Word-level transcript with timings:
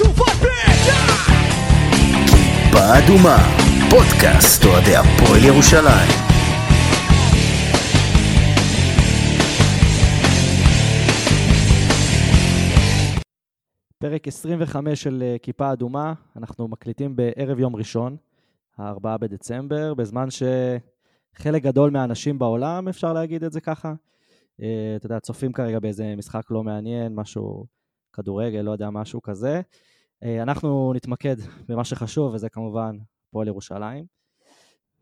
הפיתה! 0.00 1.02
כיפה 2.70 2.98
אדומה, 2.98 3.36
פודקאסט 3.90 4.64
אוהדי 4.64 4.96
הפועל 4.96 5.44
ירושלים. 5.44 6.10
פרק 13.98 14.28
25 14.28 15.02
של 15.02 15.22
אה, 15.22 15.36
כיפה 15.42 15.72
אדומה, 15.72 16.14
אנחנו 16.36 16.68
מקליטים 16.68 17.16
בערב 17.16 17.58
יום 17.58 17.76
ראשון, 17.76 18.16
ה-4 18.78 19.18
בדצמבר, 19.18 19.94
בזמן 19.94 20.28
שחלק 20.30 21.62
גדול 21.62 21.90
מהאנשים 21.90 22.38
בעולם, 22.38 22.88
אפשר 22.88 23.12
להגיד 23.12 23.44
את 23.44 23.52
זה 23.52 23.60
ככה, 23.60 23.94
אה, 24.62 24.94
אתה 24.96 25.06
יודע, 25.06 25.20
צופים 25.20 25.52
כרגע 25.52 25.78
באיזה 25.80 26.14
משחק 26.16 26.50
לא 26.50 26.62
מעניין, 26.62 27.14
משהו 27.14 27.66
כדורגל, 28.12 28.60
לא 28.60 28.70
יודע, 28.70 28.90
משהו 28.90 29.22
כזה. 29.22 29.60
אה, 30.22 30.42
אנחנו 30.42 30.92
נתמקד 30.94 31.36
במה 31.68 31.84
שחשוב, 31.84 32.34
וזה 32.34 32.48
כמובן 32.48 32.96
פועל 33.30 33.48
ירושלים. 33.48 34.06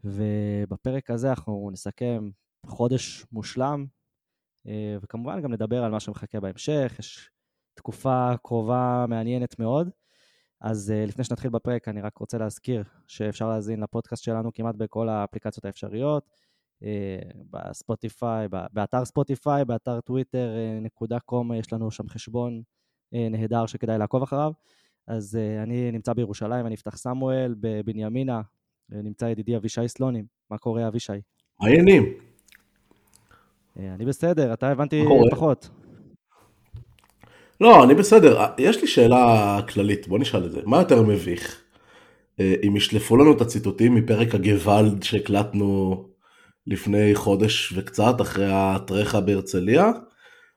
ובפרק 0.05 1.11
הזה 1.11 1.31
אנחנו 1.31 1.71
נסכם 1.73 2.31
חודש 2.67 3.27
מושלם, 3.33 3.87
וכמובן 5.03 5.43
גם 5.43 5.53
נדבר 5.53 5.85
על 5.85 5.91
מה 5.91 6.01
שמחכה 6.01 6.41
בהמשך, 6.41 6.97
יש 6.99 7.31
תקופה 7.75 8.33
קרובה 8.43 9.05
מעניינת 9.09 9.59
מאוד. 9.59 9.91
אז 10.61 10.93
uh, 10.97 11.09
לפני 11.09 11.25
שנתחיל 11.25 11.51
בפרק, 11.51 11.89
אני 11.89 12.01
רק 12.01 12.19
רוצה 12.19 12.39
להזכיר 12.39 12.85
שאפשר 13.07 13.49
להזין 13.49 13.81
לפודקאסט 13.81 14.23
שלנו 14.25 14.53
כמעט 14.55 14.75
בכל 14.75 15.09
האפליקציות 15.09 15.65
האפשריות, 15.65 16.25
בספוטיפיי, 17.51 18.49
באתר 18.73 19.05
ספוטיפיי, 19.05 19.65
באתר 19.65 20.01
טוויטר 20.01 20.49
נקודה 20.81 21.21
קום, 21.21 21.53
יש 21.53 21.73
לנו 21.73 21.91
שם 21.91 22.09
חשבון 22.09 22.63
נהדר 23.13 23.67
שכדאי 23.67 23.99
לעקוב 23.99 24.23
אחריו. 24.23 24.53
אז 25.07 25.39
uh, 25.39 25.63
אני 25.63 25.93
נמצא 25.93 26.13
בירושלים, 26.13 26.67
אני 26.67 26.75
אפתח 26.75 26.97
סמואל, 26.97 27.55
בבנימינה, 27.61 28.41
uh, 28.41 28.95
נמצא 28.97 29.25
ידידי 29.25 29.57
אבישי 29.57 29.89
סלונים. 29.89 30.25
מה 30.51 30.59
קורה, 30.59 30.89
אבישי? 30.89 31.13
מה 31.61 31.69
העניינים? 31.69 32.13
אני 33.77 34.05
בסדר, 34.05 34.53
אתה 34.53 34.69
הבנתי 34.69 35.05
פחות. 35.31 35.69
לא, 37.61 37.85
אני 37.85 37.95
בסדר. 37.95 38.45
יש 38.59 38.81
לי 38.81 38.87
שאלה 38.87 39.59
כללית, 39.69 40.09
בוא 40.09 40.19
נשאל 40.19 40.45
את 40.45 40.53
זה. 40.53 40.61
מה 40.67 40.79
יותר 40.79 41.03
מביך? 41.03 41.63
אה, 42.41 42.55
אם 42.69 42.77
ישלפו 42.77 43.17
לנו 43.17 43.33
את 43.33 43.41
הציטוטים 43.41 43.95
מפרק 43.95 44.35
הגוואלד 44.35 45.03
שהקלטנו 45.03 46.05
לפני 46.67 47.15
חודש 47.15 47.73
וקצת, 47.77 48.21
אחרי 48.21 48.47
הטרחה 48.51 49.21
בהרצליה, 49.21 49.93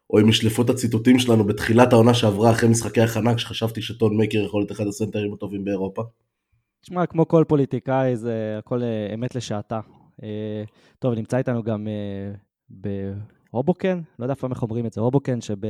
או 0.09 0.19
אם 0.19 0.29
ישלפו 0.29 0.61
את 0.61 0.69
הציטוטים 0.69 1.19
שלנו 1.19 1.43
בתחילת 1.43 1.93
העונה 1.93 2.13
שעברה 2.13 2.51
אחרי 2.51 2.69
משחקי 2.69 3.01
הכנה, 3.01 3.35
כשחשבתי 3.35 3.81
שטון 3.81 4.17
מייקר 4.17 4.43
יכול 4.45 4.61
להיות 4.61 4.71
אחד 4.71 4.87
הסנטרים 4.87 5.33
הטובים 5.33 5.65
באירופה. 5.65 6.03
תשמע, 6.81 7.05
כמו 7.05 7.27
כל 7.27 7.43
פוליטיקאי, 7.47 8.15
זה 8.15 8.55
הכל 8.59 8.83
אה, 8.83 9.13
אמת 9.13 9.35
לשעתה. 9.35 9.79
אה, 10.23 10.63
טוב, 10.99 11.13
נמצא 11.13 11.37
איתנו 11.37 11.63
גם 11.63 11.87
בהובוקן, 12.69 14.01
לא 14.19 14.25
יודע 14.25 14.33
איך 14.51 14.63
אומרים 14.63 14.85
את 14.85 14.93
זה, 14.93 15.01
הובוקן, 15.01 15.41
שב... 15.41 15.65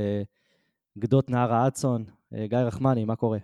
גדות 0.98 1.30
נהר 1.30 1.54
האדסון. 1.54 2.06
אה, 2.34 2.48
גיא 2.48 2.58
רחמני, 2.58 3.06
מה 3.06 3.16
קורה? 3.16 3.38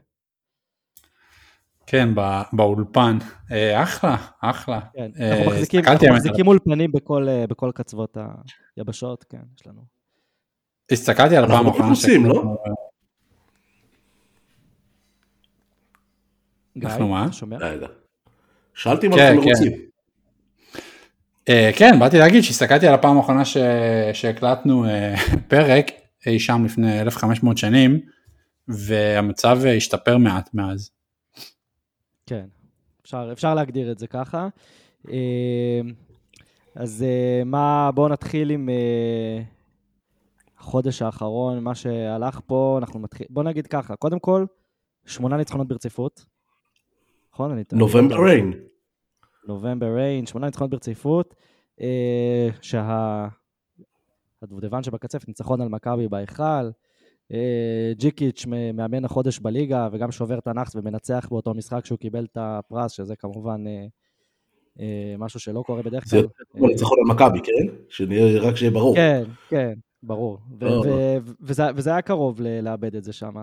כן, 1.87 2.09
באולפן. 2.53 3.17
אה, 3.51 3.83
אחלה, 3.83 4.15
אחלה. 4.41 4.79
כן, 4.93 5.11
אה, 5.19 5.37
אנחנו 5.37 5.51
מחזיקים, 5.51 5.79
אנחנו 5.87 6.07
מחזיקים 6.13 6.47
אולפנים 6.47 6.91
בכל, 6.91 7.27
בכל 7.49 7.71
קצוות 7.75 8.17
היבשות, 8.77 9.23
כן, 9.23 9.41
יש 9.59 9.67
לנו. 9.67 9.98
הסתכלתי 10.91 11.37
על 11.37 11.43
הפעם 11.43 11.67
האחרונה 11.67 11.95
ש... 11.95 12.05
לא? 12.05 12.55
אנחנו 16.83 17.07
מה? 17.07 17.31
שומע? 17.31 17.57
שאלתי 18.73 19.07
אם 19.07 19.15
כן, 19.15 19.19
אנחנו 19.19 19.41
כן. 19.41 19.49
מרוצים. 19.49 19.89
כן, 21.75 21.99
באתי 21.99 22.17
להגיד 22.17 22.43
שהסתכלתי 22.43 22.87
על 22.87 22.93
הפעם 22.93 23.17
האחרונה 23.17 23.43
שהקלטנו 24.13 24.85
פרק, 25.47 25.91
אי 26.25 26.39
שם 26.39 26.65
לפני 26.65 27.01
1500 27.01 27.57
שנים, 27.57 27.99
והמצב 28.67 29.59
השתפר 29.77 30.17
מעט 30.17 30.49
מאז. 30.53 30.91
כן, 32.25 32.45
אפשר, 33.01 33.29
אפשר 33.31 33.55
להגדיר 33.55 33.91
את 33.91 33.99
זה 33.99 34.07
ככה. 34.07 34.47
אה, 35.11 35.81
אז 36.75 37.05
אה, 37.07 37.43
מה, 37.45 37.91
בואו 37.93 38.07
נתחיל 38.07 38.49
עם 38.49 38.69
אה, 38.69 39.41
החודש 40.59 41.01
האחרון, 41.01 41.63
מה 41.63 41.75
שהלך 41.75 42.39
פה, 42.45 42.75
אנחנו 42.81 42.99
מתחיל, 42.99 43.27
בואו 43.29 43.45
נגיד 43.45 43.67
ככה, 43.67 43.95
קודם 43.95 44.19
כל, 44.19 44.45
שמונה 45.05 45.37
ניצחונות 45.37 45.67
ברציפות, 45.67 46.25
נכון? 47.33 47.63
נובמבר 47.73 48.15
ריין. 48.15 48.53
נובמבר 49.47 49.95
ריין, 49.95 50.25
שמונה 50.25 50.45
ניצחונות 50.45 50.71
ברציפות, 50.71 51.35
שה... 52.61 53.27
הדובדבן 54.41 54.83
שבקצפת, 54.83 55.27
ניצחון 55.27 55.61
על 55.61 55.69
מכבי 55.69 56.07
בהיכל. 56.07 56.69
אה, 57.33 57.91
ג'יקיץ' 57.97 58.45
מאמן 58.73 59.05
החודש 59.05 59.39
בליגה 59.39 59.89
וגם 59.91 60.11
שובר 60.11 60.37
את 60.37 60.47
הנאחס 60.47 60.75
ומנצח 60.75 61.27
באותו 61.31 61.53
משחק 61.53 61.85
שהוא 61.85 61.99
קיבל 61.99 62.23
את 62.23 62.37
הפרס, 62.39 62.91
שזה 62.91 63.15
כמובן 63.15 63.63
אה, 63.67 63.85
אה, 64.79 65.15
משהו 65.17 65.39
שלא 65.39 65.63
קורה 65.65 65.81
בדרך 65.81 66.09
כלל. 66.09 66.21
זה 66.21 66.27
ניצחון 66.67 66.97
על 66.99 67.15
מכבי, 67.15 67.39
כן? 67.43 67.75
שנהיה, 67.89 68.41
רק 68.41 68.55
שיהיה 68.55 68.71
ברור. 68.71 68.95
כן, 68.95 69.23
כן, 69.49 69.73
ברור. 70.03 70.39
וזה 71.41 71.89
היה 71.91 72.01
קרוב 72.01 72.41
לאבד 72.41 72.95
את 72.95 73.03
זה 73.03 73.13
שם, 73.13 73.35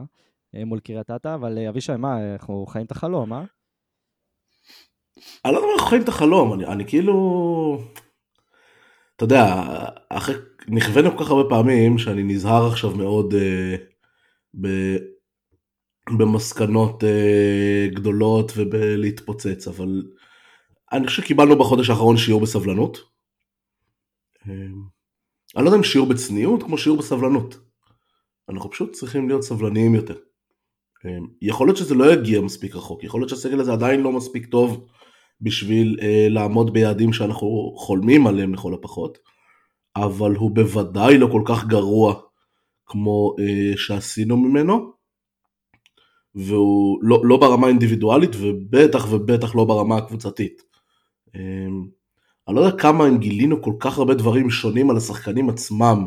מול 0.55 0.81
קריית 0.81 1.11
אתא, 1.11 1.35
אבל 1.35 1.59
אבישי, 1.69 1.93
מה, 1.99 2.33
אנחנו 2.33 2.67
חיים 2.67 2.87
את 2.87 2.91
החלום, 2.91 3.33
אה? 3.33 3.45
אני 5.45 5.53
לא 5.53 5.59
יודע 5.59 5.73
אנחנו 5.75 5.89
חיים 5.89 6.03
את 6.03 6.09
החלום, 6.09 6.53
אני 6.53 6.85
כאילו... 6.89 7.79
אתה 9.17 9.25
יודע, 9.25 9.65
אחרי, 10.09 10.35
נכווינו 10.69 11.11
כל 11.17 11.25
כך 11.25 11.31
הרבה 11.31 11.49
פעמים 11.49 11.99
שאני 11.99 12.23
נזהר 12.23 12.67
עכשיו 12.67 12.91
מאוד 12.91 13.35
אה, 13.35 13.77
ב, 14.61 14.69
במסקנות 16.19 17.05
אה, 17.05 17.87
גדולות 17.95 18.53
ובלהתפוצץ, 18.57 19.69
אבל 19.69 20.03
אני 20.93 21.07
חושב 21.07 21.23
שקיבלנו 21.23 21.59
בחודש 21.59 21.91
האחרון 21.91 22.17
שיעור 22.17 22.41
בסבלנות. 22.41 22.99
אה, 24.49 24.53
אני 25.57 25.65
לא 25.65 25.69
יודע 25.69 25.79
אם 25.79 25.85
שיעור 25.85 26.09
בצניעות 26.09 26.63
כמו 26.63 26.79
שיעור 26.79 26.99
בסבלנות. 26.99 27.59
אנחנו 28.49 28.71
פשוט 28.71 28.93
צריכים 28.93 29.29
להיות 29.29 29.43
סבלניים 29.43 29.95
יותר. 29.95 30.17
אה, 31.07 31.19
יכול 31.43 31.67
להיות 31.67 31.77
שזה 31.77 31.95
לא 31.95 32.13
יגיע 32.13 32.41
מספיק 32.41 32.77
רחוק, 32.77 33.05
יכול 33.05 33.21
להיות 33.21 33.29
שהסגל 33.29 33.61
הזה 33.61 33.73
עדיין 33.73 34.01
לא 34.01 34.13
מספיק 34.13 34.47
טוב 34.47 34.87
בשביל 35.41 35.99
אה, 36.03 36.27
לעמוד 36.31 36.73
ביעדים 36.73 37.13
שאנחנו 37.13 37.75
חולמים 37.77 38.27
עליהם 38.27 38.55
לכל 38.55 38.75
הפחות, 38.75 39.19
אבל 39.97 40.35
הוא 40.35 40.51
בוודאי 40.51 41.19
לא 41.19 41.29
כל 41.33 41.43
כך 41.47 41.65
גרוע 41.65 42.15
כמו 42.87 43.35
אה, 43.39 43.77
שעשינו 43.77 44.37
ממנו, 44.37 44.93
והוא 46.35 46.99
לא, 47.03 47.21
לא 47.25 47.37
ברמה 47.37 47.67
האינדיבידואלית 47.67 48.31
ובטח 48.41 49.07
ובטח 49.11 49.55
לא 49.55 49.65
ברמה 49.65 49.97
הקבוצתית. 49.97 50.63
אה, 51.35 51.41
אני 52.49 52.57
לא 52.57 52.61
יודע 52.61 52.79
כמה 52.79 53.09
אם 53.09 53.19
גילינו 53.19 53.63
כל 53.63 53.73
כך 53.79 53.99
הרבה 53.99 54.15
דברים 54.15 54.51
שונים 54.51 54.91
על 54.91 54.97
השחקנים 54.97 55.49
עצמם 55.49 56.07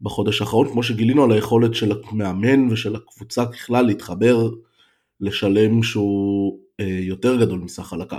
בחודש 0.00 0.40
האחרון, 0.40 0.68
כמו 0.68 0.82
שגילינו 0.82 1.24
על 1.24 1.32
היכולת 1.32 1.74
של 1.74 1.92
המאמן 2.04 2.72
ושל 2.72 2.96
הקבוצה 2.96 3.46
ככלל 3.46 3.86
להתחבר 3.86 4.50
לשלם 5.20 5.82
שהוא 5.82 6.58
אה, 6.80 6.98
יותר 7.00 7.36
גדול 7.36 7.60
מסך 7.60 7.92
על 7.92 8.02
הקו. 8.02 8.16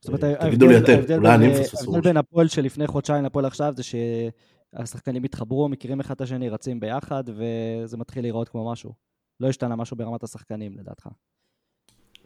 זאת 0.00 0.08
אומרת, 0.08 0.40
תגידו 0.40 0.66
לי 0.66 0.78
אתם, 0.78 1.00
אולי 1.16 1.34
אני 1.34 1.48
מפספס 1.48 1.82
ההבדל 1.82 2.00
בין 2.00 2.16
הפועל 2.16 2.48
שלפני 2.48 2.86
חודשיים 2.86 3.24
לפועל 3.24 3.44
עכשיו 3.44 3.72
זה 3.76 3.82
שהשחקנים 3.82 5.24
התחברו, 5.24 5.68
מכירים 5.68 6.00
אחד 6.00 6.14
את 6.14 6.20
השני, 6.20 6.48
רצים 6.48 6.80
ביחד, 6.80 7.24
וזה 7.26 7.96
מתחיל 7.96 8.24
להיראות 8.24 8.48
כמו 8.48 8.72
משהו. 8.72 8.92
לא 9.40 9.48
השתנה 9.48 9.76
משהו 9.76 9.96
ברמת 9.96 10.22
השחקנים, 10.22 10.78
לדעתך. 10.78 11.06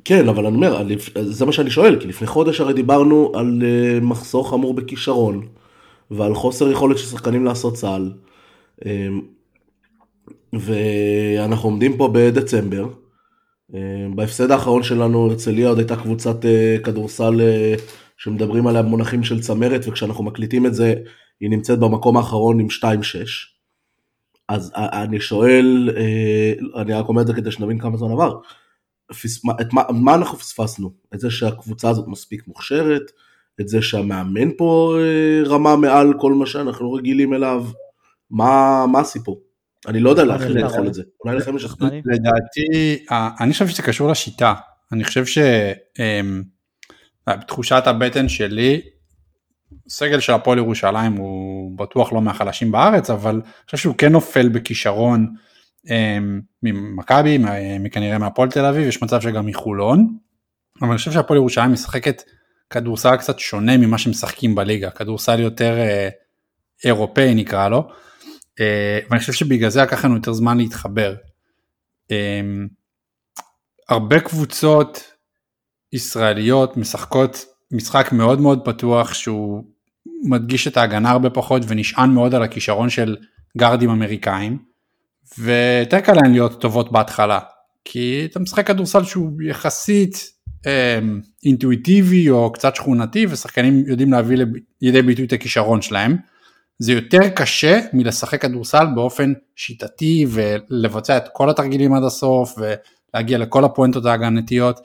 כן, 0.05 0.29
אבל 0.29 0.47
אני 0.47 0.57
אומר, 0.57 0.83
זה 1.23 1.47
מה 1.47 1.53
שאני 1.53 1.71
שואל, 1.71 2.01
כי 2.01 2.09
לפני 2.09 2.27
חודש 2.27 2.61
הרי 2.61 2.73
דיברנו 2.73 3.33
על 3.35 3.63
אה, 3.65 4.01
מחסור 4.01 4.51
חמור 4.51 4.75
בכישרון, 4.75 5.47
ועל 6.11 6.35
חוסר 6.35 6.71
יכולת 6.71 6.99
של 6.99 7.07
שחקנים 7.07 7.45
לעשות 7.45 7.75
צה"ל, 7.75 8.13
אמ, 8.87 9.21
ואנחנו 10.53 11.69
עומדים 11.69 11.97
פה 11.97 12.11
בדצמבר, 12.13 12.89
אה, 13.75 14.07
בהפסד 14.15 14.51
האחרון 14.51 14.83
שלנו 14.83 15.27
הרצליה 15.27 15.69
עוד 15.69 15.79
הייתה 15.79 15.97
קבוצת 15.97 16.45
אה, 16.45 16.77
כדורסל 16.85 17.41
אה, 17.41 17.75
שמדברים 18.17 18.67
עליה 18.67 18.83
במונחים 18.83 19.23
של 19.23 19.41
צמרת 19.41 19.81
וכשאנחנו 19.89 20.25
מקליטים 20.25 20.67
את 20.67 20.75
זה 20.75 20.95
היא 21.41 21.51
נמצאת 21.51 21.79
במקום 21.79 22.17
האחרון 22.17 22.61
עם 22.61 22.67
2-6. 22.67 22.85
אז 24.49 24.73
אני 24.77 25.21
שואל, 25.21 25.91
אני 26.77 26.93
רק 26.93 27.09
אומר 27.09 27.23
את 27.23 27.27
זה 27.27 27.35
כדי 27.35 27.51
שנבין 27.51 27.79
כמה 27.79 27.97
זמן 27.97 28.11
עבר, 28.11 28.39
את 29.61 29.73
מה, 29.73 29.83
מה 29.91 30.15
אנחנו 30.15 30.39
פספסנו? 30.39 30.93
את 31.15 31.21
זה 31.21 31.31
שהקבוצה 31.31 31.91
הזאת 31.91 32.09
מספיק 32.09 32.49
מוכשרת, 32.49 33.03
את 33.61 33.69
זה 33.69 33.83
שהמאמן 33.83 34.51
פה 34.57 34.99
רמה 35.47 35.77
מעל 35.77 36.13
כל 36.21 36.33
מה 36.33 36.47
שאנחנו 36.47 36.93
רגילים 36.93 37.35
אליו, 37.35 37.65
מה, 38.31 38.85
מה 38.93 39.01
הסיפור? 39.01 39.41
אני 39.87 40.01
לא 40.01 40.11
יודע 40.11 40.23
איך 40.23 40.43
אתה 40.43 40.49
לאכול? 40.49 40.87
את 40.87 40.95
זה. 40.95 41.03
אולי 41.25 41.37
לכם 41.37 41.57
יש... 41.57 41.65
נחמני? 41.65 42.03
לדעתי, 42.05 43.05
אה, 43.11 43.31
אני 43.41 43.53
חושב 43.53 43.69
שזה 43.69 43.83
קשור 43.83 44.11
לשיטה. 44.11 44.55
אני 44.93 45.05
חושב 45.05 45.25
שבתחושת 47.27 47.83
הבטן 47.87 48.29
שלי, 48.29 48.81
סגל 49.89 50.21
של 50.21 50.33
הפועל 50.33 50.59
ירושלים 50.59 51.13
הוא 51.13 51.79
בטוח 51.79 52.13
לא 52.13 52.21
מהחלשים 52.21 52.73
בארץ, 52.73 53.11
אבל 53.11 53.35
אני 53.35 53.43
חושב 53.65 53.77
שהוא 53.77 53.95
כן 53.99 54.13
נופל 54.13 54.49
בכישרון 54.49 55.27
אה, 55.31 55.41
ממכבי, 56.63 57.39
מה- 57.39 57.79
מכנראה 57.79 58.19
מהפועל 58.19 58.51
תל 58.51 58.65
אביב, 58.65 58.89
יש 58.89 59.03
מצב 59.03 59.21
שגם 59.21 59.47
מחולון, 59.47 60.17
אבל 60.83 60.89
אני 60.91 60.99
חושב 60.99 61.13
שהפועל 61.13 61.37
ירושלים 61.39 61.73
משחקת 61.73 62.23
כדורסל 62.71 63.17
קצת 63.17 63.39
שונה 63.39 63.77
ממה 63.77 63.99
שמשחקים 63.99 64.55
בליגה, 64.55 64.91
כדורסל 64.91 65.41
יותר 65.41 65.79
אה, 65.79 66.09
אירופאי 66.85 67.35
נקרא 67.35 67.69
לו, 67.69 67.89
אה, 68.61 68.99
ואני 69.11 69.21
חושב 69.21 69.33
שבגלל 69.33 69.71
זה 69.71 69.83
לקח 69.83 70.05
לנו 70.05 70.15
יותר 70.15 70.33
זמן 70.33 70.59
להתחבר. 70.59 71.15
אה, 72.11 72.41
הרבה 73.89 74.21
קבוצות 74.21 75.13
ישראליות 75.93 76.77
משחקות 76.77 77.45
משחק 77.73 78.13
מאוד 78.13 78.41
מאוד 78.41 78.65
פתוח 78.65 79.15
שהוא 79.15 79.65
מדגיש 80.25 80.69
את 80.69 80.77
ההגנה 80.77 81.11
הרבה 81.11 81.31
פחות 81.31 81.63
ונשען 81.69 82.11
מאוד 82.11 82.35
על 82.35 82.43
הכישרון 82.43 82.91
של 82.91 83.17
גארדים 83.59 83.91
אמריקאים 83.91 84.59
ויותר 85.39 86.01
קל 86.01 86.13
להן 86.13 86.33
להיות 86.33 86.61
טובות 86.61 86.93
בהתחלה 86.93 87.39
כי 87.85 88.29
אתה 88.31 88.41
משחק 88.41 88.67
כדורסל 88.67 89.05
שהוא 89.05 89.43
יחסית 89.43 90.31
אה, 90.67 90.99
אינטואיטיבי 91.45 92.31
או 92.31 92.53
קצת 92.53 92.77
שכונתי 92.77 93.27
ושחקנים 93.31 93.85
יודעים 93.87 94.13
להביא 94.13 94.39
לידי 94.81 95.03
ביטוי 95.03 95.25
את 95.25 95.33
הכישרון 95.33 95.83
שלהם. 95.83 96.17
זה 96.79 96.93
יותר 96.93 97.29
קשה 97.29 97.81
מלשחק 97.93 98.43
כדורסל 98.43 98.87
באופן 98.95 99.33
שיטתי 99.57 100.27
ולבצע 100.31 101.17
את 101.17 101.25
כל 101.33 101.51
התרגילים 101.51 101.95
עד 101.95 102.03
הסוף 102.03 102.55
ולהגיע 102.59 103.39
לכל 103.39 103.65
הפואנטות 103.65 104.07
ההגנתיות. 104.07 104.81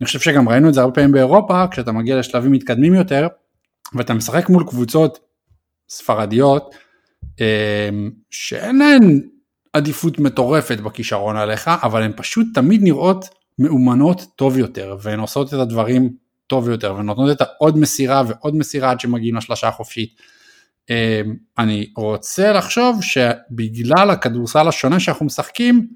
אני 0.00 0.06
חושב 0.06 0.20
שגם 0.20 0.48
ראינו 0.48 0.68
את 0.68 0.74
זה 0.74 0.80
הרבה 0.80 0.94
פעמים 0.94 1.12
באירופה 1.12 1.64
כשאתה 1.70 1.92
מגיע 1.92 2.18
לשלבים 2.18 2.52
מתקדמים 2.52 2.94
יותר 2.94 3.28
ואתה 3.94 4.14
משחק 4.14 4.48
מול 4.48 4.64
קבוצות 4.64 5.18
ספרדיות 5.88 6.74
אה, 7.40 7.88
שאין 8.30 8.78
להן 8.78 9.20
עדיפות 9.78 10.18
מטורפת 10.18 10.80
בכישרון 10.80 11.36
עליך 11.36 11.70
אבל 11.82 12.02
הן 12.02 12.12
פשוט 12.16 12.46
תמיד 12.54 12.82
נראות 12.82 13.28
מאומנות 13.58 14.26
טוב 14.36 14.58
יותר 14.58 14.96
והן 15.02 15.20
עושות 15.20 15.48
את 15.48 15.58
הדברים 15.58 16.10
טוב 16.46 16.68
יותר 16.68 16.94
ונותנות 16.98 17.30
את 17.30 17.40
העוד 17.40 17.78
מסירה 17.78 18.22
ועוד 18.28 18.56
מסירה 18.56 18.90
עד 18.90 19.00
שמגיעים 19.00 19.36
לשלושה 19.36 19.68
החופשית. 19.68 20.14
אה, 20.90 21.20
אני 21.58 21.92
רוצה 21.96 22.52
לחשוב 22.52 23.02
שבגלל 23.02 24.10
הכדורסל 24.10 24.68
השונה 24.68 25.00
שאנחנו 25.00 25.26
משחקים 25.26 25.88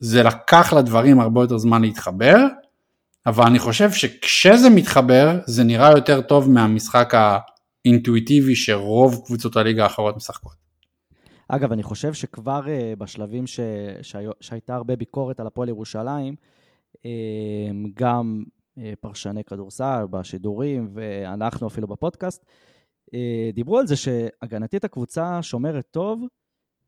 זה 0.00 0.22
לקח 0.22 0.72
לדברים 0.72 1.20
הרבה 1.20 1.40
יותר 1.40 1.58
זמן 1.58 1.82
להתחבר 1.82 2.36
אבל 3.26 3.44
אני 3.44 3.58
חושב 3.58 3.92
שכשזה 3.92 4.70
מתחבר 4.70 5.38
זה 5.46 5.64
נראה 5.64 5.90
יותר 5.90 6.20
טוב 6.20 6.50
מהמשחק 6.50 7.14
האינטואיטיבי 7.84 8.56
שרוב 8.56 9.22
קבוצות 9.26 9.56
הליגה 9.56 9.82
האחרות 9.82 10.16
משחקות. 10.16 10.57
אגב, 11.48 11.72
אני 11.72 11.82
חושב 11.82 12.12
שכבר 12.12 12.60
uh, 12.64 12.96
בשלבים 12.96 13.46
ש... 13.46 13.60
שהיו... 14.02 14.30
שהייתה 14.40 14.74
הרבה 14.74 14.96
ביקורת 14.96 15.40
על 15.40 15.46
הפועל 15.46 15.68
ירושלים, 15.68 16.34
uh, 16.96 17.00
גם 17.94 18.44
uh, 18.78 18.82
פרשני 19.00 19.44
כדורסל 19.44 20.04
בשידורים, 20.10 20.90
ואנחנו 20.92 21.66
אפילו 21.66 21.88
בפודקאסט, 21.88 22.44
uh, 23.06 23.54
דיברו 23.54 23.78
על 23.78 23.86
זה 23.86 23.96
שהגנתית 23.96 24.84
הקבוצה 24.84 25.42
שומרת 25.42 25.86
טוב, 25.90 26.22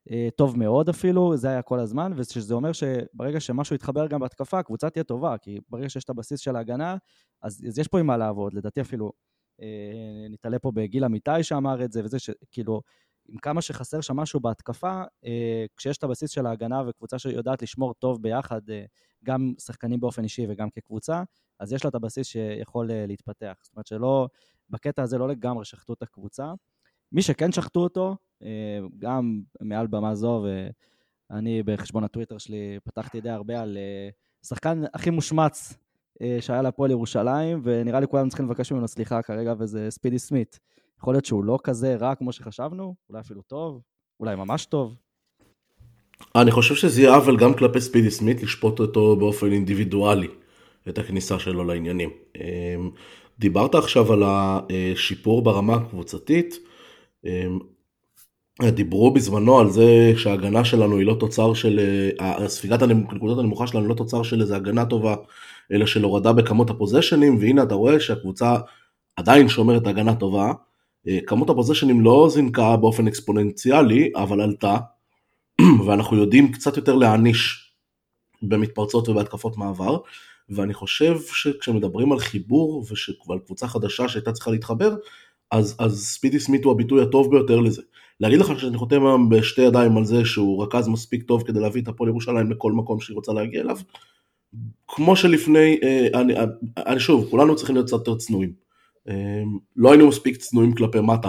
uh, 0.08 0.12
טוב 0.36 0.58
מאוד 0.58 0.88
אפילו, 0.88 1.36
זה 1.36 1.48
היה 1.48 1.62
כל 1.62 1.78
הזמן, 1.78 2.12
ושזה 2.16 2.54
אומר 2.54 2.72
שברגע 2.72 3.40
שמשהו 3.40 3.76
יתחבר 3.76 4.06
גם 4.06 4.20
בהתקפה, 4.20 4.58
הקבוצה 4.58 4.90
תהיה 4.90 5.04
טובה, 5.04 5.38
כי 5.38 5.58
ברגע 5.68 5.88
שיש 5.88 6.04
את 6.04 6.10
הבסיס 6.10 6.40
של 6.40 6.56
ההגנה, 6.56 6.96
אז, 7.42 7.64
אז 7.68 7.78
יש 7.78 7.88
פה 7.88 8.00
עם 8.00 8.06
מה 8.06 8.16
לעבוד, 8.16 8.54
לדעתי 8.54 8.80
אפילו. 8.80 9.12
נתעלה 10.30 10.58
פה 10.58 10.70
בגיל 10.70 11.04
אמיתי 11.04 11.42
שאמר 11.42 11.84
את 11.84 11.92
זה, 11.92 12.04
וזה 12.04 12.18
שכאילו, 12.18 12.80
עם 13.30 13.38
כמה 13.38 13.62
שחסר 13.62 14.00
שם 14.00 14.16
משהו 14.16 14.40
בהתקפה, 14.40 15.02
אה, 15.24 15.64
כשיש 15.76 15.98
את 15.98 16.04
הבסיס 16.04 16.30
של 16.30 16.46
ההגנה 16.46 16.82
וקבוצה 16.86 17.18
שיודעת 17.18 17.62
לשמור 17.62 17.94
טוב 17.94 18.22
ביחד, 18.22 18.70
אה, 18.70 18.84
גם 19.24 19.52
שחקנים 19.58 20.00
באופן 20.00 20.24
אישי 20.24 20.46
וגם 20.48 20.70
כקבוצה, 20.70 21.22
אז 21.60 21.72
יש 21.72 21.84
לה 21.84 21.88
את 21.88 21.94
הבסיס 21.94 22.26
שיכול 22.26 22.90
אה, 22.90 23.06
להתפתח. 23.06 23.54
זאת 23.62 23.72
אומרת 23.72 23.86
שלא, 23.86 24.28
בקטע 24.70 25.02
הזה 25.02 25.18
לא 25.18 25.28
לגמרי 25.28 25.64
שחטו 25.64 25.92
את 25.92 26.02
הקבוצה. 26.02 26.52
מי 27.12 27.22
שכן 27.22 27.52
שחטו 27.52 27.80
אותו, 27.80 28.16
גם 28.98 29.40
מעל 29.60 29.86
במה 29.86 30.14
זו, 30.14 30.46
ואני 31.30 31.62
בחשבון 31.62 32.04
הטוויטר 32.04 32.38
שלי 32.38 32.78
פתחתי 32.84 33.20
די 33.20 33.30
הרבה 33.30 33.60
על 33.60 33.78
שחקן 34.46 34.82
הכי 34.94 35.10
מושמץ 35.10 35.74
שהיה 36.40 36.62
להפועל 36.62 36.90
ירושלים, 36.90 37.60
ונראה 37.64 38.00
לי 38.00 38.06
כולם 38.06 38.28
צריכים 38.28 38.46
לבקש 38.46 38.72
ממנו 38.72 38.88
סליחה 38.88 39.22
כרגע, 39.22 39.54
וזה 39.58 39.90
ספידי 39.90 40.18
סמית. 40.18 40.60
יכול 41.00 41.14
להיות 41.14 41.24
שהוא 41.24 41.44
לא 41.44 41.58
כזה 41.64 41.96
רע 41.96 42.14
כמו 42.14 42.32
שחשבנו, 42.32 42.94
אולי 43.10 43.20
אפילו 43.20 43.42
טוב, 43.42 43.80
אולי 44.20 44.36
ממש 44.36 44.66
טוב. 44.66 44.96
אני 46.34 46.50
חושב 46.50 46.74
שזה 46.74 47.00
יהיה 47.00 47.14
עוול 47.14 47.36
גם 47.36 47.54
כלפי 47.54 47.80
ספידי 47.80 48.10
סמית 48.10 48.42
לשפוט 48.42 48.80
אותו 48.80 49.16
באופן 49.16 49.52
אינדיבידואלי, 49.52 50.28
את 50.88 50.98
הכניסה 50.98 51.38
שלו 51.38 51.64
לעניינים. 51.64 52.10
אמ, 52.36 52.90
דיברת 53.38 53.74
עכשיו 53.74 54.12
על 54.12 54.22
השיפור 54.26 55.42
ברמה 55.42 55.74
הקבוצתית, 55.74 56.58
אמ, 57.24 57.58
דיברו 58.62 59.10
בזמנו 59.10 59.58
על 59.58 59.70
זה 59.70 60.12
שההגנה 60.16 60.64
שלנו 60.64 60.96
היא 60.96 61.06
לא 61.06 61.16
תוצר 61.20 61.54
של, 61.54 61.80
אה, 62.20 62.48
ספיגת 62.48 62.82
הנקודות 62.82 63.38
הנמוכה 63.38 63.66
שלנו 63.66 63.84
היא 63.84 63.88
לא 63.88 63.94
תוצר 63.94 64.22
של 64.22 64.40
איזה 64.40 64.56
הגנה 64.56 64.84
טובה, 64.84 65.14
אלא 65.72 65.86
של 65.86 66.02
הורדה 66.02 66.32
בכמות 66.32 66.70
הפוזיישנים, 66.70 67.36
והנה 67.40 67.62
אתה 67.62 67.74
רואה 67.74 68.00
שהקבוצה 68.00 68.56
עדיין 69.16 69.48
שומרת 69.48 69.86
הגנה 69.86 70.14
טובה, 70.14 70.52
כמות 71.26 71.50
הפוזיישנים 71.50 72.00
לא 72.00 72.28
זינקה 72.30 72.76
באופן 72.76 73.06
אקספוננציאלי, 73.06 74.10
אבל 74.16 74.40
עלתה, 74.40 74.76
ואנחנו 75.86 76.16
יודעים 76.16 76.52
קצת 76.52 76.76
יותר 76.76 76.94
להעניש 76.94 77.72
במתפרצות 78.42 79.08
ובהתקפות 79.08 79.56
מעבר, 79.56 79.98
ואני 80.48 80.74
חושב 80.74 81.18
שכשמדברים 81.20 82.12
על 82.12 82.18
חיבור 82.18 82.84
ועל 83.28 83.38
קבוצה 83.38 83.68
חדשה 83.68 84.08
שהייתה 84.08 84.32
צריכה 84.32 84.50
להתחבר, 84.50 84.94
אז, 85.50 85.76
אז 85.78 86.04
ספידי 86.06 86.40
סמית 86.40 86.64
הוא 86.64 86.72
הביטוי 86.72 87.02
הטוב 87.02 87.30
ביותר 87.30 87.60
לזה. 87.60 87.82
להגיד 88.20 88.40
לך 88.40 88.60
שאני 88.60 88.76
חותם 88.76 89.06
היום 89.06 89.28
בשתי 89.28 89.62
ידיים 89.62 89.96
על 89.96 90.04
זה 90.04 90.24
שהוא 90.24 90.64
רכז 90.64 90.88
מספיק 90.88 91.22
טוב 91.22 91.42
כדי 91.46 91.60
להביא 91.60 91.82
את 91.82 91.88
הפועל 91.88 92.10
ירושלים 92.10 92.50
לכל 92.50 92.72
מקום 92.72 93.00
שהיא 93.00 93.14
רוצה 93.14 93.32
להגיע 93.32 93.60
אליו, 93.60 93.78
כמו 94.88 95.16
שלפני, 95.16 95.78
אה, 95.82 96.20
אני, 96.20 96.34
אני 96.76 97.00
שוב, 97.00 97.28
כולנו 97.30 97.56
צריכים 97.56 97.76
להיות 97.76 97.86
קצת 97.86 97.98
יותר 97.98 98.16
צנועים. 98.16 98.69
לא 99.76 99.90
היינו 99.90 100.08
מספיק 100.08 100.36
צנועים 100.36 100.74
כלפי 100.74 101.00
מטה 101.00 101.28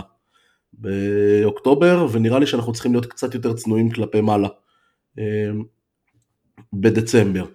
באוקטובר, 0.73 2.07
ונראה 2.11 2.39
לי 2.39 2.47
שאנחנו 2.47 2.73
צריכים 2.73 2.91
להיות 2.91 3.05
קצת 3.05 3.33
יותר 3.33 3.53
צנועים 3.53 3.91
כלפי 3.91 4.21
מעלה 4.21 4.47
בדצמבר. 6.73 7.45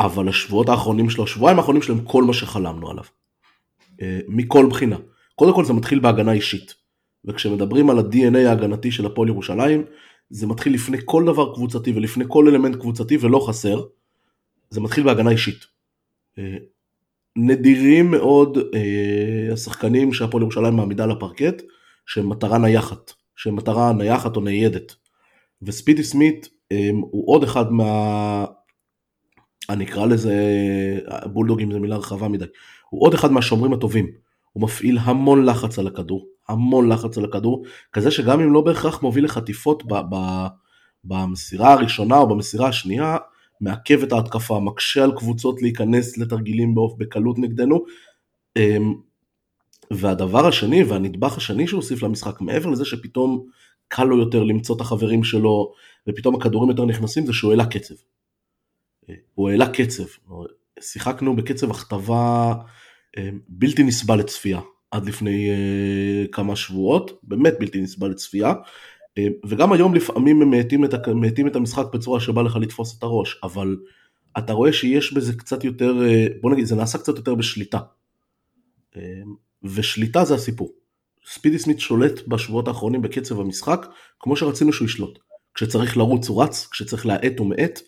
אבל 0.00 0.28
השבועות 0.28 0.68
האחרונים 0.68 1.10
שלו, 1.10 1.24
השבועיים 1.24 1.58
האחרונים 1.58 1.82
שלהם 1.82 2.04
כל 2.04 2.24
מה 2.24 2.32
שחלמנו 2.32 2.90
עליו. 2.90 3.04
מכל 4.28 4.66
בחינה. 4.70 4.96
קודם 5.34 5.54
כל 5.54 5.64
זה 5.64 5.72
מתחיל 5.72 5.98
בהגנה 5.98 6.32
אישית. 6.32 6.74
וכשמדברים 7.24 7.90
על 7.90 7.98
ה-DNA 7.98 8.48
ההגנתי 8.48 8.90
של 8.90 9.06
הפועל 9.06 9.28
ירושלים, 9.28 9.84
זה 10.30 10.46
מתחיל 10.46 10.74
לפני 10.74 10.98
כל 11.04 11.24
דבר 11.26 11.54
קבוצתי 11.54 11.92
ולפני 11.92 12.24
כל 12.28 12.48
אלמנט 12.48 12.76
קבוצתי 12.76 13.16
ולא 13.20 13.46
חסר, 13.48 13.84
זה 14.70 14.80
מתחיל 14.80 15.04
בהגנה 15.04 15.30
אישית. 15.30 15.66
נדירים 17.40 18.10
מאוד 18.10 18.58
אה, 18.74 19.52
השחקנים 19.52 20.12
שהפועל 20.12 20.42
ירושלים 20.42 20.76
מעמידה 20.76 21.06
לפרקט, 21.06 21.62
שהם 22.06 22.28
מטרה 22.28 22.58
נייחת, 22.58 23.12
שהם 23.36 23.56
מטרה 23.56 23.92
נייחת 23.92 24.36
או 24.36 24.40
ניידת. 24.40 24.94
וספידי 25.62 26.02
סמית 26.02 26.48
אה, 26.72 26.90
הוא 27.10 27.32
עוד 27.32 27.42
אחד 27.44 27.72
מה... 27.72 28.44
אני 29.70 29.84
אקרא 29.84 30.06
לזה, 30.06 30.34
בולדוגים 31.26 31.72
זה 31.72 31.78
מילה 31.78 31.96
רחבה 31.96 32.28
מדי, 32.28 32.44
הוא 32.90 33.02
עוד 33.02 33.14
אחד 33.14 33.32
מהשומרים 33.32 33.72
הטובים. 33.72 34.10
הוא 34.52 34.62
מפעיל 34.62 34.98
המון 35.02 35.44
לחץ 35.44 35.78
על 35.78 35.86
הכדור, 35.86 36.26
המון 36.48 36.88
לחץ 36.88 37.18
על 37.18 37.24
הכדור, 37.24 37.64
כזה 37.92 38.10
שגם 38.10 38.40
אם 38.40 38.52
לא 38.52 38.60
בהכרח 38.60 39.02
מוביל 39.02 39.24
לחטיפות 39.24 39.84
ב- 39.86 40.14
ב- 40.14 40.46
במסירה 41.04 41.72
הראשונה 41.72 42.18
או 42.18 42.28
במסירה 42.28 42.68
השנייה, 42.68 43.16
מעכב 43.60 44.02
את 44.02 44.12
ההתקפה, 44.12 44.60
מקשה 44.60 45.04
על 45.04 45.12
קבוצות 45.16 45.62
להיכנס 45.62 46.18
לתרגילים 46.18 46.74
באוף 46.74 46.94
בקלות 46.98 47.38
נגדנו. 47.38 47.84
והדבר 49.90 50.46
השני 50.46 50.84
והנדבך 50.84 51.36
השני 51.36 51.66
שהוא 51.66 51.78
הוסיף 51.78 52.02
למשחק, 52.02 52.40
מעבר 52.40 52.70
לזה 52.70 52.84
שפתאום 52.84 53.46
קל 53.88 54.04
לו 54.04 54.18
יותר 54.18 54.44
למצוא 54.44 54.76
את 54.76 54.80
החברים 54.80 55.24
שלו 55.24 55.72
ופתאום 56.08 56.34
הכדורים 56.34 56.70
יותר 56.70 56.84
נכנסים, 56.84 57.26
זה 57.26 57.32
שהוא 57.32 57.50
העלה 57.50 57.66
קצב. 57.66 57.94
הוא 59.34 59.50
העלה 59.50 59.68
קצב. 59.68 60.04
שיחקנו 60.80 61.36
בקצב 61.36 61.70
הכתבה 61.70 62.54
בלתי 63.48 63.82
נסבל 63.82 64.18
לצפייה 64.18 64.60
עד 64.90 65.06
לפני 65.06 65.50
כמה 66.32 66.56
שבועות, 66.56 67.20
באמת 67.22 67.54
בלתי 67.60 67.80
נסבל 67.80 68.10
לצפייה. 68.10 68.52
אה, 69.18 69.26
וגם 69.46 69.72
היום 69.72 69.94
לפעמים 69.94 70.42
הם 70.42 70.50
מאטים 70.50 70.84
את, 70.84 70.94
מאטים 71.14 71.46
את 71.46 71.56
המשחק 71.56 71.84
בצורה 71.92 72.20
שבא 72.20 72.42
לך 72.42 72.56
לתפוס 72.56 72.98
את 72.98 73.02
הראש, 73.02 73.40
אבל 73.42 73.76
אתה 74.38 74.52
רואה 74.52 74.72
שיש 74.72 75.12
בזה 75.12 75.32
קצת 75.36 75.64
יותר, 75.64 76.06
אה, 76.06 76.26
בוא 76.40 76.50
נגיד, 76.50 76.64
זה 76.64 76.76
נעשה 76.76 76.98
קצת 76.98 77.16
יותר 77.16 77.34
בשליטה. 77.34 77.78
אה, 78.96 79.02
ושליטה 79.62 80.24
זה 80.24 80.34
הסיפור. 80.34 80.72
ספידי 81.26 81.58
סמית 81.58 81.80
שולט 81.80 82.28
בשבועות 82.28 82.68
האחרונים 82.68 83.02
בקצב 83.02 83.40
המשחק, 83.40 83.86
כמו 84.20 84.36
שרצינו 84.36 84.72
שהוא 84.72 84.86
ישלוט. 84.86 85.18
כשצריך 85.54 85.96
לרוץ 85.96 86.28
הוא 86.28 86.42
רץ, 86.42 86.68
כשצריך 86.70 87.06
להאט 87.06 87.38
הוא 87.38 87.46
מאט, 87.46 87.80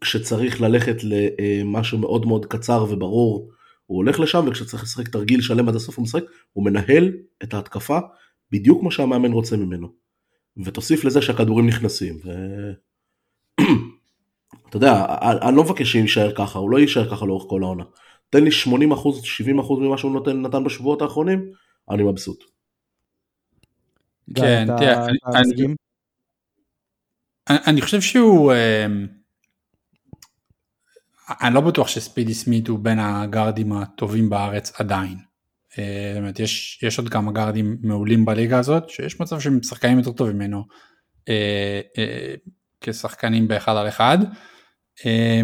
כשצריך 0.00 0.60
ללכת 0.60 0.96
למשהו 1.02 1.98
מאוד 1.98 2.26
מאוד 2.26 2.46
קצר 2.46 2.86
וברור 2.90 3.50
הוא 3.86 3.96
הולך 3.96 4.20
לשם, 4.20 4.44
וכשצריך 4.48 4.82
לשחק 4.82 5.08
תרגיל 5.08 5.40
שלם 5.40 5.68
עד 5.68 5.74
הסוף 5.74 5.96
הוא 5.96 6.02
משחק, 6.02 6.24
הוא 6.52 6.64
מנהל 6.64 7.12
את 7.42 7.54
ההתקפה 7.54 7.98
בדיוק 8.50 8.80
כמו 8.80 8.90
שהמאמן 8.90 9.32
רוצה 9.32 9.56
ממנו. 9.56 9.88
ותוסיף 10.64 11.04
לזה 11.04 11.22
שהכדורים 11.22 11.66
נכנסים. 11.66 12.18
ו... 12.24 12.30
אתה 14.68 14.76
יודע, 14.76 15.04
אני 15.48 15.56
לא 15.56 15.64
מבקש 15.64 15.92
שיישאר 15.92 16.34
ככה, 16.34 16.58
הוא 16.58 16.70
לא 16.70 16.78
יישאר 16.78 17.10
ככה 17.10 17.26
לאורך 17.26 17.50
כל 17.50 17.62
העונה. 17.62 17.84
תן 18.30 18.44
לי 18.44 18.50
80 18.50 18.92
אחוז, 18.92 19.22
70 19.24 19.58
אחוז 19.58 19.80
ממה 19.80 19.98
שהוא 19.98 20.12
נותן, 20.12 20.42
נתן 20.42 20.64
בשבועות 20.64 21.02
האחרונים, 21.02 21.52
אני 21.90 22.02
מבסוט. 22.02 22.44
כן, 24.34 24.66
תראה, 24.78 25.06
אני-? 25.06 25.74
אני 27.50 27.58
אני 27.66 27.80
חושב 27.80 28.00
שהוא, 28.00 28.52
אה, 28.52 28.86
אני 31.42 31.54
לא 31.54 31.60
בטוח 31.60 31.88
שספידי 31.88 32.34
סמית 32.34 32.68
הוא 32.68 32.78
בין 32.78 32.98
הגארדים 32.98 33.72
הטובים 33.72 34.30
בארץ 34.30 34.80
עדיין. 34.80 35.27
אה, 35.78 36.14
אומרת, 36.16 36.40
יש, 36.40 36.82
יש 36.82 36.98
עוד 36.98 37.08
כמה 37.08 37.32
גארדים 37.32 37.76
מעולים 37.82 38.24
בליגה 38.24 38.58
הזאת, 38.58 38.90
שיש 38.90 39.20
מצב 39.20 39.40
שהם 39.40 39.62
שחקנים 39.62 39.98
יותר 39.98 40.12
טובים 40.12 40.36
ממנו 40.36 40.64
אה, 41.28 41.80
אה, 41.98 42.34
כשחקנים 42.80 43.48
באחד 43.48 43.76
על 43.76 43.88
אחד. 43.88 44.18
אה, 45.06 45.40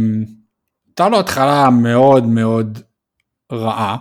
הייתה 0.87 1.09
לו 1.09 1.21
התחלה 1.21 1.71
מאוד 1.71 2.25
מאוד 2.25 2.79
רעה 3.53 3.97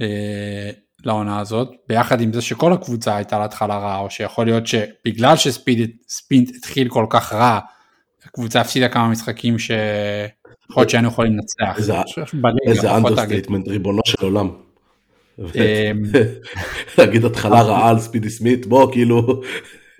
אה, 0.00 0.70
לעונה 1.04 1.38
הזאת, 1.38 1.70
ביחד 1.88 2.20
עם 2.20 2.32
זה 2.32 2.42
שכל 2.42 2.72
הקבוצה 2.72 3.16
הייתה 3.16 3.38
לה 3.38 3.44
התחלה 3.44 3.78
רעה, 3.78 3.98
או 3.98 4.10
שיכול 4.10 4.46
להיות 4.46 4.66
שבגלל 4.66 5.36
שספידי 5.36 6.50
התחיל 6.56 6.88
כל 6.88 7.06
כך 7.10 7.32
רע, 7.32 7.58
הקבוצה 8.24 8.60
הפסידה 8.60 8.88
כמה 8.88 9.08
משחקים 9.08 9.58
שיכול 9.58 9.82
להיות 10.76 10.90
שהיינו 10.90 11.08
יכולים 11.08 11.32
לנצח. 11.32 11.78
איזה-. 12.66 12.96
Understatement, 12.96 13.68
ריבונו 13.68 14.00
של 14.04 14.24
עולם. 14.24 14.50
אמ, 15.38 16.02
להגיד 16.98 17.24
התחלה 17.24 17.62
רעה 17.62 17.88
על 17.90 17.98
ספידי 17.98 18.30
סמית, 18.30 18.66
בוא 18.66 18.92
כאילו, 18.92 19.40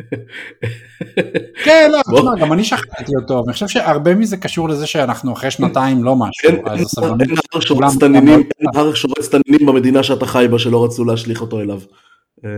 כן, 1.65 1.91
לא, 1.93 2.23
גם 2.41 2.53
אני 2.53 2.65
שכחתי 2.65 3.13
אותו, 3.23 3.43
אני 3.47 3.53
חושב 3.53 3.69
שהרבה 3.69 4.15
מזה 4.15 4.37
קשור 4.37 4.69
לזה 4.69 4.87
שאנחנו 4.87 5.33
אחרי 5.33 5.51
שנתיים 5.51 6.05
לא 6.05 6.17
משהו, 6.17 6.49
אין- 6.49 6.63
נהר 8.75 8.95
שורץ 8.95 9.29
תנינים, 9.29 9.67
במדינה 9.67 10.03
שאתה 10.03 10.27
חי 10.27 10.47
בה 10.51 10.59
שלא 10.59 10.85
רצו 10.85 11.05
להשליך 11.05 11.41
אותו 11.41 11.61
אליו. 11.61 11.81
אה, 12.45 12.51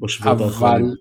בשבועות 0.00 0.40
האחרונים. 0.40 0.94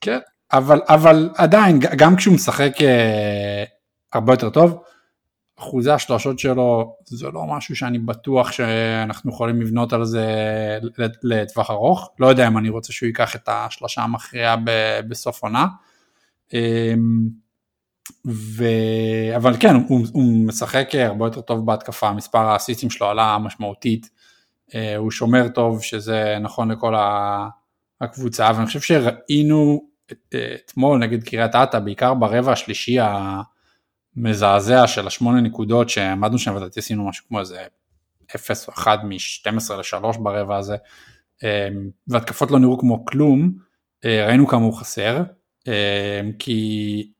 כן, 0.00 0.18
אבל, 0.52 0.80
אבל 0.88 1.30
עדיין, 1.34 1.78
גם 1.96 2.16
כשהוא 2.16 2.34
משחק 2.34 2.72
אה, 2.82 3.64
הרבה 4.12 4.32
יותר 4.32 4.50
טוב, 4.50 4.78
אחוזי 5.58 5.90
השלושות 5.90 6.38
שלו 6.38 6.96
זה 7.04 7.26
לא 7.30 7.44
משהו 7.44 7.76
שאני 7.76 7.98
בטוח 7.98 8.52
שאנחנו 8.52 9.30
יכולים 9.32 9.60
לבנות 9.62 9.92
על 9.92 10.04
זה 10.04 10.26
לט- 10.98 11.18
לטווח 11.22 11.70
ארוך, 11.70 12.10
לא 12.18 12.26
יודע 12.26 12.48
אם 12.48 12.58
אני 12.58 12.68
רוצה 12.68 12.92
שהוא 12.92 13.06
ייקח 13.06 13.36
את 13.36 13.48
השלושה 13.52 14.02
המכריעה 14.02 14.56
בסוף 15.08 15.42
עונה. 15.42 15.66
אמ, 16.54 17.28
ו... 18.26 18.64
אבל 19.36 19.54
כן, 19.60 19.74
הוא, 19.88 20.06
הוא 20.12 20.46
משחק 20.46 20.88
הרבה 20.94 21.26
יותר 21.26 21.40
טוב 21.40 21.66
בהתקפה, 21.66 22.12
מספר 22.12 22.38
האסיסטים 22.38 22.90
שלו 22.90 23.06
עלה 23.06 23.38
משמעותית, 23.38 24.10
אה, 24.74 24.96
הוא 24.96 25.10
שומר 25.10 25.48
טוב, 25.48 25.82
שזה 25.82 26.36
נכון 26.40 26.70
לכל 26.70 26.94
הקבוצה, 28.00 28.50
ואני 28.54 28.66
חושב 28.66 28.80
שראינו 28.80 29.82
את- 30.12 30.34
אתמול 30.64 30.98
נגד 30.98 31.22
קריית 31.22 31.54
אתא, 31.54 31.78
בעיקר 31.78 32.14
ברבע 32.14 32.52
השלישי 32.52 32.96
המזעזע 34.18 34.86
של 34.86 35.06
השמונה 35.06 35.40
נקודות 35.40 35.88
שעמדנו 35.88 36.38
שם, 36.38 36.54
ולדעתי 36.54 36.80
עשינו 36.80 37.08
משהו 37.08 37.26
כמו 37.28 37.40
איזה 37.40 37.62
0 38.36 38.68
או 38.68 38.72
1 38.72 38.98
מ-12 39.04 39.74
ל-3 39.74 40.18
ברבע 40.18 40.56
הזה, 40.56 40.76
אה, 41.44 41.68
והתקפות 42.08 42.50
לא 42.50 42.58
נראו 42.58 42.78
כמו 42.78 43.04
כלום, 43.04 43.52
אה, 44.04 44.26
ראינו 44.26 44.46
כמה 44.46 44.64
הוא 44.64 44.74
חסר, 44.74 45.22
אה, 45.68 46.20
כי 46.38 47.12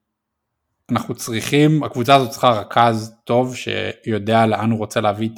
אנחנו 0.90 1.14
צריכים, 1.14 1.82
הקבוצה 1.82 2.14
הזאת 2.14 2.30
צריכה 2.30 2.50
רכז 2.50 3.14
טוב 3.24 3.56
שיודע 3.56 4.46
לאן 4.46 4.70
הוא 4.70 4.78
רוצה 4.78 5.00
להביא 5.00 5.30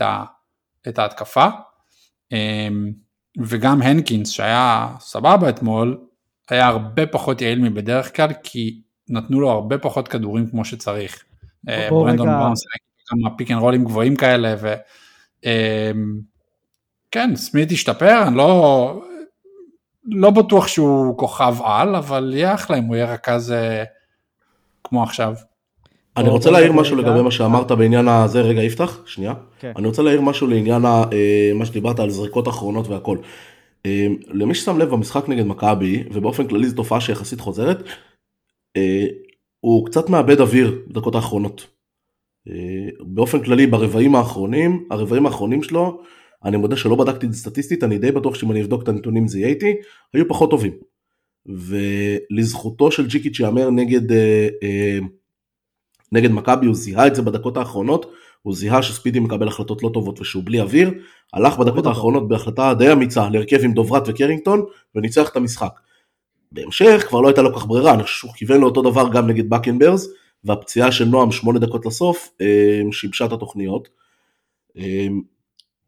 את 0.88 0.98
ההתקפה. 0.98 1.46
אמ, 2.32 2.92
וגם 3.38 3.82
הנקינס 3.82 4.30
שהיה 4.30 4.88
סבבה 5.00 5.48
אתמול, 5.48 6.00
היה 6.50 6.66
הרבה 6.66 7.06
פחות 7.06 7.40
יעיל 7.40 7.58
מבדרך 7.58 8.16
כלל, 8.16 8.28
כי 8.42 8.80
נתנו 9.08 9.40
לו 9.40 9.50
הרבה 9.50 9.78
פחות 9.78 10.08
כדורים 10.08 10.50
כמו 10.50 10.64
שצריך. 10.64 11.24
אה, 11.68 11.86
ברנדון 11.90 12.28
רגע- 12.28 12.38
בראון 12.38 12.56
שיחק 12.56 12.78
כמה 13.06 13.30
pick 13.36 13.50
and 13.50 13.60
roll 13.60 13.76
ים 13.76 13.84
גבוהים 13.84 14.16
כאלה, 14.16 14.54
ו... 14.60 14.74
אמ, 15.44 16.20
כן, 17.10 17.36
סמית 17.36 17.70
השתפר, 17.72 18.22
אני 18.26 18.36
לא, 18.36 19.02
לא 20.04 20.30
בטוח 20.30 20.66
שהוא 20.68 21.18
כוכב 21.18 21.54
על, 21.64 21.96
אבל 21.96 22.32
יהיה 22.34 22.54
אחלה 22.54 22.78
אם 22.78 22.84
הוא 22.84 22.96
יהיה 22.96 23.12
רכז 23.12 23.52
אה, 23.52 23.84
כמו 24.84 25.02
עכשיו. 25.02 25.34
אני 26.16 26.28
רוצה 26.28 26.50
להעיר 26.50 26.72
משהו 26.72 26.98
רגע. 26.98 27.08
לגבי 27.08 27.22
מה 27.22 27.30
שאמרת 27.30 27.72
בעניין 27.72 28.08
הזה, 28.08 28.40
רגע 28.40 28.62
יפתח, 28.62 28.98
שנייה. 29.06 29.34
כן. 29.58 29.72
אני 29.76 29.86
רוצה 29.86 30.02
להעיר 30.02 30.20
משהו 30.20 30.46
לעניין 30.46 30.84
ה- 30.84 31.04
אה, 31.12 31.52
מה 31.54 31.66
שדיברת 31.66 32.00
על 32.00 32.10
זריקות 32.10 32.48
אחרונות 32.48 32.88
והכל. 32.88 33.18
אה, 33.86 34.06
למי 34.28 34.54
ששם 34.54 34.78
לב 34.78 34.88
במשחק 34.90 35.28
נגד 35.28 35.46
מכבי, 35.46 36.04
ובאופן 36.12 36.48
כללי 36.48 36.68
זו 36.68 36.76
תופעה 36.76 37.00
שיחסית 37.00 37.40
חוזרת, 37.40 37.82
אה, 38.76 39.06
הוא 39.60 39.86
קצת 39.86 40.08
מאבד 40.08 40.40
אוויר 40.40 40.82
בדקות 40.88 41.14
האחרונות. 41.14 41.66
אה, 42.48 42.88
באופן 43.00 43.44
כללי 43.44 43.66
ברבעים 43.66 44.14
האחרונים, 44.14 44.88
הרבעים 44.90 45.26
האחרונים 45.26 45.62
שלו, 45.62 46.02
אני 46.44 46.56
מודה 46.56 46.76
שלא 46.76 46.96
בדקתי 46.96 47.26
את 47.26 47.32
זה 47.32 47.38
סטטיסטית, 47.38 47.84
אני 47.84 47.98
די 47.98 48.12
בטוח 48.12 48.34
שאם 48.34 48.50
אני 48.50 48.62
אבדוק 48.62 48.82
את 48.82 48.88
הנתונים 48.88 49.28
זה 49.28 49.38
יהיה 49.38 49.48
איתי, 49.48 49.74
היו 50.14 50.28
פחות 50.28 50.50
טובים. 50.50 50.72
ולזכותו 51.46 52.90
של 52.90 53.06
ג'יקיץ' 53.06 53.36
שיאמר 53.36 53.70
נגד, 53.70 54.12
אה, 54.12 54.48
אה, 54.62 54.98
נגד 56.12 56.30
מכבי, 56.30 56.66
הוא 56.66 56.74
זיהה 56.74 57.06
את 57.06 57.14
זה 57.14 57.22
בדקות 57.22 57.56
האחרונות, 57.56 58.12
הוא 58.42 58.54
זיהה 58.54 58.82
שספידי 58.82 59.20
מקבל 59.20 59.48
החלטות 59.48 59.82
לא 59.82 59.90
טובות 59.94 60.20
ושהוא 60.20 60.42
בלי 60.46 60.60
אוויר, 60.60 60.90
הלך 61.32 61.58
בדקות. 61.58 61.86
האחרונות 61.86 62.28
בהחלטה 62.28 62.74
די 62.74 62.92
אמיצה 62.92 63.28
להרכב 63.28 63.64
עם 63.64 63.72
דוברת 63.72 64.02
וקרינגטון 64.06 64.64
וניצח 64.94 65.28
את 65.28 65.36
המשחק. 65.36 65.80
בהמשך 66.52 67.04
כבר 67.08 67.20
לא 67.20 67.28
הייתה 67.28 67.42
לו 67.42 67.54
כך 67.56 67.66
ברירה, 67.66 67.94
אני 67.94 68.02
חושב 68.02 68.16
שהוא 68.16 68.32
כיוון 68.32 68.60
לאותו 68.60 68.82
דבר 68.82 69.08
גם 69.12 69.26
נגד 69.26 69.50
בקנברס, 69.50 70.08
והפציעה 70.44 70.92
של 70.92 71.04
נועם 71.04 71.32
שמונה 71.32 71.58
דקות 71.58 71.86
לסוף 71.86 72.30
אה, 72.40 72.80
שיבשה 72.92 73.24
את 73.24 73.32
התוכניות. 73.32 73.88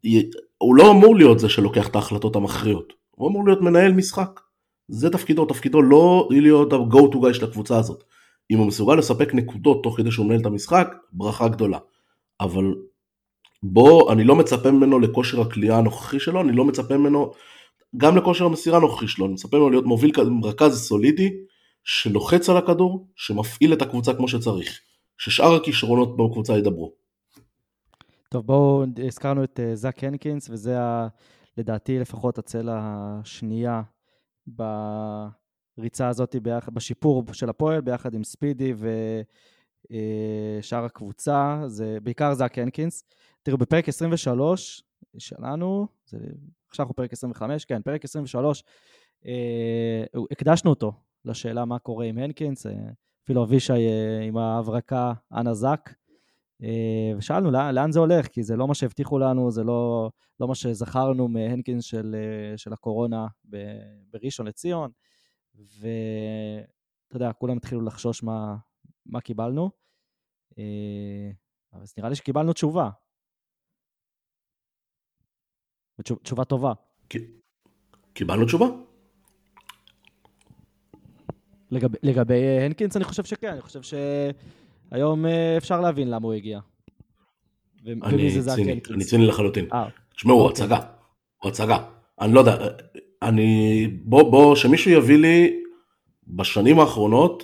י- 0.04 0.30
הוא 0.58 0.76
לא 0.76 0.90
אמור 0.90 1.16
להיות 1.16 1.38
זה 1.38 1.48
שלוקח 1.48 1.88
את 1.88 1.96
ההחלטות 1.96 2.36
המכריעות, 2.36 2.92
הוא 3.10 3.28
אמור 3.28 3.46
להיות 3.46 3.60
מנהל 3.60 3.92
משחק. 3.92 4.40
זה 4.88 5.10
תפקידו, 5.10 5.44
תפקידו 5.44 5.82
לא 5.82 6.28
להיות 6.30 6.72
ה-go 6.72 7.12
to 7.12 7.16
guy 7.16 7.34
של 7.34 7.44
הקבוצה 7.44 7.78
הזאת. 7.78 8.04
אם 8.50 8.58
הוא 8.58 8.66
מסוגל 8.66 8.94
לספק 8.94 9.34
נקודות 9.34 9.82
תוך 9.82 9.96
כדי 9.96 10.10
שהוא 10.10 10.26
מנהל 10.26 10.40
את 10.40 10.46
המשחק, 10.46 10.94
ברכה 11.12 11.48
גדולה. 11.48 11.78
אבל 12.40 12.74
בוא, 13.62 14.12
אני 14.12 14.24
לא 14.24 14.36
מצפה 14.36 14.70
ממנו 14.70 14.98
לכושר 15.00 15.40
הכלייה 15.40 15.78
הנוכחי 15.78 16.20
שלו, 16.20 16.40
אני 16.40 16.52
לא 16.52 16.64
מצפה 16.64 16.96
ממנו 16.96 17.32
גם 17.96 18.16
לכושר 18.16 18.44
המסירה 18.44 18.76
הנוכחי 18.76 19.08
שלו, 19.08 19.26
אני 19.26 19.34
מצפה 19.34 19.56
ממנו 19.56 19.70
להיות 19.70 19.84
מוביל 19.84 20.12
רכז 20.42 20.86
סולידי, 20.88 21.30
שלוחץ 21.84 22.48
על 22.48 22.56
הכדור, 22.56 23.08
שמפעיל 23.16 23.72
את 23.72 23.82
הקבוצה 23.82 24.14
כמו 24.14 24.28
שצריך. 24.28 24.80
ששאר 25.18 25.54
הכישרונות 25.54 26.16
בקבוצה 26.16 26.58
ידברו. 26.58 26.92
טוב, 28.28 28.46
בואו, 28.46 28.84
הזכרנו 29.06 29.44
את 29.44 29.60
אה, 29.60 29.76
זאק 29.76 30.04
הנקינס, 30.04 30.50
וזה 30.50 30.80
ה, 30.80 31.08
לדעתי 31.56 31.98
לפחות 31.98 32.38
הצלע 32.38 32.78
השנייה 32.82 33.82
בריצה 34.46 36.08
הזאת, 36.08 36.36
ביחד, 36.42 36.74
בשיפור 36.74 37.24
של 37.32 37.48
הפועל, 37.48 37.80
ביחד 37.80 38.14
עם 38.14 38.24
ספידי 38.24 38.74
ושאר 40.60 40.84
הקבוצה, 40.84 41.62
זה 41.66 41.98
בעיקר 42.02 42.34
זאק 42.34 42.58
הנקינס. 42.58 43.04
תראו, 43.42 43.58
בפרק 43.58 43.88
23 43.88 44.82
שלנו, 45.18 45.86
זה, 46.06 46.18
עכשיו 46.68 46.84
אנחנו 46.84 46.94
פרק 46.94 47.12
25, 47.12 47.64
כן, 47.64 47.82
פרק 47.82 48.04
23, 48.04 48.62
אה, 49.26 50.04
הקדשנו 50.30 50.70
אותו 50.70 50.92
לשאלה 51.24 51.64
מה 51.64 51.78
קורה 51.78 52.06
עם 52.06 52.18
הנקינס, 52.18 52.66
אה, 52.66 52.72
אפילו 53.24 53.44
אבישי 53.44 53.72
אה, 53.72 54.20
עם 54.22 54.36
ההברקה, 54.36 55.12
אנה 55.32 55.54
זאק. 55.54 55.94
אה, 56.62 57.12
ושאלנו 57.16 57.50
לאן, 57.50 57.74
לאן 57.74 57.92
זה 57.92 57.98
הולך, 57.98 58.26
כי 58.26 58.42
זה 58.42 58.56
לא 58.56 58.68
מה 58.68 58.74
שהבטיחו 58.74 59.18
לנו, 59.18 59.50
זה 59.50 59.64
לא, 59.64 60.10
לא 60.40 60.48
מה 60.48 60.54
שזכרנו 60.54 61.28
מהנקינס 61.28 61.84
של, 61.84 62.16
אה, 62.18 62.58
של 62.58 62.72
הקורונה 62.72 63.26
ב- 63.50 63.78
בראשון 64.10 64.46
לציון. 64.46 64.90
ואתה 65.54 67.16
יודע, 67.16 67.32
כולם 67.32 67.56
התחילו 67.56 67.80
לחשוש 67.80 68.22
מה, 68.22 68.56
מה 69.06 69.20
קיבלנו. 69.20 69.70
אה, 70.58 71.30
אז 71.72 71.94
נראה 71.98 72.08
לי 72.08 72.14
שקיבלנו 72.14 72.52
תשובה. 72.52 72.90
תשובה 76.02 76.44
טובה. 76.44 76.72
קיבלנו 78.12 78.44
תשובה? 78.44 78.66
לגבי, 81.72 81.98
לגבי 82.02 82.34
אה, 82.34 82.64
הנקינס 82.64 82.96
אני 82.96 83.04
חושב 83.04 83.24
שכן, 83.24 83.48
אני 83.48 83.60
חושב 83.60 83.80
שהיום 83.82 85.26
אה, 85.26 85.56
אפשר 85.56 85.80
להבין 85.80 86.10
למה 86.10 86.26
הוא 86.26 86.34
הגיע. 86.34 86.60
אני 87.86 88.30
ציני. 88.54 88.80
אני 88.90 89.04
ציני 89.04 89.26
לחלוטין. 89.26 89.66
אה, 89.72 89.88
תשמעו, 90.14 90.40
הוא. 90.40 90.50
הצגה. 90.50 90.78
הוא 91.42 91.50
הצגה. 91.50 91.78
אני 92.20 92.32
לא 92.32 92.40
יודע, 92.40 92.56
אני... 93.22 93.86
בוא, 94.04 94.30
בוא, 94.30 94.56
שמישהו 94.56 94.90
יביא 94.90 95.18
לי 95.18 95.62
בשנים 96.26 96.80
האחרונות 96.80 97.42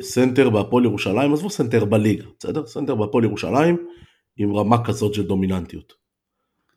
סנטר 0.00 0.50
בהפועל 0.50 0.84
ירושלים, 0.84 1.32
עזבו 1.32 1.50
סנטר 1.50 1.84
בליגה, 1.84 2.24
בסדר? 2.38 2.66
סנטר 2.66 2.94
בהפועל 2.94 3.24
ירושלים 3.24 3.86
עם 4.36 4.56
רמה 4.56 4.84
כזאת 4.84 5.14
של 5.14 5.22
דומיננטיות. 5.22 6.01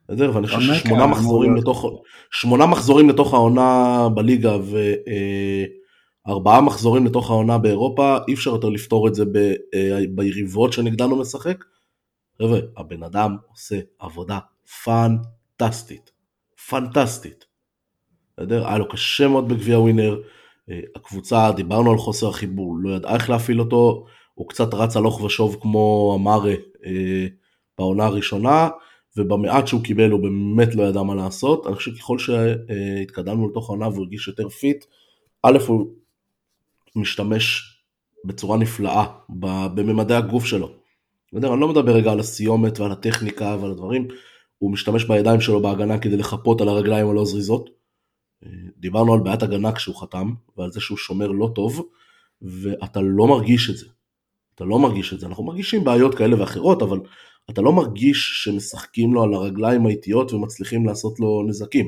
בסדר? 0.09 0.31
ואני 0.35 0.47
חושב 0.47 0.73
ששמונה 0.73 1.07
מחזורים 1.07 1.55
לתוך, 1.55 1.85
שמונה 2.31 2.65
מחזורים 2.65 3.09
לתוך 3.09 3.33
העונה 3.33 4.07
בליגה 4.13 4.57
וארבעה 6.27 6.61
מחזורים 6.61 7.05
לתוך 7.05 7.29
העונה 7.29 7.57
באירופה, 7.57 8.17
אי 8.27 8.33
אפשר 8.33 8.51
יותר 8.51 8.69
לפתור 8.69 9.07
את 9.07 9.15
זה 9.15 9.25
ב, 9.25 9.37
אה, 9.73 9.99
ביריבות 10.09 10.73
שנגדנו 10.73 11.15
משחק. 11.15 11.63
חבר'ה, 12.41 12.59
הבן 12.77 13.03
אדם 13.03 13.37
עושה 13.51 13.79
עבודה 13.99 14.39
פנטסטית. 14.83 16.11
פנטסטית. 16.69 17.45
בסדר? 18.37 18.67
היה 18.67 18.77
לו 18.77 18.89
קשה 18.89 19.27
מאוד 19.27 19.49
בגביע 19.49 19.79
ווינר. 19.79 20.21
אה, 20.69 20.79
הקבוצה, 20.95 21.51
דיברנו 21.51 21.91
על 21.91 21.97
חוסר 21.97 22.29
החיבור, 22.29 22.75
לא 22.79 22.95
ידעה 22.95 23.15
איך 23.15 23.29
להפעיל 23.29 23.59
אותו, 23.59 24.05
הוא 24.33 24.49
קצת 24.49 24.73
רץ 24.73 24.97
הלוך 24.97 25.21
ושוב 25.21 25.57
כמו 25.61 26.15
אמארה 26.19 26.49
אה, 26.85 27.27
בעונה 27.77 28.05
הראשונה, 28.05 28.69
ובמעט 29.17 29.67
שהוא 29.67 29.83
קיבל 29.83 30.11
הוא 30.11 30.19
באמת 30.19 30.75
לא 30.75 30.83
ידע 30.83 31.03
מה 31.03 31.15
לעשות. 31.15 31.67
אני 31.67 31.75
חושב 31.75 31.95
שככל 31.95 32.19
שהתקדמנו 32.19 33.49
לתוך 33.49 33.69
העונה 33.69 33.87
והוא 33.87 34.03
הרגיש 34.03 34.27
יותר 34.27 34.49
fit, 34.49 34.85
א' 35.43 35.57
הוא 35.67 35.87
משתמש 36.95 37.61
בצורה 38.25 38.57
נפלאה 38.57 39.05
בממדי 39.75 40.13
הגוף 40.13 40.45
שלו. 40.45 40.69
אני 41.35 41.61
לא 41.61 41.67
מדבר 41.67 41.95
רגע 41.95 42.11
על 42.11 42.19
הסיומת 42.19 42.79
ועל 42.79 42.91
הטכניקה 42.91 43.57
ועל 43.61 43.71
הדברים, 43.71 44.07
הוא 44.57 44.71
משתמש 44.71 45.03
בידיים 45.03 45.41
שלו 45.41 45.61
בהגנה 45.61 45.97
כדי 45.97 46.17
לחפות 46.17 46.61
על 46.61 46.67
הרגליים 46.67 47.09
הלא 47.09 47.25
זריזות. 47.25 47.69
דיברנו 48.77 49.13
על 49.13 49.19
בעיית 49.19 49.43
הגנה 49.43 49.71
כשהוא 49.71 49.95
חתם, 49.95 50.33
ועל 50.57 50.71
זה 50.71 50.81
שהוא 50.81 50.97
שומר 50.97 51.27
לא 51.27 51.49
טוב, 51.55 51.85
ואתה 52.41 53.01
לא 53.01 53.27
מרגיש 53.27 53.69
את 53.69 53.77
זה. 53.77 53.85
אתה 54.55 54.65
לא 54.65 54.79
מרגיש 54.79 55.13
את 55.13 55.19
זה. 55.19 55.27
אנחנו 55.27 55.43
מרגישים 55.43 55.83
בעיות 55.83 56.15
כאלה 56.15 56.39
ואחרות, 56.39 56.81
אבל 56.81 56.99
אתה 57.49 57.61
לא 57.61 57.73
מרגיש 57.73 58.43
שמשחקים 58.43 59.13
לו 59.13 59.23
על 59.23 59.33
הרגליים 59.33 59.85
האיטיות 59.85 60.33
ומצליחים 60.33 60.85
לעשות 60.85 61.19
לו 61.19 61.43
נזקים. 61.47 61.87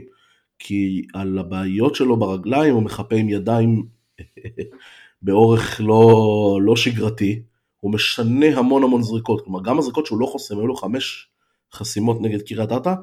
כי 0.59 1.05
על 1.13 1.37
הבעיות 1.39 1.95
שלו 1.95 2.17
ברגליים 2.17 2.73
הוא 2.73 2.83
מחפה 2.83 3.15
עם 3.15 3.29
ידיים 3.29 3.85
באורך 5.21 5.81
לא, 5.81 6.59
לא 6.61 6.75
שגרתי, 6.75 7.41
הוא 7.79 7.93
משנה 7.93 8.57
המון 8.57 8.83
המון 8.83 9.03
זריקות, 9.03 9.43
כלומר 9.43 9.63
גם 9.63 9.79
הזריקות 9.79 10.05
שהוא 10.05 10.19
לא 10.19 10.25
חוסם, 10.25 10.57
היו 10.57 10.67
לו 10.67 10.75
חמש 10.75 11.29
חסימות 11.73 12.21
נגד 12.21 12.41
קריית 12.41 12.71
אתא, 12.71 12.93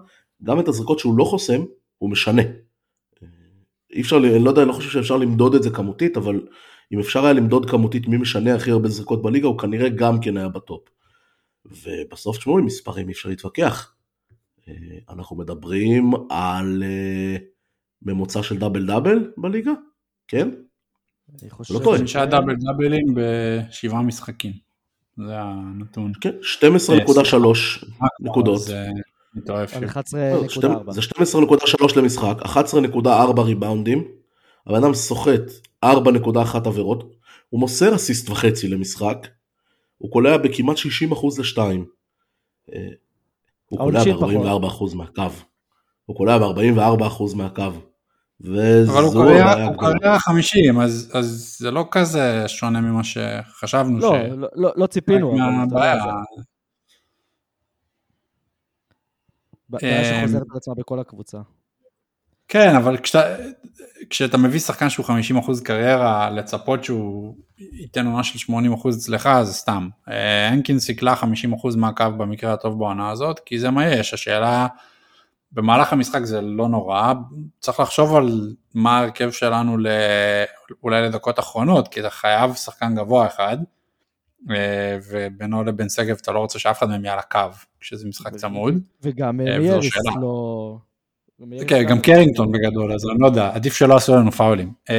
גם 0.42 0.61
את 0.61 0.68
הזריקות 0.68 0.99
שהוא 0.99 1.18
לא 1.18 1.25
חוסם, 1.25 1.64
הוא 1.99 2.11
משנה. 2.11 2.42
אי 3.92 4.00
אפשר, 4.00 4.16
אני 4.16 4.44
לא 4.44 4.50
יודע, 4.50 4.62
אני 4.62 4.68
לא 4.68 4.73
חושב 4.73 4.90
שאפשר 4.90 5.16
למדוד 5.16 5.54
את 5.54 5.62
זה 5.62 5.70
כמותית, 5.70 6.16
אבל 6.16 6.46
אם 6.92 6.99
אפשר 6.99 7.25
היה 7.25 7.32
למדוד 7.32 7.70
כמותית 7.70 8.08
מי 8.08 8.16
משנה 8.16 8.54
הכי 8.54 8.70
הרבה 8.70 8.88
זריקות 8.88 9.23
בליגה, 9.23 9.49
הוא 9.49 9.58
כנראה 9.58 9.88
גם 9.88 10.21
כן 10.21 10.36
היה 10.36 10.49
בטופ. 10.49 10.88
ובסוף 11.66 12.38
תשמעו, 12.38 12.58
עם 12.58 12.66
מספרים 12.66 13.08
אי 13.08 13.12
אפשר 13.12 13.28
להתווכח. 13.28 13.94
אה, 14.68 14.74
אנחנו 15.10 15.36
מדברים 15.36 16.12
על 16.30 16.82
אה, 16.82 17.36
ממוצע 18.02 18.42
של 18.42 18.58
דאבל 18.58 18.86
דאבל 18.86 19.32
בליגה, 19.36 19.72
כן? 20.28 20.50
אני 21.42 21.50
חושב... 21.50 21.74
לא. 21.74 21.96
חמישה 21.98 22.26
דאבל 22.26 22.54
דאבלים 22.56 23.14
בשבעה 23.14 24.02
משחקים. 24.02 24.52
זה 25.16 25.40
הנתון. 25.40 26.12
כן, 26.20 26.34
12.3 26.60 27.84
נקודות. 28.20 28.60
זה 28.60 28.86
מטורף. 29.34 29.74
על 29.74 29.84
לא, 29.84 29.88
11.4. 30.86 30.92
זה 30.92 31.00
12.3 31.00 31.98
למשחק, 31.98 32.36
11.4 32.42 33.40
ריבאונדים, 33.40 34.08
הבן 34.66 34.84
אדם 34.84 34.94
סוחט 34.94 35.42
4.1 35.84 35.88
עבירות, 36.66 37.14
הוא 37.48 37.60
מוסר 37.60 37.94
אסיסט 37.94 38.30
וחצי 38.30 38.68
למשחק, 38.68 39.26
הוא 39.99 40.11
קולע 40.13 40.37
בכמעט 40.37 40.76
60% 40.76 40.80
לשתיים. 41.41 41.87
אה, 42.73 42.89
הוא 43.69 43.78
קולע 43.78 44.00
העונשין 44.00 44.17
ב-44% 44.17 44.95
מהקו. 44.97 45.23
הוא 46.07 46.17
קולע 46.17 46.39
ב-44% 46.39 47.35
מהקו. 47.37 47.63
וזו 48.41 48.93
אבל 48.93 49.02
הוא 49.04 49.13
קולע- 49.13 49.65
הוא. 49.65 49.76
קולע 49.76 50.19
50, 50.19 50.80
אז 50.80 51.11
אז 51.15 51.57
זה 51.59 51.71
לא 51.71 51.89
כזה 51.91 52.45
שונה 52.47 52.80
ממה 52.80 53.00
שחשבנו. 53.04 53.99
לא, 53.99 54.13
ש- 54.28 54.33
לא- 54.33 54.49
לא- 54.54 54.73
לא 54.76 54.87
ציפינו, 54.87 55.37
בעיה 59.69 60.00
אמ, 60.00 60.21
שחוזרת 60.26 60.43
על 60.50 60.57
עצמה 60.57 60.75
בכל 60.75 61.00
הקבוצה. 61.00 61.39
כן, 62.49 62.76
אבל 62.76 62.97
כשאתה, 62.97 63.37
כשאתה 64.11 64.39
מביא 64.39 64.61
שחקן 64.61 64.91
שהוא 64.91 65.07
50% 65.07 65.65
קריירה, 65.65 66.30
לצפות 66.30 66.85
שהוא 66.85 67.35
ייתן 67.59 68.07
עונה 68.07 68.25
של 68.25 68.52
80% 68.52 68.89
אצלך, 68.89 69.28
זה 69.43 69.52
סתם. 69.52 69.89
אה, 70.09 70.49
הנקינס 70.49 70.85
סיכלה 70.85 71.15
50% 71.15 71.76
מהקו 71.76 72.04
במקרה 72.17 72.52
הטוב 72.52 72.78
בעונה 72.78 73.11
הזאת, 73.11 73.41
כי 73.41 73.59
זה 73.59 73.71
מה 73.71 73.87
יש. 73.87 74.15
השאלה, 74.15 74.67
במהלך 75.52 75.93
המשחק 75.93 76.25
זה 76.25 76.41
לא 76.41 76.69
נורא, 76.69 77.13
צריך 77.61 77.80
לחשוב 77.80 78.15
על 78.15 78.54
מה 78.75 78.99
ההרכב 78.99 79.30
שלנו 79.30 79.78
ל... 79.78 79.87
אולי 80.83 81.02
לדקות 81.02 81.39
אחרונות, 81.39 81.89
כי 81.89 82.00
אתה 82.00 82.11
חייב 82.11 82.54
שחקן 82.54 82.95
גבוה 82.95 83.26
אחד, 83.26 83.59
אה, 84.50 84.99
ובינו 85.11 85.65
לבין 85.65 85.89
שגב 85.89 86.17
אתה 86.23 86.33
לא 86.33 86.39
רוצה 86.39 86.59
שאף 86.59 86.78
אחד 86.78 86.89
מהם 86.89 87.04
יהיה 87.04 87.13
על 87.13 87.19
הקו, 87.19 87.57
כשזה 87.80 88.09
משחק 88.09 88.37
צמוד. 88.37 88.75
וגם 89.02 89.41
אה, 89.41 89.57
אה, 89.57 89.83
שאלה. 89.83 90.21
לא... 90.21 90.78
כן, 91.68 91.82
גם 91.82 92.00
קרינגטון 92.00 92.52
בגדול, 92.52 92.92
אז 92.92 93.04
אני 93.10 93.18
לא 93.20 93.26
יודע, 93.26 93.50
עדיף 93.54 93.75
שלא 93.75 93.97
עשו 93.97 94.16
לנו 94.16 94.32
פאולים. 94.32 94.73
אמ, 94.90 94.94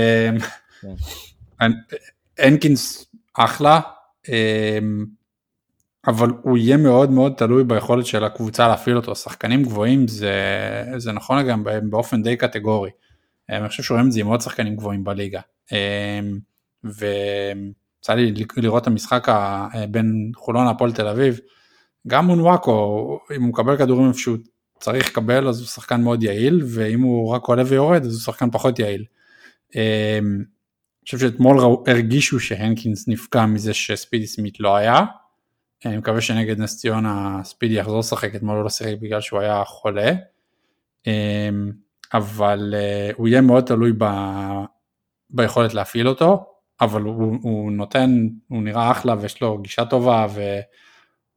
כן. 1.60 1.72
הנקינס 2.40 3.06
אחלה, 3.34 3.80
אמ, 4.30 5.06
אבל 6.08 6.30
הוא 6.42 6.58
יהיה 6.58 6.78
מאוד 6.78 7.12
מאוד 7.12 7.34
תלוי 7.38 7.64
ביכולת 7.64 8.06
של 8.06 8.24
הקבוצה 8.24 8.68
להפעיל 8.68 8.98
אותו. 8.98 9.16
שחקנים 9.16 9.64
גבוהים 9.64 10.08
זה, 10.08 10.34
זה 10.98 11.12
נכון 11.12 11.48
גם 11.48 11.64
באופן 11.90 12.24
די 12.24 12.38
קטגורי. 12.38 12.90
אמ, 13.52 13.56
אני 13.56 13.70
חושב 13.70 13.84
שרואים 13.84 14.08
את 14.08 14.12
זה 14.12 14.20
עם 14.20 14.28
עוד 14.28 14.42
שחקנים 14.42 14.76
גבוהים 14.76 15.04
בליגה. 15.04 15.42
ויצא 16.84 18.14
לי 18.14 18.34
לראות 18.58 18.82
את 18.82 18.88
המשחק 18.88 19.30
ה- 19.30 19.68
בין 19.90 20.32
חולון 20.36 20.66
להפועל 20.66 20.92
תל 20.92 21.08
אביב. 21.08 21.40
גם 22.08 22.26
מונוואקו, 22.26 23.20
אם 23.36 23.42
הוא 23.42 23.50
מקבל 23.50 23.78
כדורים 23.78 24.08
איפה 24.08 24.20
שהוא 24.20 24.38
צריך 24.86 25.10
לקבל 25.10 25.48
אז 25.48 25.60
הוא 25.60 25.68
שחקן 25.68 26.02
מאוד 26.02 26.24
יעיל, 26.24 26.62
ואם 26.68 27.02
הוא 27.02 27.30
רק 27.30 27.44
עולה 27.44 27.64
ויורד 27.66 28.06
אז 28.06 28.14
הוא 28.14 28.22
שחקן 28.22 28.52
פחות 28.52 28.80
יעיל. 28.80 29.06
אמ, 29.76 29.82
אני 29.82 31.06
חושב 31.06 31.20
שאתמול 31.20 31.58
הרגישו 31.88 32.40
שהנקינס 32.40 33.08
נפגע 33.08 33.46
מזה 33.46 33.74
שספידי 33.74 34.28
סמית 34.28 34.60
לא 34.60 34.76
היה. 34.76 35.06
אני 35.86 35.98
מקווה 35.98 36.22
שנגד 36.22 36.60
נס 36.60 36.78
ציונה 36.78 37.40
ספידי 37.44 37.74
יחזור 37.74 38.00
לשחק, 38.00 38.36
אתמול 38.36 38.56
הוא 38.56 38.64
לא 38.64 38.70
שיחק 38.70 38.94
בגלל 39.02 39.22
שהוא 39.22 39.40
היה 39.40 39.64
חולה. 39.66 40.12
אמ, 41.08 41.72
אבל 42.14 42.74
אה, 42.78 43.12
הוא 43.16 43.28
יהיה 43.28 43.42
מאוד 43.42 43.64
תלוי 43.64 43.92
ב... 43.98 44.06
ביכולת 45.30 45.74
להפעיל 45.74 46.08
אותו, 46.08 46.46
אבל 46.82 47.02
הוא, 47.02 47.38
הוא 47.42 47.72
נותן, 47.72 48.28
הוא 48.48 48.64
נראה 48.64 48.92
אחלה 48.92 49.16
ויש 49.22 49.42
לו 49.42 49.58
גישה 49.58 49.86
טובה 49.86 50.28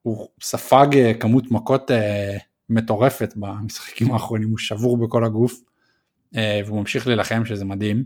והוא 0.04 0.28
ספג 0.42 0.86
אה, 0.96 1.14
כמות 1.14 1.50
מכות 1.50 1.90
אה, 1.90 2.36
מטורפת 2.70 3.34
במשחקים 3.36 4.12
האחרונים, 4.12 4.50
הוא 4.50 4.58
שבור 4.58 4.96
בכל 4.96 5.24
הגוף 5.24 5.60
אה, 6.36 6.60
והוא 6.66 6.80
ממשיך 6.80 7.06
להילחם 7.06 7.44
שזה 7.44 7.64
מדהים. 7.64 8.04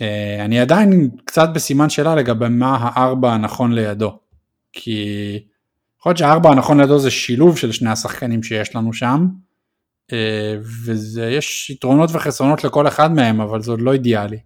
אה, 0.00 0.44
אני 0.44 0.60
עדיין 0.60 1.10
קצת 1.24 1.48
בסימן 1.54 1.90
שאלה 1.90 2.14
לגבי 2.14 2.48
מה 2.48 2.76
הארבע 2.80 3.32
הנכון 3.32 3.72
לידו, 3.72 4.18
כי 4.72 5.38
יכול 5.98 6.10
להיות 6.10 6.18
שהארבע 6.18 6.50
הנכון 6.50 6.80
לידו 6.80 6.98
זה 6.98 7.10
שילוב 7.10 7.58
של 7.58 7.72
שני 7.72 7.90
השחקנים 7.90 8.42
שיש 8.42 8.76
לנו 8.76 8.92
שם, 8.92 9.26
אה, 10.12 10.56
ויש 10.84 11.70
יתרונות 11.70 12.10
וחסרונות 12.12 12.64
לכל 12.64 12.88
אחד 12.88 13.12
מהם, 13.12 13.40
אבל 13.40 13.62
זה 13.62 13.70
עוד 13.70 13.80
לא 13.80 13.92
אידיאלי. 13.92 14.38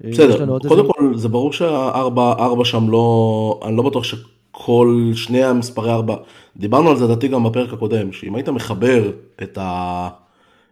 בסדר, 0.00 0.58
קודם 0.68 0.92
כל 0.92 1.18
זה 1.18 1.28
ברור 1.28 1.52
שהארבע 1.52 2.32
ארבע 2.32 2.64
שם 2.64 2.90
לא, 2.90 3.60
אני 3.64 3.76
לא 3.76 3.82
בטוח 3.82 4.04
שכל 4.56 5.10
שני 5.14 5.44
המספרי 5.44 5.90
ארבע, 5.90 6.16
דיברנו 6.56 6.90
על 6.90 6.96
זה 6.96 7.04
לדעתי 7.04 7.28
גם 7.28 7.44
בפרק 7.44 7.72
הקודם, 7.72 8.12
שאם 8.12 8.34
היית 8.34 8.48
מחבר 8.48 9.12
את, 9.42 9.58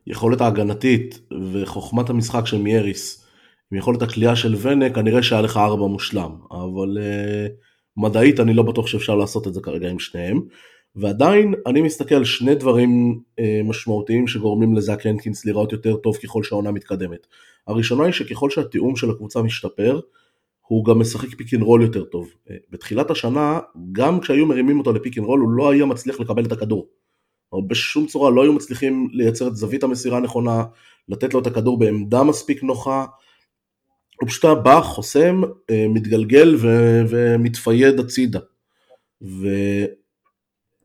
היכולת 0.06 0.40
ההגנתית 0.40 1.20
וחוכמת 1.52 2.10
המשחק 2.10 2.46
של 2.46 2.58
מייריס, 2.58 3.26
עם 3.72 3.78
יכולת 3.78 4.02
הקליעה 4.02 4.36
של 4.36 4.54
ונה, 4.58 4.90
כנראה 4.90 5.22
שהיה 5.22 5.42
לך 5.42 5.56
ארבע 5.56 5.86
מושלם, 5.86 6.30
אבל 6.50 6.98
אה, 6.98 7.52
מדעית 7.96 8.40
אני 8.40 8.54
לא 8.54 8.62
בטוח 8.62 8.86
שאפשר 8.86 9.14
לעשות 9.14 9.46
את 9.46 9.54
זה 9.54 9.60
כרגע 9.60 9.90
עם 9.90 9.98
שניהם. 9.98 10.40
ועדיין 10.96 11.54
אני 11.66 11.82
מסתכל 11.82 12.14
על 12.14 12.24
שני 12.24 12.54
דברים 12.54 13.20
אה, 13.38 13.60
משמעותיים 13.64 14.26
שגורמים 14.26 14.74
לזאק 14.74 15.06
הנקינס 15.06 15.46
לראות 15.46 15.72
יותר 15.72 15.96
טוב 15.96 16.16
ככל 16.16 16.42
שהעונה 16.42 16.72
מתקדמת. 16.72 17.26
הראשונה 17.66 18.04
היא 18.04 18.12
שככל 18.12 18.50
שהתיאום 18.50 18.96
של 18.96 19.10
הקבוצה 19.10 19.42
משתפר, 19.42 20.00
הוא 20.66 20.84
גם 20.84 20.98
משחק 20.98 21.28
pick 21.28 21.54
and 21.54 21.62
roll 21.62 21.82
יותר 21.82 22.04
טוב. 22.04 22.30
אה, 22.50 22.56
בתחילת 22.70 23.10
השנה, 23.10 23.60
גם 23.92 24.20
כשהיו 24.20 24.46
מרימים 24.46 24.78
אותו 24.78 24.92
ל 24.92 24.97
pick 24.97 25.18
and 25.18 25.26
roll, 25.26 25.40
הוא 25.40 25.50
לא 25.50 25.70
היה 25.70 25.84
מצליח 25.84 26.20
לקבל 26.20 26.44
את 26.44 26.52
הכדור. 26.52 26.88
בשום 27.68 28.06
צורה 28.06 28.30
לא 28.30 28.42
היו 28.42 28.52
מצליחים 28.52 29.08
לייצר 29.12 29.48
את 29.48 29.56
זווית 29.56 29.82
המסירה 29.82 30.16
הנכונה, 30.16 30.64
לתת 31.08 31.34
לו 31.34 31.40
את 31.40 31.46
הכדור 31.46 31.78
בעמדה 31.78 32.22
מספיק 32.22 32.62
נוחה. 32.62 33.04
הוא 34.20 34.28
פשוט 34.28 34.44
בא, 34.64 34.80
חוסם, 34.80 35.42
אה, 35.70 35.86
מתגלגל 35.88 36.56
ו- 36.58 37.02
ומתפייד 37.08 38.00
הצידה. 38.00 38.40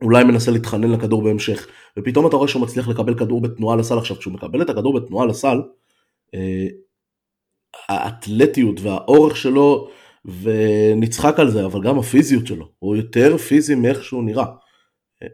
ואולי 0.00 0.24
מנסה 0.24 0.50
להתחנן 0.50 0.90
לכדור 0.90 1.22
בהמשך. 1.22 1.66
ופתאום 1.96 2.26
אתה 2.26 2.36
רואה 2.36 2.48
שהוא 2.48 2.62
מצליח 2.62 2.88
לקבל 2.88 3.18
כדור 3.18 3.40
בתנועה 3.40 3.76
לסל. 3.76 3.98
עכשיו, 3.98 4.16
כשהוא 4.16 4.34
מקבל 4.34 4.62
את 4.62 4.70
הכדור 4.70 5.00
בתנועה 5.00 5.26
לסל, 5.26 5.62
אה, 6.34 6.66
האתלטיות 7.88 8.80
והאורך 8.80 9.36
שלו, 9.36 9.88
ונצחק 10.24 11.40
על 11.40 11.50
זה, 11.50 11.66
אבל 11.66 11.82
גם 11.82 11.98
הפיזיות 11.98 12.46
שלו, 12.46 12.68
הוא 12.78 12.96
יותר 12.96 13.38
פיזי 13.38 13.74
מאיך 13.74 14.04
שהוא 14.04 14.24
נראה. 14.24 14.44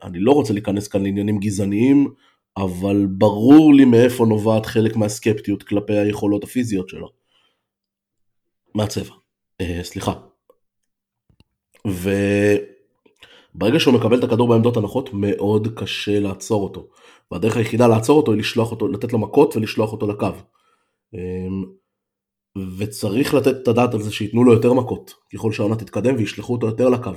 אני 0.03 0.19
לא 0.19 0.33
רוצה 0.33 0.53
להיכנס 0.53 0.89
כאן 0.89 1.03
לעניינים 1.03 1.39
גזעניים, 1.39 2.15
אבל 2.57 3.07
ברור 3.11 3.75
לי 3.75 3.85
מאיפה 3.85 4.27
נובעת 4.27 4.67
חלק 4.67 4.97
מהסקפטיות 4.97 5.63
כלפי 5.63 5.99
היכולות 5.99 6.45
הפיזיות 6.45 6.89
שלו. 6.89 7.09
מהצבע, 8.75 9.15
אה, 9.61 9.81
סליחה. 9.83 10.13
וברגע 11.87 13.81
שהוא 13.81 13.95
מקבל 13.95 14.19
את 14.19 14.25
הכדור 14.25 14.49
בעמדות 14.49 14.77
הנוחות, 14.77 15.11
מאוד 15.13 15.69
קשה 15.77 16.21
לעצור 16.21 16.65
אותו. 16.65 16.89
והדרך 17.31 17.57
היחידה 17.57 17.87
לעצור 17.87 18.17
אותו 18.17 18.33
היא 18.33 18.41
לשלוח 18.41 18.71
אותו, 18.71 18.89
לתת 18.89 19.13
לו 19.13 19.19
מכות 19.19 19.57
ולשלוח 19.57 19.93
אותו 19.93 20.07
לקו. 20.07 20.31
אמ, 21.15 21.65
וצריך 22.79 23.35
לתת 23.35 23.57
את 23.63 23.69
הדעת 23.69 23.95
על 23.95 24.03
זה 24.03 24.13
שייתנו 24.13 24.45
לו 24.45 24.53
יותר 24.53 24.73
מכות, 24.73 25.15
ככל 25.35 25.53
שהעונה 25.53 25.77
תתקדם 25.77 26.15
וישלחו 26.17 26.53
אותו 26.53 26.67
יותר 26.67 26.89
לקו. 26.89 27.11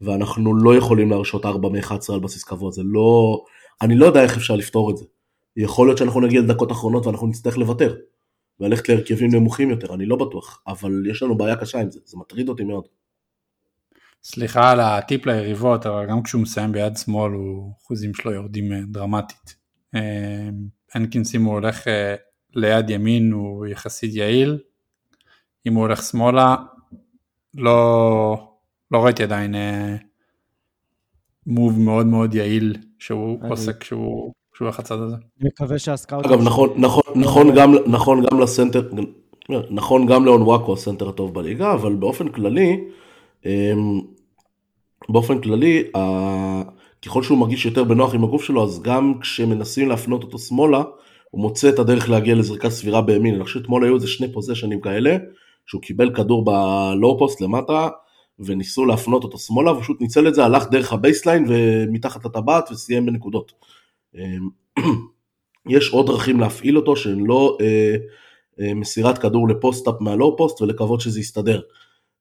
ואנחנו 0.00 0.56
לא 0.56 0.76
יכולים 0.76 1.10
להרשות 1.10 1.46
4 1.46 1.68
מ-11 1.68 2.12
על 2.12 2.20
בסיס 2.20 2.44
קבוע, 2.44 2.70
זה 2.70 2.82
לא... 2.84 3.40
אני 3.82 3.96
לא 3.96 4.06
יודע 4.06 4.22
איך 4.22 4.36
אפשר 4.36 4.56
לפתור 4.56 4.90
את 4.90 4.96
זה. 4.96 5.04
יכול 5.56 5.86
להיות 5.88 5.98
שאנחנו 5.98 6.20
נגיע 6.20 6.40
לדקות 6.40 6.72
אחרונות 6.72 7.06
ואנחנו 7.06 7.26
נצטרך 7.26 7.58
לוותר. 7.58 7.94
וללכת 8.60 8.88
להרכבים 8.88 9.34
נמוכים 9.34 9.70
יותר, 9.70 9.94
אני 9.94 10.06
לא 10.06 10.16
בטוח, 10.16 10.62
אבל 10.66 11.02
יש 11.10 11.22
לנו 11.22 11.36
בעיה 11.36 11.56
קשה 11.56 11.80
עם 11.80 11.90
זה, 11.90 12.00
זה 12.04 12.18
מטריד 12.18 12.48
אותי 12.48 12.64
מאוד. 12.64 12.84
סליחה 14.24 14.70
על 14.70 14.80
הטיפ 14.80 15.26
ליריבות, 15.26 15.86
אבל 15.86 16.06
גם 16.06 16.22
כשהוא 16.22 16.42
מסיים 16.42 16.72
ביד 16.72 16.96
שמאל, 16.96 17.32
הוא, 17.32 17.72
אחוזים 17.82 18.14
שלו 18.14 18.32
יורדים 18.32 18.72
אה, 18.72 18.80
דרמטית. 18.88 19.56
הנקינס 20.94 21.34
אם 21.34 21.44
הוא 21.44 21.54
הולך 21.54 21.88
אה, 21.88 22.14
ליד 22.56 22.90
ימין 22.90 23.32
הוא 23.32 23.66
יחסית 23.66 24.14
יעיל, 24.14 24.58
אם 25.66 25.74
הוא 25.74 25.82
הולך 25.82 26.02
שמאלה, 26.02 26.56
לא, 27.54 28.36
לא 28.90 29.04
ראיתי 29.04 29.22
עדיין 29.22 29.54
מוב 31.46 31.78
אה, 31.78 31.84
מאוד 31.84 32.06
מאוד 32.06 32.34
יעיל 32.34 32.76
שהוא 32.98 33.38
אני... 33.40 33.50
עושה 33.50 33.72
כשהוא, 33.72 34.32
כשהוא 34.52 34.66
הולך 34.66 34.78
לצד 34.78 34.98
הזה. 34.98 35.16
אני 35.40 35.48
מקווה 35.48 35.78
שהסקאוט... 35.78 36.26
אגב, 36.26 36.42
נכון, 36.42 36.70
נכון, 36.76 37.02
נכון, 37.16 37.54
גם, 37.54 37.74
נכון 37.86 38.26
גם 38.26 38.40
לסנטר, 38.40 38.90
נכון 39.70 40.06
גם 40.06 40.24
לאון 40.24 40.42
וואקו 40.42 40.72
הסנטר 40.72 41.08
הטוב 41.08 41.34
בליגה, 41.34 41.72
אבל 41.72 41.94
באופן 41.94 42.28
כללי, 42.28 42.84
אמ, 43.46 44.00
באופן 45.08 45.40
כללי, 45.40 45.84
ככל 47.06 47.22
שהוא 47.22 47.38
מרגיש 47.38 47.66
יותר 47.66 47.84
בנוח 47.84 48.14
עם 48.14 48.24
הגוף 48.24 48.44
שלו, 48.44 48.64
אז 48.64 48.82
גם 48.82 49.14
כשמנסים 49.20 49.88
להפנות 49.88 50.22
אותו 50.22 50.38
שמאלה, 50.38 50.82
הוא 51.36 51.42
מוצא 51.42 51.68
את 51.68 51.78
הדרך 51.78 52.10
להגיע 52.10 52.34
לזריקה 52.34 52.70
סבירה 52.70 53.02
בימין. 53.02 53.34
אני 53.34 53.44
חושב 53.44 53.58
שאתמול 53.60 53.84
היו 53.84 53.94
איזה 53.94 54.08
שני 54.08 54.32
possession 54.32 54.72
ים 54.72 54.80
כאלה, 54.80 55.16
שהוא 55.66 55.82
קיבל 55.82 56.14
כדור 56.14 56.44
ב 56.44 56.62
low 56.62 57.18
post 57.18 57.40
למטה, 57.40 57.88
וניסו 58.38 58.86
להפנות 58.86 59.24
אותו 59.24 59.38
שמאלה, 59.38 59.72
ופשוט 59.72 60.00
ניצל 60.00 60.28
את 60.28 60.34
זה, 60.34 60.44
הלך 60.44 60.70
דרך 60.70 60.92
ה 60.92 60.98
baseline 60.98 61.44
ומתחת 61.48 62.24
לטבעת 62.24 62.70
וסיים 62.70 63.06
בנקודות. 63.06 63.52
אמ, 64.14 64.48
יש 65.76 65.90
עוד 65.90 66.06
דרכים 66.06 66.40
להפעיל 66.40 66.76
אותו 66.76 66.96
שהן 66.96 67.26
לא 67.26 67.58
אה, 67.60 67.96
אה, 68.60 68.74
מסירת 68.74 69.18
כדור 69.18 69.48
ל 69.48 69.54
post-up 69.54 69.94
מה 70.00 70.14
low 70.14 70.36
post 70.36 70.62
ולקוות 70.62 71.00
שזה 71.00 71.20
יסתדר. 71.20 71.60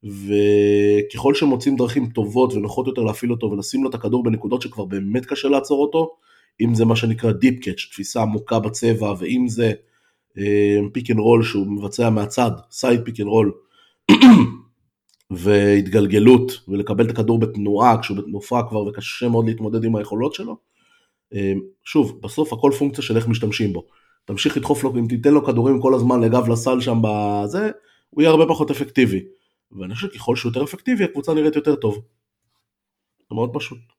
וככל 0.04 1.34
שמוצאים 1.34 1.75
דרכים 1.75 2.10
טובות 2.10 2.54
ונוחות 2.54 2.88
יותר 2.88 3.01
להפעיל 3.01 3.32
אותו 3.32 3.51
ולשים 3.51 3.84
לו 3.84 3.89
את 3.89 3.95
הכדור 3.95 4.23
בנקודות 4.23 4.62
שכבר 4.62 4.86
באמת 4.86 5.25
קשה 5.25 5.47
לעצור 5.47 5.82
אותו, 5.82 6.15
אם 6.61 6.75
זה 6.75 6.85
מה 6.85 6.95
שנקרא 6.95 7.31
deep 7.31 7.63
catch, 7.63 7.88
תפיסה 7.91 8.21
עמוקה 8.21 8.59
בצבע, 8.59 9.13
ואם 9.19 9.45
זה 9.47 9.73
pick 10.93 11.11
and 11.11 11.19
roll 11.19 11.43
שהוא 11.43 11.67
מבצע 11.67 12.09
מהצד, 12.09 12.51
side 12.71 13.01
pick 13.05 13.19
and 13.19 13.27
roll, 13.27 13.51
והתגלגלות, 15.31 16.51
ולקבל 16.67 17.05
את 17.05 17.09
הכדור 17.09 17.39
בתנועה 17.39 18.01
כשהוא 18.01 18.17
בתנופה 18.17 18.59
כבר 18.69 18.79
וקשה 18.79 19.29
מאוד 19.29 19.47
להתמודד 19.47 19.83
עם 19.83 19.95
היכולות 19.95 20.33
שלו. 20.33 20.57
אה, 21.33 21.53
שוב, 21.83 22.19
בסוף 22.21 22.53
הכל 22.53 22.71
פונקציה 22.79 23.03
של 23.03 23.17
איך 23.17 23.27
משתמשים 23.27 23.73
בו. 23.73 23.87
תמשיך 24.25 24.57
לדחוף 24.57 24.83
לו, 24.83 24.95
אם 24.99 25.07
תיתן 25.09 25.33
לו 25.33 25.45
כדורים 25.45 25.81
כל 25.81 25.93
הזמן 25.93 26.21
לגב 26.21 26.49
לסל 26.49 26.81
שם 26.81 26.97
בזה, 27.01 27.71
הוא 28.09 28.21
יהיה 28.21 28.31
הרבה 28.31 28.45
פחות 28.47 28.71
אפקטיבי. 28.71 29.23
ואני 29.71 29.95
חושב 29.95 30.07
שככל 30.07 30.35
שהוא 30.35 30.49
יותר 30.49 30.63
אפקטיבי, 30.63 31.03
הקבוצה 31.03 31.33
נראית 31.33 31.55
יותר 31.55 31.75
טוב. 31.75 31.95
זה 33.29 33.35
מאוד 33.35 33.49
פשוט. 33.53 33.94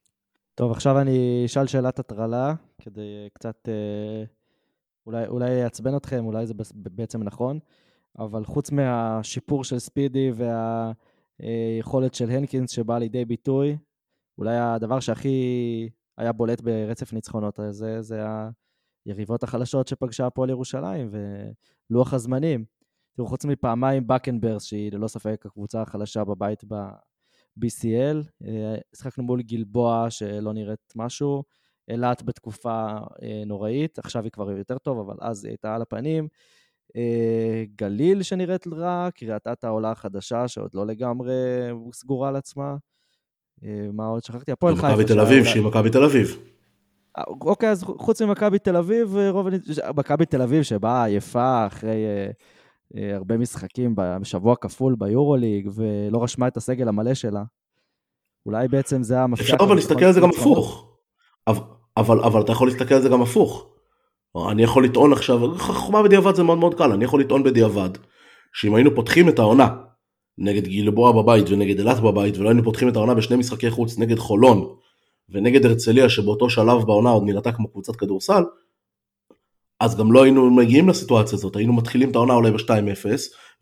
טוב, 0.56 0.72
עכשיו 0.72 1.00
אני 1.00 1.42
אשאל 1.46 1.66
שאלת 1.66 1.98
הטרלה, 1.98 2.54
כדי 2.78 3.28
קצת, 3.32 3.68
אה, 3.68 4.24
אולי, 5.06 5.26
אולי 5.26 5.50
יעצבן 5.50 5.96
אתכם, 5.96 6.26
אולי 6.26 6.46
זה 6.46 6.54
בעצם 6.74 7.22
נכון, 7.22 7.58
אבל 8.18 8.44
חוץ 8.44 8.70
מהשיפור 8.70 9.64
של 9.64 9.78
ספידי 9.78 10.30
והיכולת 11.40 12.14
של 12.14 12.30
הנקינס 12.30 12.70
שבאה 12.70 12.98
לידי 12.98 13.24
ביטוי, 13.24 13.76
אולי 14.38 14.56
הדבר 14.56 15.00
שהכי 15.00 15.88
היה 16.18 16.32
בולט 16.32 16.60
ברצף 16.60 17.12
ניצחונות 17.12 17.58
הזה, 17.58 18.02
זה 18.02 18.24
היריבות 19.06 19.42
החלשות 19.42 19.88
שפגשה 19.88 20.26
הפועל 20.26 20.50
ירושלים 20.50 21.10
ולוח 21.90 22.14
הזמנים. 22.14 22.64
תראו, 23.16 23.26
חוץ 23.26 23.44
מפעמיים 23.44 24.06
בקנברס, 24.06 24.62
שהיא 24.62 24.92
ללא 24.92 25.08
ספק 25.08 25.42
הקבוצה 25.46 25.82
החלשה 25.82 26.24
בבית 26.24 26.64
BCL, 27.58 28.46
אה, 28.46 28.76
שיחקנו 28.96 29.24
מול 29.24 29.42
גלבוע 29.42 30.06
שלא 30.10 30.52
נראית 30.52 30.92
משהו, 30.96 31.44
אילת 31.88 32.22
בתקופה 32.22 32.86
אה, 33.22 33.42
נוראית, 33.46 33.98
עכשיו 33.98 34.24
היא 34.24 34.32
כבר 34.32 34.50
יותר 34.50 34.78
טוב, 34.78 34.98
אבל 34.98 35.14
אז 35.20 35.44
היא 35.44 35.50
הייתה 35.50 35.74
על 35.74 35.82
הפנים. 35.82 36.28
אה, 36.96 37.64
גליל 37.76 38.22
שנראית 38.22 38.66
רע, 38.66 39.08
קריית 39.14 39.46
אתא 39.46 39.66
העולה 39.66 39.90
החדשה 39.90 40.48
שעוד 40.48 40.70
לא 40.74 40.86
לגמרי 40.86 41.34
סגורה 41.92 42.28
על 42.28 42.36
עצמה. 42.36 42.76
מה 43.92 44.06
עוד 44.06 44.24
שכחתי? 44.24 44.52
הפועל 44.52 44.74
חיפה. 44.74 44.88
מכבי 44.88 45.04
תל 45.04 45.20
אביב, 45.20 45.44
שהיא 45.44 45.62
מכבי 45.62 45.90
תל 45.90 46.04
אביב. 46.04 46.38
אוקיי, 47.40 47.70
אז 47.70 47.82
חוץ 47.84 48.22
ממכבי 48.22 48.58
תל 48.58 48.76
אביב, 48.76 49.16
רוב... 49.16 49.48
מכבי 49.96 50.26
תל 50.26 50.42
אביב 50.42 50.62
שבאה 50.62 51.04
עייפה 51.04 51.66
אחרי 51.66 52.04
הרבה 52.94 53.36
משחקים 53.36 53.94
בשבוע 53.96 54.56
כפול 54.56 54.94
ביורוליג, 54.98 55.68
ולא 55.74 56.22
רשמה 56.22 56.48
את 56.48 56.56
הסגל 56.56 56.88
המלא 56.88 57.14
שלה. 57.14 57.42
אולי 58.46 58.68
בעצם 58.68 59.02
זה 59.02 59.20
המפתח. 59.20 59.44
אפשר 59.44 59.56
אבל 59.60 59.74
להסתכל 59.74 60.04
על 60.04 60.12
זה 60.12 60.20
גם 60.20 60.30
הפוך. 60.30 60.96
אבל, 61.46 61.60
אבל, 61.96 62.20
אבל 62.20 62.40
אתה 62.40 62.52
יכול 62.52 62.68
להסתכל 62.68 62.94
על 62.94 63.02
זה 63.02 63.08
גם 63.08 63.22
הפוך. 63.22 63.68
אני 64.50 64.62
יכול 64.62 64.84
לטעון 64.84 65.12
עכשיו, 65.12 65.58
חוכמה 65.58 66.02
בדיעבד 66.02 66.34
זה 66.34 66.42
מאוד 66.42 66.58
מאוד 66.58 66.74
קל, 66.74 66.92
אני 66.92 67.04
יכול 67.04 67.20
לטעון 67.20 67.42
בדיעבד, 67.42 67.90
שאם 68.52 68.74
היינו 68.74 68.94
פותחים 68.94 69.28
את 69.28 69.38
העונה 69.38 69.76
נגד 70.38 70.68
גלבוע 70.68 71.12
בבית 71.12 71.50
ונגד 71.50 71.78
אילת 71.78 72.00
בבית, 72.00 72.38
ולא 72.38 72.48
היינו 72.48 72.64
פותחים 72.64 72.88
את 72.88 72.96
העונה 72.96 73.14
בשני 73.14 73.36
משחקי 73.36 73.70
חוץ 73.70 73.98
נגד 73.98 74.18
חולון 74.18 74.68
ונגד 75.28 75.66
הרצליה, 75.66 76.08
שבאותו 76.08 76.50
שלב 76.50 76.84
בעונה 76.86 77.10
עוד 77.10 77.22
נראתה 77.22 77.52
כמו 77.52 77.68
קבוצת 77.68 77.96
כדורסל, 77.96 78.42
אז 79.80 79.96
גם 79.96 80.12
לא 80.12 80.22
היינו 80.22 80.50
מגיעים 80.50 80.88
לסיטואציה 80.88 81.38
הזאת, 81.38 81.56
היינו 81.56 81.72
מתחילים 81.72 82.10
את 82.10 82.16
העונה 82.16 82.34
אולי 82.34 82.50
ב-2-0, 82.50 83.06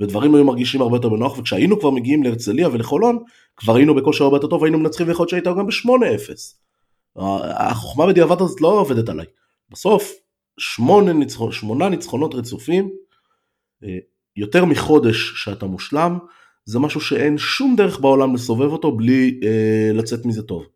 ודברים 0.01 0.35
היו 0.35 0.45
מרגישים 0.45 0.83
הרבה 0.83 0.97
יותר 0.97 1.09
בנוח, 1.09 1.39
וכשהיינו 1.39 1.81
כבר 1.81 1.91
מגיעים 1.91 2.23
להרצליה 2.23 2.69
ולחולון, 2.69 3.19
כבר 3.57 3.77
היינו 3.77 3.95
בכושר 3.95 4.25
הרבה 4.25 4.37
יותר 4.37 4.47
טוב, 4.47 4.65
היינו 4.65 4.79
מנצחים 4.79 5.09
ויכול 5.09 5.23
להיות 5.23 5.31
שהיית 5.31 5.45
גם 5.45 5.67
ב-8-0. 5.67 6.33
החוכמה 7.57 8.07
בדיעבד 8.07 8.41
הזאת 8.41 8.61
לא 8.61 8.69
עובדת 8.81 9.09
עליי. 9.09 9.27
בסוף, 9.71 10.13
שמונה, 10.59 11.13
ניצחונות, 11.13 11.53
שמונה 11.53 11.89
ניצחונות 11.89 12.35
רצופים, 12.35 12.91
אה, 13.85 13.99
יותר 14.37 14.65
מחודש 14.65 15.33
שאתה 15.37 15.67
מושלם, 15.67 16.19
זה 16.65 16.79
משהו 16.79 17.01
שאין 17.01 17.39
שום 17.39 17.77
דרך 17.77 18.01
בעולם 18.01 18.35
לסובב 18.35 18.73
אותו 18.73 18.97
בלי 18.97 19.41
אה, 19.43 19.91
לצאת 19.95 20.27
מזה 20.27 20.43
טוב. 20.43 20.67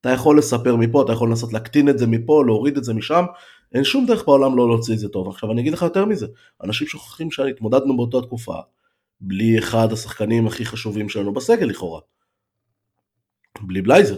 אתה 0.00 0.10
יכול 0.10 0.38
לספר 0.38 0.76
מפה, 0.76 1.02
אתה 1.02 1.12
יכול 1.12 1.28
לנסות 1.28 1.52
להקטין 1.52 1.88
את 1.88 1.98
זה 1.98 2.06
מפה, 2.06 2.42
להוריד 2.46 2.76
את 2.76 2.84
זה 2.84 2.94
משם, 2.94 3.24
אין 3.74 3.84
שום 3.84 4.06
דרך 4.06 4.24
בעולם 4.26 4.56
לא 4.56 4.68
להוציא 4.68 4.94
את 4.94 4.98
זה 4.98 5.08
טוב. 5.08 5.28
עכשיו 5.28 5.52
אני 5.52 5.60
אגיד 5.60 5.72
לך 5.72 5.82
יותר 5.82 6.04
מזה, 6.04 6.26
אנשים 6.64 6.86
שוכחים 6.86 7.30
שהתמודדנו 7.30 7.96
באותה 7.96 8.20
תקופה 8.20 8.54
בלי 9.20 9.58
אחד 9.58 9.92
השחקנים 9.92 10.46
הכי 10.46 10.64
חשובים 10.64 11.08
שלנו 11.08 11.32
בסגל 11.34 11.66
לכאורה. 11.66 12.00
בלי 13.60 13.82
בלייזר, 13.82 14.16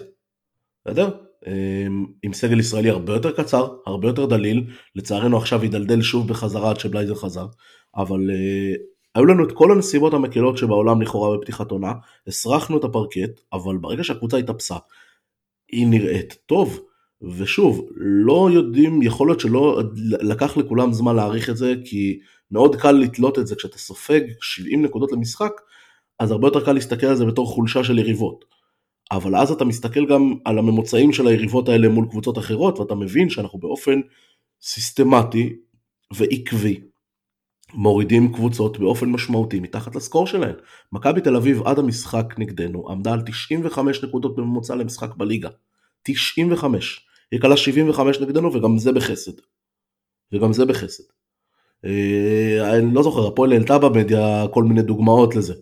בסדר? 0.84 1.10
אמ, 1.46 2.06
עם 2.22 2.32
סגל 2.32 2.60
ישראלי 2.60 2.90
הרבה 2.90 3.12
יותר 3.12 3.32
קצר, 3.32 3.76
הרבה 3.86 4.08
יותר 4.08 4.26
דליל, 4.26 4.70
לצערנו 4.94 5.36
עכשיו 5.36 5.62
הידלדל 5.62 6.02
שוב 6.02 6.28
בחזרה 6.28 6.70
עד 6.70 6.80
שבלייזר 6.80 7.14
חזר, 7.14 7.46
אבל 7.96 8.30
uh, 8.30 8.78
היו 9.14 9.26
לנו 9.26 9.44
את 9.44 9.52
כל 9.52 9.72
הנסיבות 9.72 10.14
המקלות 10.14 10.58
שבעולם 10.58 11.02
לכאורה 11.02 11.38
בפתיחת 11.38 11.70
עונה, 11.70 11.92
הסרחנו 12.26 12.78
את 12.78 12.84
הפרקט, 12.84 13.40
אבל 13.52 13.76
ברגע 13.76 14.04
שהקבוצה 14.04 14.36
התאפסה, 14.36 14.76
היא 15.68 15.86
נראית 15.86 16.38
טוב, 16.46 16.80
ושוב, 17.22 17.88
לא 17.96 18.50
יודעים, 18.52 19.02
יכול 19.02 19.28
להיות 19.28 19.40
שלא 19.40 19.82
לקח 20.20 20.56
לכולם 20.56 20.92
זמן 20.92 21.16
להעריך 21.16 21.50
את 21.50 21.56
זה, 21.56 21.74
כי 21.84 22.18
מאוד 22.50 22.76
קל 22.76 22.92
לתלות 22.92 23.38
את 23.38 23.46
זה 23.46 23.54
כשאתה 23.54 23.78
סופג 23.78 24.20
70 24.42 24.82
נקודות 24.82 25.12
למשחק, 25.12 25.52
אז 26.18 26.30
הרבה 26.30 26.46
יותר 26.46 26.64
קל 26.64 26.72
להסתכל 26.72 27.06
על 27.06 27.16
זה 27.16 27.24
בתור 27.24 27.46
חולשה 27.46 27.84
של 27.84 27.98
יריבות. 27.98 28.44
אבל 29.10 29.36
אז 29.36 29.50
אתה 29.50 29.64
מסתכל 29.64 30.06
גם 30.06 30.34
על 30.44 30.58
הממוצעים 30.58 31.12
של 31.12 31.26
היריבות 31.26 31.68
האלה 31.68 31.88
מול 31.88 32.06
קבוצות 32.10 32.38
אחרות, 32.38 32.78
ואתה 32.78 32.94
מבין 32.94 33.30
שאנחנו 33.30 33.58
באופן 33.58 34.00
סיסטמטי 34.62 35.56
ועקבי 36.12 36.80
מורידים 37.74 38.32
קבוצות 38.32 38.78
באופן 38.78 39.08
משמעותי 39.10 39.60
מתחת 39.60 39.94
לסקור 39.96 40.26
שלהן. 40.26 40.54
מכבי 40.92 41.20
תל 41.20 41.36
אביב 41.36 41.62
עד 41.62 41.78
המשחק 41.78 42.34
נגדנו 42.38 42.90
עמדה 42.90 43.12
על 43.12 43.20
95 43.26 44.04
נקודות 44.04 44.36
בממוצע 44.36 44.74
למשחק 44.74 45.14
בליגה. 45.16 45.48
95. 46.02 47.09
היא 47.30 47.40
קלה 47.40 47.56
75 47.56 48.20
נגדנו 48.20 48.54
וגם 48.54 48.78
זה 48.78 48.92
בחסד. 48.92 49.32
וגם 50.32 50.52
זה 50.52 50.64
בחסד. 50.64 51.04
אה, 51.84 52.78
אני 52.78 52.94
לא 52.94 53.02
זוכר, 53.02 53.26
הפועל 53.26 53.52
העלתה 53.52 53.78
במדיה 53.78 54.44
כל 54.50 54.64
מיני 54.64 54.82
דוגמאות 54.82 55.36
לזה. 55.36 55.54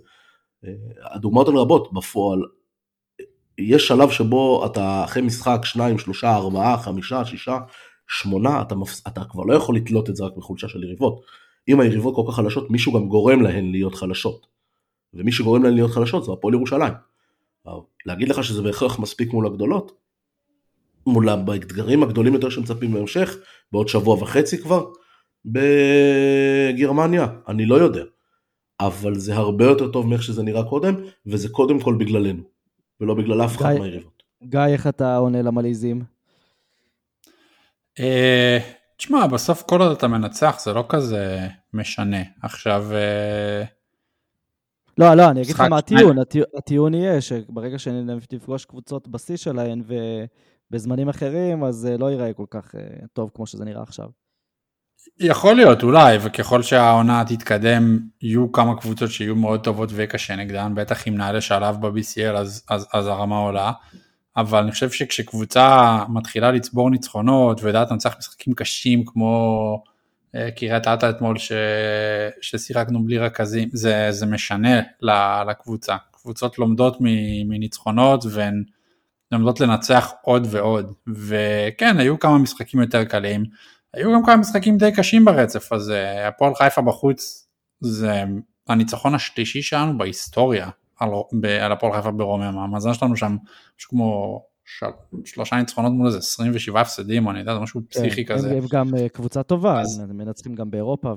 אה, 0.65 0.71
הדוגמאות 1.15 1.49
הן 1.49 1.57
רבות 1.57 1.93
בפועל. 1.93 2.43
יש 3.59 3.89
שלב 3.89 4.11
שבו 4.11 4.67
אתה 4.67 5.05
אחרי 5.05 5.23
משחק 5.23 5.61
2, 5.65 5.99
3, 5.99 6.25
4, 6.25 6.77
5, 6.77 7.13
6, 7.25 7.49
8, 8.09 8.63
אתה, 8.63 8.75
מפס... 8.75 9.03
אתה 9.07 9.25
כבר 9.25 9.43
לא 9.43 9.55
יכול 9.55 9.77
לתלות 9.77 10.11
את 10.11 10.17
זה 10.17 10.25
רק 10.25 10.37
בחולשה 10.37 10.69
של 10.69 10.85
יריבות. 10.85 11.21
אם 11.69 11.81
היריבות 11.81 12.15
כל 12.15 12.23
כך 12.29 12.37
חלשות, 12.37 12.71
מישהו 12.71 12.93
גם 12.93 13.09
גורם 13.09 13.43
להן 13.43 13.71
להיות 13.71 13.95
חלשות. 13.95 14.47
ומי 15.15 15.33
שגורם 15.33 15.63
להן 15.63 15.75
להיות 15.75 15.91
חלשות 15.91 16.25
זה 16.25 16.33
הפועל 16.33 16.55
ירושלים. 16.55 16.93
להגיד 18.07 18.29
לך 18.29 18.45
שזה 18.45 18.63
בהכרח 18.63 18.99
מספיק 18.99 19.33
מול 19.33 19.47
הגדולות? 19.47 19.93
מול 21.09 21.29
האתגרים 21.29 22.03
הגדולים 22.03 22.35
יותר 22.35 22.51
שמצפים 22.51 22.93
בהמשך, 22.93 23.37
בעוד 23.73 23.89
שבוע 23.89 24.23
וחצי 24.23 24.59
כבר, 24.59 24.85
בגרמניה, 25.45 27.27
אני 27.49 27.67
לא 27.67 27.75
יודע. 27.75 28.03
אבל 28.81 29.15
זה 29.15 29.35
הרבה 29.35 29.65
יותר 29.65 29.93
טוב 29.93 30.07
מאיך 30.07 30.23
שזה 30.23 30.43
נראה 30.43 30.63
קודם, 30.63 30.95
וזה 31.27 31.49
קודם 31.49 31.81
כל 31.81 31.95
בגללנו, 31.99 32.43
ולא 33.01 33.15
בגלל 33.15 33.45
אף 33.45 33.57
אחד 33.57 33.75
מהיריבות. 33.79 34.23
גיא, 34.43 34.61
איך 34.67 34.87
אתה 34.87 35.17
עונה 35.17 35.43
למלעיזים? 35.43 36.05
אה, 38.01 38.59
תשמע, 38.97 39.27
בסוף 39.27 39.63
כל 39.63 39.81
עוד 39.81 39.97
אתה 39.97 40.09
מנצח 40.09 40.61
זה 40.65 40.73
לא 40.73 40.85
כזה 40.89 41.49
משנה. 41.75 42.23
עכשיו... 42.43 42.87
אה, 42.93 43.65
לא, 44.99 45.15
לא, 45.15 45.31
אני 45.31 45.43
אגיד 45.43 45.55
לך 45.55 45.61
מה 45.61 45.79
הטיעון. 45.79 46.17
הטיעון 46.57 46.95
יהיה 46.95 47.21
שברגע 47.21 47.79
שנפגוש 47.79 48.65
קבוצות 48.65 49.09
בשיא 49.09 49.37
שלהן 49.37 49.83
ובזמנים 50.71 51.09
אחרים, 51.09 51.65
אז 51.65 51.75
זה 51.75 51.99
לא 51.99 52.11
ייראה 52.11 52.33
כל 52.33 52.47
כך 52.51 52.75
אה, 52.75 53.07
טוב 53.13 53.31
כמו 53.35 53.47
שזה 53.47 53.65
נראה 53.65 53.83
עכשיו. 53.83 54.09
יכול 55.21 55.55
להיות, 55.57 55.83
אולי, 55.83 56.19
וככל 56.21 56.63
שהעונה 56.63 57.25
תתקדם, 57.29 57.99
יהיו 58.23 58.53
כמה 58.53 58.81
קבוצות 58.81 59.11
שיהיו 59.11 59.37
מאוד 59.37 59.65
טובות 59.65 59.91
ויהיה 59.93 60.07
קשה 60.07 60.37
נגדן, 60.37 60.75
בטח 60.75 61.09
אם 61.09 61.17
נעלה 61.17 61.41
שלב 61.41 61.87
ב-BCL 61.87 62.37
אז, 62.37 62.65
אז, 62.69 62.87
אז 62.93 63.07
הרמה 63.07 63.39
עולה. 63.39 63.73
אבל 64.37 64.63
אני 64.63 64.73
חושב 64.73 64.91
שכשקבוצה 64.91 65.99
מתחילה 66.09 66.53
לצבור 66.53 66.91
ניצחונות 66.91 67.63
ויודעת 67.63 67.91
לנצח 67.91 68.15
משחקים 68.19 68.55
קשים 68.55 69.05
כמו 69.07 69.83
אה, 70.35 70.51
קריית 70.51 70.89
אתא 70.89 71.11
אתמול 71.11 71.39
ש... 71.39 71.53
ששיחקנו 72.41 73.05
בלי 73.05 73.19
רכזים, 73.19 73.69
זה, 73.73 74.07
זה 74.11 74.27
משנה 74.27 74.81
לקבוצה. 75.49 75.97
קבוצות 76.13 76.59
לומדות 76.59 76.97
מניצחונות 77.47 78.25
והן 78.31 78.63
לומדות 79.33 79.61
לנצח 79.61 80.13
עוד 80.23 80.47
ועוד. 80.51 80.93
וכן, 81.15 81.99
היו 81.99 82.19
כמה 82.19 82.39
משחקים 82.39 82.81
יותר 82.81 83.05
קלים, 83.05 83.45
היו 83.95 84.13
גם 84.13 84.25
כמה 84.25 84.37
משחקים 84.37 84.77
די 84.77 84.93
קשים 84.93 85.25
ברצף 85.25 85.73
הזה. 85.73 86.29
הפועל 86.29 86.55
חיפה 86.55 86.83
בחוץ 86.83 87.49
זה 87.81 88.25
הניצחון 88.69 89.15
השלישי 89.15 89.63
שלנו 89.63 89.99
בהיסטוריה 89.99 90.69
על, 91.01 91.09
על 91.61 91.73
הפועל 91.73 91.93
חיפה 91.93 92.11
ברומם, 92.11 92.59
המאזן 92.59 92.95
שלנו 92.95 93.17
שם 93.17 93.37
משהו 93.79 93.91
כמו 93.91 94.43
של, 94.65 94.87
שלושה 95.25 95.57
ניצחונות 95.57 95.93
מול 95.93 96.07
איזה 96.07 96.19
27 96.19 96.81
הפסדים, 96.81 97.27
או 97.27 97.31
אני 97.31 97.39
יודע, 97.39 97.55
זה 97.55 97.61
משהו 97.61 97.81
כן, 97.81 98.01
פסיכי 98.01 98.27
כזה. 98.27 98.51
הם 98.51 98.65
גם 98.71 98.95
אה, 98.95 99.09
קבוצה 99.09 99.43
טובה, 99.43 99.81
אז... 99.81 99.99
הם 99.99 100.19
מנצחים 100.19 100.55
גם 100.55 100.71
באירופה, 100.71 101.15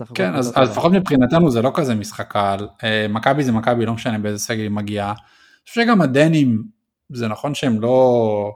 הכל... 0.00 0.14
כן, 0.14 0.34
אז, 0.34 0.52
אז 0.56 0.70
לפחות 0.70 0.92
מבחינתנו 0.92 1.50
זה 1.50 1.62
לא 1.62 1.70
כזה 1.74 1.94
משחק 1.94 2.30
קל, 2.32 2.68
אה, 2.84 3.06
מכבי 3.08 3.44
זה 3.44 3.52
מכבי, 3.52 3.86
לא 3.86 3.94
משנה 3.94 4.18
באיזה 4.18 4.38
סגל 4.38 4.60
היא 4.60 4.70
מגיעה. 4.70 5.10
אני 5.10 5.68
חושב 5.68 5.82
שגם 5.82 6.00
הדנים, 6.00 6.64
זה 7.12 7.28
נכון 7.28 7.54
שהם 7.54 7.80
לא 7.80 8.52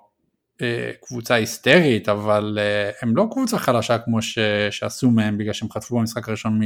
אה, 0.62 0.90
קבוצה 1.02 1.34
היסטרית, 1.34 2.08
אבל 2.08 2.58
הם 3.02 3.16
לא 3.16 3.26
קבוצה 3.30 3.58
חלשה 3.58 3.98
כמו 3.98 4.22
ש, 4.22 4.38
שעשו 4.70 5.10
מהם, 5.10 5.38
בגלל 5.38 5.52
שהם 5.52 5.70
חטפו 5.70 5.98
במשחק 5.98 6.28
הראשון 6.28 6.60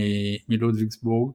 מלודוויגסבורג. 0.49 1.33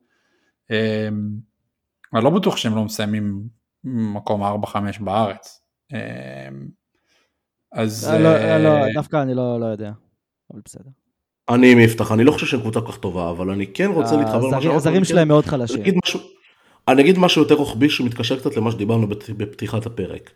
אני 2.13 2.23
לא 2.23 2.29
בטוח 2.29 2.57
שהם 2.57 2.75
לא 2.75 2.83
מסיימים 2.83 3.43
מקום 3.83 4.43
4-5 4.43 4.75
בארץ. 4.99 5.62
אמ, 5.93 5.97
אז... 7.71 8.09
לא, 8.09 8.19
לא, 8.19 8.57
לא, 8.57 8.93
דווקא 8.93 9.21
אני 9.21 9.33
לא, 9.33 9.59
לא 9.59 9.65
יודע, 9.65 9.91
אבל 10.51 10.62
בסדר. 10.65 10.89
אני 11.49 11.71
עם 11.71 11.79
יפתח, 11.79 12.12
אני 12.12 12.23
לא 12.23 12.31
חושב 12.31 12.45
שהם 12.45 12.59
קבוצה 12.59 12.81
כל 12.81 12.91
כך 12.91 12.97
טובה, 12.97 13.29
אבל 13.29 13.49
אני 13.49 13.67
כן 13.73 13.91
רוצה 13.91 14.17
להתחבר 14.17 14.47
למשהו. 14.47 14.75
הזרים 14.75 15.03
שלהם 15.03 15.27
מאוד 15.27 15.45
חלשים. 15.45 15.83
אני 16.91 17.02
אגיד 17.02 17.17
משהו 17.17 17.41
יותר 17.41 17.56
רוחבי 17.56 17.89
שמתקשר 17.89 18.39
קצת 18.39 18.58
למה 18.58 18.71
שדיברנו 18.71 19.08
בפתיחת 19.38 19.86
הפרק. 19.86 20.32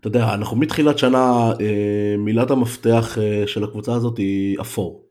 אתה 0.00 0.08
יודע, 0.08 0.34
אנחנו 0.34 0.56
מתחילת 0.56 0.98
שנה, 0.98 1.52
אה, 1.60 2.14
מילת 2.18 2.50
המפתח 2.50 3.18
אה, 3.18 3.44
של 3.46 3.64
הקבוצה 3.64 3.94
הזאת 3.94 4.18
היא 4.18 4.60
אפור. 4.60 5.06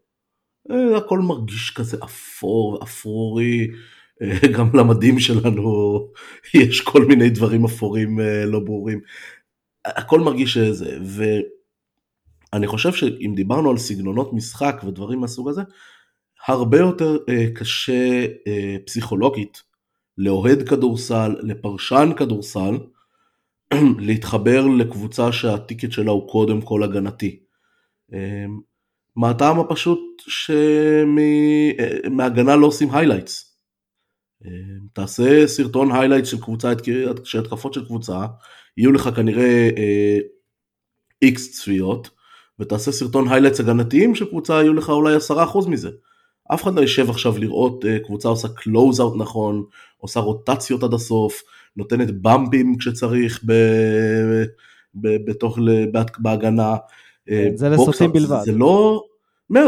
אה, 0.71 0.97
הכל 0.97 1.19
מרגיש 1.19 1.71
כזה 1.71 1.97
אפור, 2.04 2.84
אפרורי, 2.84 3.67
אה, 4.21 4.47
גם 4.58 4.69
למדים 4.73 5.19
שלנו 5.19 5.99
יש 6.54 6.82
כל 6.82 7.06
מיני 7.06 7.30
דברים 7.30 7.65
אפורים 7.65 8.19
לא 8.45 8.60
ברורים. 8.60 9.02
הכל 9.86 10.19
מרגיש 10.19 10.54
שזה, 10.54 10.97
ואני 12.54 12.67
חושב 12.67 12.93
שאם 12.93 13.34
דיברנו 13.36 13.69
על 13.69 13.78
סגנונות 13.78 14.34
משחק 14.34 14.82
ודברים 14.88 15.19
מהסוג 15.19 15.49
הזה, 15.49 15.62
הרבה 16.47 16.79
יותר 16.79 17.17
קשה 17.56 18.25
פסיכולוגית 18.86 19.62
לאוהד 20.17 20.69
כדורסל, 20.69 21.36
לפרשן 21.41 22.10
כדורסל, 22.17 22.77
להתחבר 24.08 24.67
לקבוצה 24.67 25.32
שהטיקט 25.32 25.91
שלה 25.91 26.12
הוא 26.12 26.29
קודם 26.29 26.62
כל 26.62 26.84
הגנתי. 26.84 27.39
מהטעם 29.15 29.60
הפשוט 29.60 29.99
שמהגנה 30.27 32.56
לא 32.56 32.67
עושים 32.67 32.91
highlights. 32.91 33.57
תעשה 34.93 35.47
סרטון 35.47 35.91
highlights 35.91 36.29
של 36.29 36.41
קבוצה, 36.41 36.73
של 37.23 37.39
התקפות 37.39 37.73
של 37.73 37.86
קבוצה, 37.86 38.25
יהיו 38.77 38.91
לך 38.91 39.10
כנראה 39.15 39.69
איקס 41.21 41.47
אה, 41.47 41.53
צפיות, 41.53 42.10
ותעשה 42.60 42.91
סרטון 42.91 43.27
highlights 43.27 43.59
הגנתיים 43.60 44.15
של 44.15 44.25
קבוצה, 44.25 44.53
יהיו 44.53 44.73
לך 44.73 44.89
אולי 44.89 45.17
10% 45.17 45.69
מזה. 45.69 45.89
אף 46.51 46.63
אחד 46.63 46.75
לא 46.75 46.82
יושב 46.82 47.10
עכשיו 47.10 47.38
לראות 47.38 47.86
אה, 47.86 47.97
קבוצה 47.99 48.29
עושה 48.29 48.47
close 48.47 49.01
out 49.01 49.13
נכון, 49.17 49.63
עושה 49.97 50.19
רוטציות 50.19 50.84
עד 50.84 50.93
הסוף, 50.93 51.43
נותנת 51.77 52.21
bump 52.21 52.59
ים 52.59 52.77
כשצריך 52.77 53.43
ב, 53.45 53.53
ב, 54.95 55.25
בתוך, 55.25 55.60
בהגנה. 56.17 56.75
אה, 57.29 57.49
זה 57.56 57.69
לסוטים 57.69 58.12
בלבד. 58.12 58.41
זה 58.45 58.51
לא, 58.51 59.03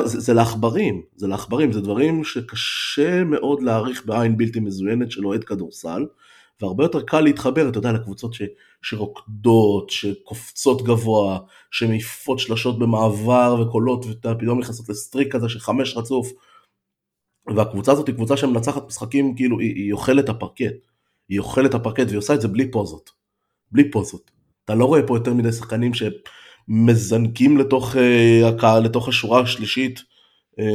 זה, 0.06 0.20
זה 0.20 0.34
לעכברים, 0.34 1.02
זה 1.16 1.28
לעכברים, 1.28 1.72
זה 1.72 1.82
דברים 1.82 2.24
שקשה 2.24 3.24
מאוד 3.24 3.62
להעריך 3.62 4.06
בעין 4.06 4.38
בלתי 4.38 4.60
מזוינת 4.60 5.12
של 5.12 5.26
אוהד 5.26 5.44
כדורסל, 5.44 6.06
והרבה 6.62 6.84
יותר 6.84 7.02
קל 7.02 7.22
להתחבר, 7.22 7.70
אתה 7.70 7.78
יודע, 7.78 7.92
לקבוצות 7.92 8.34
ש, 8.34 8.42
שרוקדות, 8.82 9.90
שקופצות 9.90 10.84
גבוה, 10.84 11.40
שמעיפות 11.72 12.40
שלשות 12.40 12.80
במעבר 12.80 13.56
וקולות, 13.62 14.06
ופתאום 14.10 14.60
נכנסות 14.60 14.90
לסטריק 14.90 15.36
כזה 15.36 15.50
של 15.50 15.60
חמש 15.60 15.98
רצוף, 15.98 16.32
והקבוצה 17.56 17.92
הזאת 17.92 18.08
היא 18.08 18.16
קבוצה 18.16 18.38
שמנצחת 18.38 18.88
משחקים, 18.88 19.36
כאילו, 19.36 19.60
היא, 19.60 19.76
היא 19.76 19.94
אוכלת 19.94 20.30
הפרקט, 20.30 20.76
היא 21.30 21.40
אוכלת 21.40 21.74
הפרקט 21.74 22.06
והיא 22.08 22.18
עושה 22.18 22.34
את 22.34 22.42
זה 22.42 22.48
בלי 22.48 22.72
פוזות, 22.72 23.12
בלי 23.72 23.92
פוזות. 23.92 24.32
אתה 24.66 24.76
לא 24.76 24.86
רואה 24.86 25.08
פה 25.08 25.18
יותר 25.18 25.34
מדי 25.34 25.52
שחקנים 25.52 25.94
ש... 25.94 26.04
מזנקים 26.68 27.58
לתוך, 27.58 27.96
אה, 27.96 28.50
הקהל, 28.50 28.84
לתוך 28.84 29.08
השורה 29.08 29.42
השלישית 29.42 30.04
אה, 30.60 30.66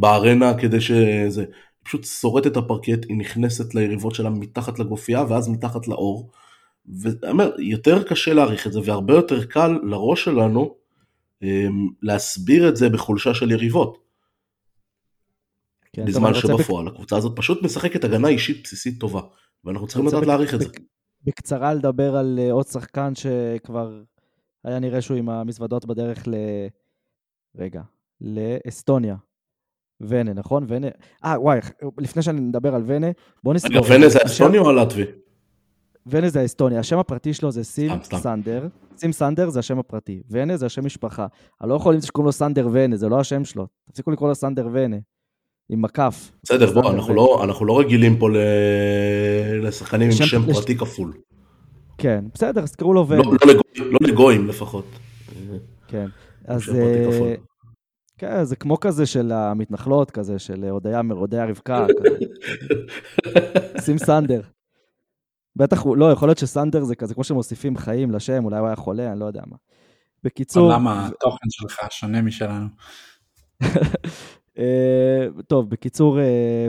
בארנה 0.00 0.54
כדי 0.54 0.80
שזה 0.80 1.44
פשוט 1.84 2.04
שורט 2.04 2.46
את 2.46 2.56
הפרקט, 2.56 3.04
היא 3.08 3.16
נכנסת 3.16 3.74
ליריבות 3.74 4.14
שלה 4.14 4.30
מתחת 4.30 4.78
לגופייה 4.78 5.24
ואז 5.28 5.48
מתחת 5.48 5.88
לאור. 5.88 6.30
ואני 7.02 7.30
אומר, 7.30 7.50
יותר 7.58 8.02
קשה 8.02 8.34
להעריך 8.34 8.66
את 8.66 8.72
זה 8.72 8.80
והרבה 8.84 9.14
יותר 9.14 9.44
קל 9.44 9.78
לראש 9.82 10.24
שלנו 10.24 10.74
אה, 11.42 11.66
להסביר 12.02 12.68
את 12.68 12.76
זה 12.76 12.88
בחולשה 12.88 13.34
של 13.34 13.50
יריבות. 13.50 14.05
כן, 15.96 16.04
בזמן 16.04 16.34
שבפועל 16.34 16.88
הקבוצה 16.88 17.16
הזאת 17.16 17.32
פשוט 17.36 17.62
משחקת 17.62 18.04
הגנה 18.04 18.28
אישית 18.28 18.60
בסיסית 18.64 19.00
טובה 19.00 19.20
ואנחנו 19.64 19.86
צריכים 19.86 20.06
לדעת 20.06 20.20
בק- 20.20 20.26
להעריך 20.26 20.54
את 20.54 20.60
זה. 20.60 20.68
בק- 20.68 20.80
בקצרה 21.24 21.74
לדבר 21.74 22.16
על 22.16 22.38
אה, 22.42 22.52
עוד 22.52 22.66
שחקן 22.66 23.12
שכבר 23.14 24.02
היה 24.64 24.78
נראה 24.78 25.00
שהוא 25.00 25.16
עם 25.16 25.28
המזוודות 25.28 25.86
בדרך 25.86 26.28
ל... 26.28 26.34
רגע, 27.58 27.82
לאסטוניה. 28.20 29.16
ונה, 30.00 30.32
נכון? 30.32 30.64
ונה... 30.68 30.86
אה, 31.24 31.40
וואי, 31.40 31.58
לפני 31.98 32.22
שאני 32.22 32.40
מדבר 32.40 32.74
על 32.74 32.82
ונה, 32.86 33.06
בוא 33.44 33.54
רגע, 33.54 33.68
נסגור. 33.68 33.86
ונה 33.96 34.08
זה 34.08 34.18
אסטוני 34.24 34.58
או 34.58 34.70
הלטבי? 34.70 35.04
ונה 36.06 36.28
זה 36.28 36.40
האסטוניה, 36.40 36.80
השם 36.80 36.98
הפרטי 36.98 37.34
שלו 37.34 37.50
זה 37.50 37.64
סים. 37.64 37.90
סנדר. 38.02 38.68
סים 38.96 39.12
סנדר 39.12 39.48
זה 39.50 39.58
השם 39.58 39.78
הפרטי, 39.78 40.22
ונה 40.30 40.56
זה 40.56 40.66
השם 40.66 40.84
משפחה. 40.86 41.26
אני 41.60 41.68
לא 41.70 41.74
יכול 41.74 42.00
שקוראים 42.00 42.26
לו 42.26 42.32
סנדר 42.32 42.68
ונה, 42.72 42.96
זה 42.96 43.08
לא 43.08 43.20
השם 43.20 43.44
שלו. 43.44 43.66
תפסיקו 43.90 44.10
לקרוא 44.10 44.28
לו 44.28 44.34
סנדר 44.34 44.68
ונה. 44.72 44.96
עם 45.68 45.82
מקף. 45.82 46.32
בסדר, 46.42 46.72
בוא, 46.72 46.90
אנחנו. 46.92 47.14
לא, 47.14 47.40
אנחנו 47.44 47.66
לא 47.66 47.78
רגילים 47.80 48.18
פה 48.18 48.30
ל- 48.30 48.36
לשחקנים 49.66 50.06
עם 50.10 50.12
שם- 50.16 50.48
לש- 50.50 50.56
פרטי 50.58 50.76
כפול. 50.78 51.12
כן, 51.98 52.24
בסדר, 52.34 52.62
אז 52.62 52.72
תקראו 52.72 52.94
לו 52.94 53.08
ונה. 53.08 53.22
לא 53.22 53.24
לא 53.24 53.36
לגויים- 53.52 53.92
לא 53.92 53.98
לגויים 54.08 54.46
לפחות. 54.46 54.84
כן. 55.88 56.06
אז 56.44 56.62
שם 56.62 56.72
פרטי 56.72 57.04
אה, 57.04 57.12
כפול. 57.12 57.28
כן, 58.18 58.44
זה 58.44 58.56
כמו 58.56 58.80
כזה 58.80 59.06
של 59.06 59.32
המתנחלות, 59.32 60.10
כזה 60.10 60.38
של 60.38 60.64
הודיה, 60.64 61.00
הודיה 61.10 61.44
רבקה, 61.44 61.86
כזה. 61.98 62.18
שים 63.84 63.98
סנדר. 63.98 64.40
בטח, 65.56 65.80
הוא- 65.82 65.96
לא, 65.96 66.12
יכול 66.12 66.28
להיות 66.28 66.38
שסנדר 66.38 66.84
זה 66.84 66.96
כזה 66.96 67.14
כמו 67.14 67.24
שמוסיפים 67.24 67.76
חיים 67.76 68.10
לשם, 68.10 68.44
אולי 68.44 68.58
הוא 68.58 68.66
היה 68.66 68.76
חולה, 68.76 69.12
אני 69.12 69.20
לא 69.20 69.24
יודע 69.24 69.42
מה. 69.46 69.56
בקיצור, 70.24 70.72
למה 70.72 71.06
התוכן 71.06 71.46
שלך 71.50 71.78
שונה 71.90 72.22
משלנו. 72.22 72.66
אה, 74.58 75.26
טוב, 75.46 75.70
בקיצור, 75.70 76.20
אה, 76.20 76.24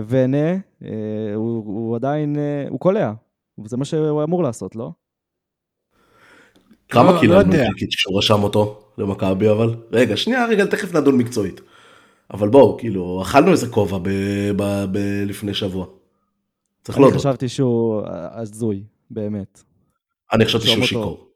ונה, 0.07 0.51
אה, 0.83 0.89
הוא, 1.35 1.63
הוא 1.65 1.95
עדיין, 1.95 2.37
אה, 2.37 2.65
הוא 2.69 2.79
קולע. 2.79 3.11
זה 3.65 3.77
מה 3.77 3.85
שהוא 3.85 4.23
אמור 4.23 4.43
לעשות, 4.43 4.75
לא? 4.75 4.91
כמה 6.89 7.11
לא- 7.11 7.23
לא 7.27 7.35
יודע. 7.35 7.65
קיץ' 7.77 7.95
כשהוא 7.95 8.17
רשם 8.17 8.43
אותו 8.43 8.79
למכבי 8.97 9.49
אבל? 9.51 9.75
רגע, 9.91 10.17
שנייה, 10.17 10.45
רגע, 10.45 10.65
תכף 10.65 10.95
נדון 10.95 11.17
מקצועית. 11.17 11.61
אבל 12.33 12.49
בואו, 12.49 12.77
כאילו, 12.77 13.21
אכלנו 13.21 13.51
איזה 13.51 13.67
כובע 13.67 13.97
ב- 13.97 14.09
ב- 14.57 14.85
ב- 14.91 15.23
לפני 15.25 15.53
שבוע. 15.53 15.85
צריך 16.83 16.97
אני 16.97 17.03
להודות. 17.03 17.19
חשבתי 17.19 17.49
שהוא 17.49 18.01
הזוי, 18.31 18.83
באמת. 19.11 19.63
אני 20.33 20.45
חשבתי 20.45 20.67
שהוא. 20.67 20.85
שיכור. 20.85 21.26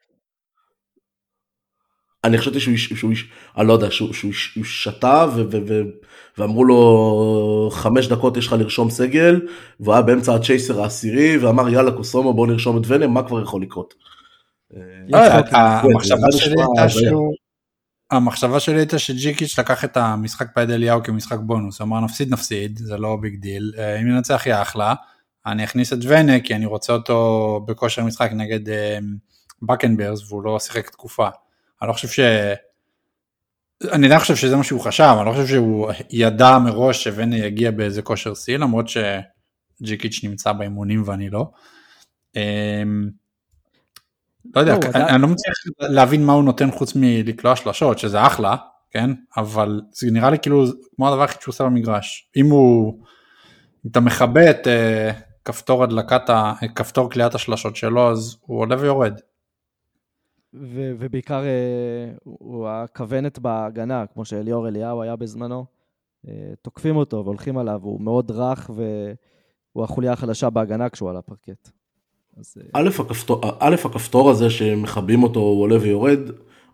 אני 2.24 2.38
חשבתי 2.38 2.60
שהוא, 2.60 2.78
שהוא, 2.78 3.12
איש- 3.12 3.30
אני 3.58 3.68
לא 3.68 3.74
יודע, 3.74 3.92
שהוא, 3.92 4.14
שהוא, 4.14 4.34
שהוא 4.34 4.64
שתה 4.64 5.26
ו, 5.36 5.44
ו, 5.52 5.58
ו, 5.68 5.82
ואמרו 6.38 6.66
לו 6.66 7.70
חמש 7.74 8.08
דקות 8.08 8.38
יש 8.38 8.48
לך 8.48 8.54
לרשום 8.54 8.90
סגל, 8.90 9.42
והוא 9.80 9.94
היה 9.94 10.02
באמצע 10.02 10.36
הצ'ייסר 10.36 10.82
העשירי 10.82 11.38
ואמר 11.38 11.70
יאללה 11.70 11.92
כוסומו 11.92 12.34
בוא 12.34 12.48
נרשום 12.48 12.78
את 12.78 12.84
ונה, 12.88 13.08
מה 13.08 13.28
כבר 13.28 13.42
יכול 13.42 13.62
לקרות? 13.62 13.94
המחשבה 15.54 16.32
שלי 16.32 16.54
נשמע 16.54 16.64
הייתה 16.64 16.84
הזיה. 16.84 17.10
שהוא... 17.10 17.34
המחשבה 18.12 18.60
שלי 18.60 18.78
הייתה 18.78 19.00
שג'יקיץ' 19.00 19.60
לקח 19.60 19.86
את 19.86 19.98
המשחק 19.98 20.48
ביד 20.56 20.70
אליהו 20.72 21.04
כמשחק 21.04 21.38
בונוס, 21.40 21.80
הוא 21.80 21.86
אמר 21.86 22.00
נפסיד 22.00 22.34
נפסיד, 22.34 22.80
זה 22.84 22.98
לא 22.98 23.18
big 23.22 23.36
deal, 23.40 23.74
אה, 23.78 24.00
אם 24.02 24.08
ינצח 24.08 24.44
יהיה 24.46 24.62
אחלה, 24.62 24.94
אני 25.46 25.64
אכניס 25.64 25.94
את 25.94 25.98
ונה 26.08 26.40
כי 26.40 26.56
אני 26.56 26.66
רוצה 26.66 26.94
אותו 26.94 27.60
בכושר 27.68 28.04
משחק 28.04 28.32
נגד 28.34 28.70
אה, 28.70 28.98
בקנברס 29.62 30.32
והוא 30.32 30.44
לא 30.44 30.60
שיחק 30.60 30.90
תקופה. 30.90 31.28
אני 31.82 31.88
לא 31.88 31.94
חושב 31.94 32.08
ש... 32.08 32.20
אני 33.92 34.06
עדיין 34.06 34.20
חושב 34.20 34.36
שזה 34.36 34.56
מה 34.56 34.64
שהוא 34.64 34.82
חשב, 34.82 35.16
אני 35.18 35.26
לא 35.26 35.32
חושב 35.32 35.48
שהוא 35.48 35.92
ידע 36.10 36.58
מראש 36.58 37.04
שוונה 37.04 37.38
יגיע 37.38 37.72
באיזה 37.72 38.02
כושר 38.02 38.34
שיא, 38.34 38.58
למרות 38.58 38.86
שג'יקיץ' 38.88 40.24
נמצא 40.24 40.52
באימונים 40.52 41.04
ואני 41.06 41.30
לא. 41.30 41.46
אמ, 42.36 43.10
לא 44.56 44.60
יודע, 44.60 44.74
לא, 44.74 44.80
אני, 44.94 45.22
לא 45.22 45.28
מצליח 45.28 45.56
להבין 45.80 46.26
מה 46.26 46.34
הוא 46.34 46.44
נותן 46.44 46.72
חוץ 46.72 46.94
מלקלוע 46.96 47.56
שלשות, 47.56 48.00
שזה 48.00 48.26
אחלה, 48.26 48.56
כן? 48.92 49.10
אבל 49.38 49.82
זה 49.92 50.12
נראה 50.12 50.30
לי 50.30 50.40
כאילו 50.40 50.66
כמו 50.96 51.08
הדבר 51.08 51.22
היחיד 51.22 51.42
שהוא 51.42 51.52
עושה 51.52 51.64
במגרש. 51.64 52.30
אם 52.38 52.46
הוא, 52.46 53.00
אם 53.86 53.90
אתה 53.92 54.00
מכבה 54.00 54.50
את 54.50 54.68
אה, 54.68 55.12
כפתור 55.46 55.84
הדלקת, 55.84 56.30
ה- 56.30 56.54
כפתור 56.76 57.12
קליעת 57.12 57.36
השלשות 57.36 57.76
שלו, 57.76 58.12
אז 58.12 58.36
הוא 58.42 58.60
עולה 58.60 58.76
ויורד. 58.80 59.20
ו- 60.54 60.94
ובעיקר 61.00 61.44
אה, 61.44 62.12
הוא 62.24 62.68
הכוונת 62.68 63.40
בהגנה, 63.40 64.06
כמו 64.14 64.26
שאליאור 64.26 64.68
אליהו 64.68 65.02
היה 65.02 65.16
בזמנו. 65.16 65.66
אה, 66.28 66.54
תוקפים 66.62 66.96
אותו 66.96 67.26
והולכים 67.26 67.58
עליו, 67.58 67.80
הוא 67.84 68.02
מאוד 68.02 68.32
רך 68.32 68.70
והוא 68.74 69.84
החוליה 69.84 70.14
החלשה 70.14 70.50
בהגנה 70.50 70.90
כשהוא 70.90 71.10
על 71.10 71.18
הפרקט. 71.18 71.70
אז 72.38 72.58
אה, 72.58 72.82
א', 72.82 72.90
הכפתור, 73.00 73.42
א', 73.60 73.76
הכפתור 73.86 74.30
הזה 74.30 74.50
שמכבים 74.50 75.24
אותו 75.24 75.40
הוא 75.40 75.62
עולה 75.62 75.78
ויורד, 75.82 76.20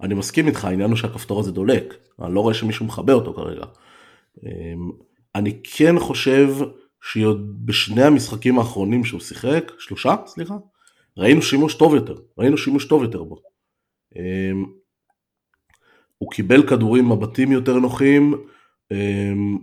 אני 0.02 0.14
מסכים 0.14 0.48
איתך, 0.48 0.66
העניין 0.66 0.90
הוא 0.90 0.98
שהכפתור 0.98 1.40
הזה 1.40 1.52
דולק, 1.52 1.94
אני 2.22 2.36
לא 2.36 2.40
רואה 2.40 2.54
שמישהו 2.54 2.86
מכבה 2.86 3.14
אותו 3.14 3.34
כרגע. 3.34 3.66
אמ, 4.44 4.92
אני 5.36 5.60
כן 5.64 6.00
חושב 6.00 6.56
שעוד 7.02 7.66
בשני 7.66 8.04
המשחקים 8.04 8.60
האחרונים 8.60 9.04
שהוא 9.04 9.20
שיחק, 9.20 9.72
שלושה, 9.80 10.16
סליחה, 10.26 10.58
ראינו 11.18 11.42
שימוש 11.42 11.76
טוב 11.76 11.96
יותר, 11.96 12.16
ראינו 12.38 12.58
שימוש 12.58 12.86
טוב 12.86 13.04
יותר 13.04 13.24
בו. 13.24 13.42
אמ, 14.18 14.66
הוא 16.18 16.32
קיבל 16.32 16.68
כדורים 16.68 17.10
מבטים 17.10 17.52
יותר 17.52 17.74
נוחים, 17.74 18.34
אמ, 18.92 19.58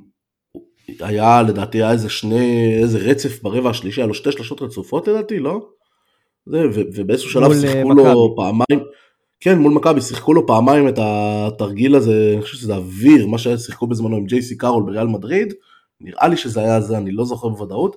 היה 1.01 1.43
לדעתי 1.43 1.79
היה 1.79 1.93
איזה 1.93 2.09
שני, 2.09 2.79
איזה 2.83 2.99
רצף 2.99 3.43
ברבע 3.43 3.71
השלישי, 3.71 4.01
היה 4.01 4.07
לו 4.07 4.15
שתי 4.15 4.33
שלושות 4.33 4.63
רצופות 4.63 5.09
לדעתי, 5.09 5.39
לא? 5.39 5.69
זה, 6.47 6.59
ו- 6.75 6.83
ובאיזשהו 6.95 7.31
שלב 7.31 7.43
מול, 7.43 7.55
שיחקו 7.55 7.91
אה, 7.91 8.13
לו. 8.13 8.35
פעמיים, 8.37 8.87
כן 9.41 9.59
מול 9.59 9.73
מכבי, 9.73 10.01
שיחקו 10.01 10.35
לו 10.35 10.47
פעמיים 10.47 10.89
את 10.89 10.99
התרגיל 10.99 11.95
הזה, 11.95 12.33
אני 12.35 12.43
חושב 12.43 12.57
שזה 12.57 12.77
אוויר, 12.77 13.27
מה 13.27 13.39
ששיחקו 13.39 13.87
בזמנו 13.87 14.17
עם 14.17 14.27
ג'ייסי 14.27 14.57
קארול 14.57 14.83
בריאל 14.83 15.07
מדריד, 15.07 15.55
נראה 16.01 16.29
לי 16.29 16.37
שזה 16.37 16.61
היה 16.61 16.81
זה, 16.81 16.99
אני 16.99 17.11
לא 17.13 17.25
זוכר 17.25 17.49
בוודאות, 17.49 17.97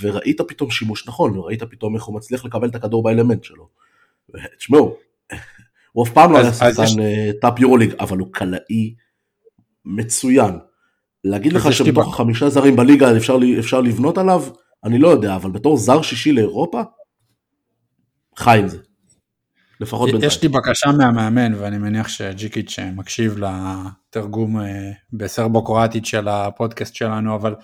וראית 0.00 0.40
פתאום 0.40 0.70
שימוש 0.70 1.08
נכון, 1.08 1.38
וראית 1.38 1.62
פתאום 1.62 1.94
איך 1.94 2.04
הוא 2.04 2.14
מצליח 2.14 2.44
לקבל 2.44 2.68
את 2.68 2.74
הכדור 2.74 3.02
באלמנט 3.02 3.44
שלו. 3.44 3.68
תשמעו, 4.58 4.96
הוא 5.92 6.04
אף 6.04 6.10
פעם 6.10 6.32
לא 6.32 6.38
היה 6.38 6.52
שחקן 6.52 7.00
אה, 7.00 7.30
טאפ 7.40 7.58
יורוליג, 7.58 7.94
אבל 8.00 8.18
הוא 8.18 8.28
קלעי 8.32 8.94
מצוין. 9.84 10.58
להגיד 11.24 11.52
לך 11.52 11.72
שבתוך 11.72 12.14
החמישה 12.14 12.48
זרים 12.48 12.76
בליגה 12.76 13.16
אפשר, 13.16 13.38
אפשר 13.58 13.80
לבנות 13.80 14.18
עליו, 14.18 14.44
אני 14.84 14.98
לא 14.98 15.08
יודע, 15.08 15.36
אבל 15.36 15.50
בתור 15.50 15.76
זר 15.76 16.02
שישי 16.02 16.32
לאירופה, 16.32 16.82
חי 18.36 18.58
עם 18.58 18.68
זה. 18.68 18.78
לפחות 19.80 20.10
בינתיים. 20.10 20.28
יש 20.28 20.42
לי 20.42 20.48
בקשה 20.48 20.92
מהמאמן 20.98 21.54
ואני 21.54 21.78
מניח 21.78 22.08
שג'יקיץ' 22.08 22.78
מקשיב 22.96 23.38
לתרגום 23.38 24.60
אה, 24.60 24.90
בסרבו-קרואטית 25.12 26.06
של 26.06 26.28
הפודקאסט 26.28 26.94
שלנו 26.94 27.34
אבל 27.34 27.54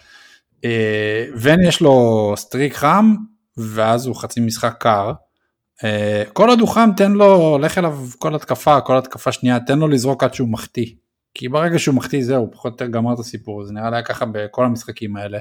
אה, 0.64 1.24
ונה 1.36 1.62
יש 1.68 1.80
לו 1.80 2.34
streak 2.36 2.74
חם 2.74 3.14
ואז 3.56 4.06
הוא 4.06 4.16
חצי 4.16 4.40
משחק 4.40 4.76
קר. 4.80 5.12
אה, 5.84 6.22
כל 6.32 6.48
עוד 6.48 6.60
הוא 6.60 6.68
חם 6.68 6.90
תן 6.96 7.12
לו, 7.12 7.58
לך 7.58 7.78
אליו 7.78 7.98
כל 8.18 8.34
התקפה, 8.34 8.80
כל 8.80 8.98
התקפה 8.98 9.32
שנייה, 9.32 9.60
תן 9.60 9.78
לו 9.78 9.88
לזרוק 9.88 10.24
עד 10.24 10.34
שהוא 10.34 10.48
מחטיא. 10.48 10.94
כי 11.34 11.48
ברגע 11.48 11.78
שהוא 11.78 11.94
מחטיא 11.94 12.24
זהו, 12.24 12.50
פחות 12.52 12.72
או 12.72 12.74
יותר 12.74 12.86
גמר 12.86 13.14
את 13.14 13.18
הסיפור, 13.18 13.64
זה 13.64 13.72
נראה 13.72 13.90
לי 13.90 14.04
ככה 14.04 14.24
בכל 14.32 14.64
המשחקים 14.64 15.16
האלה. 15.16 15.38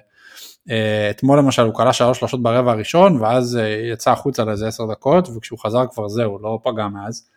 אה, 0.70 1.10
אתמול 1.10 1.40
למשל 1.40 1.62
הוא 1.62 1.74
כלה 1.74 1.94
שלוש 1.94 2.20
שלושות 2.20 2.44
ברבע 2.44 2.72
הראשון 2.72 3.22
ואז 3.22 3.58
אה, 3.58 3.68
יצא 3.94 4.12
החוצה 4.12 4.44
לאיזה 4.44 4.68
עשר 4.68 4.86
דקות 4.92 5.30
וכשהוא 5.30 5.60
חזר 5.60 5.88
כבר 5.92 6.08
זהו, 6.08 6.40
לא 6.40 6.60
פגע 6.64 6.88
מאז. 6.88 7.30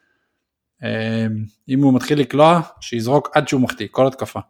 אם 1.69 1.83
הוא 1.83 1.95
מתחיל 1.95 2.21
לקלוע, 2.21 2.61
שיזרוק 2.81 3.31
עד 3.35 3.49
שהוא 3.49 3.61
מחטיא, 3.61 3.87
כל 3.91 4.07
התקפה. 4.07 4.41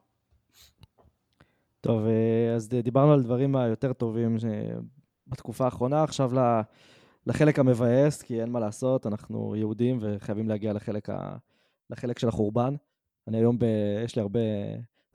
טוב, 1.80 2.02
אז 2.56 2.68
דיברנו 2.68 3.12
על 3.12 3.22
דברים 3.22 3.56
היותר 3.56 3.92
טובים 3.92 4.36
בתקופה 5.26 5.64
האחרונה, 5.64 6.02
עכשיו 6.02 6.34
ל- 6.34 6.60
לחלק 7.28 7.58
המבאס, 7.58 8.22
כי 8.22 8.40
אין 8.40 8.50
מה 8.50 8.60
לעשות, 8.60 9.06
אנחנו 9.06 9.56
יהודים 9.56 9.98
וחייבים 10.00 10.48
להגיע 10.48 10.72
לחלק, 10.72 11.10
ה... 11.10 11.36
לחלק 11.90 12.18
של 12.18 12.28
החורבן. 12.28 12.74
אני 13.28 13.38
היום, 13.38 13.58
ב... 13.58 13.64
יש 14.04 14.16
לי 14.16 14.22
הרבה 14.22 14.40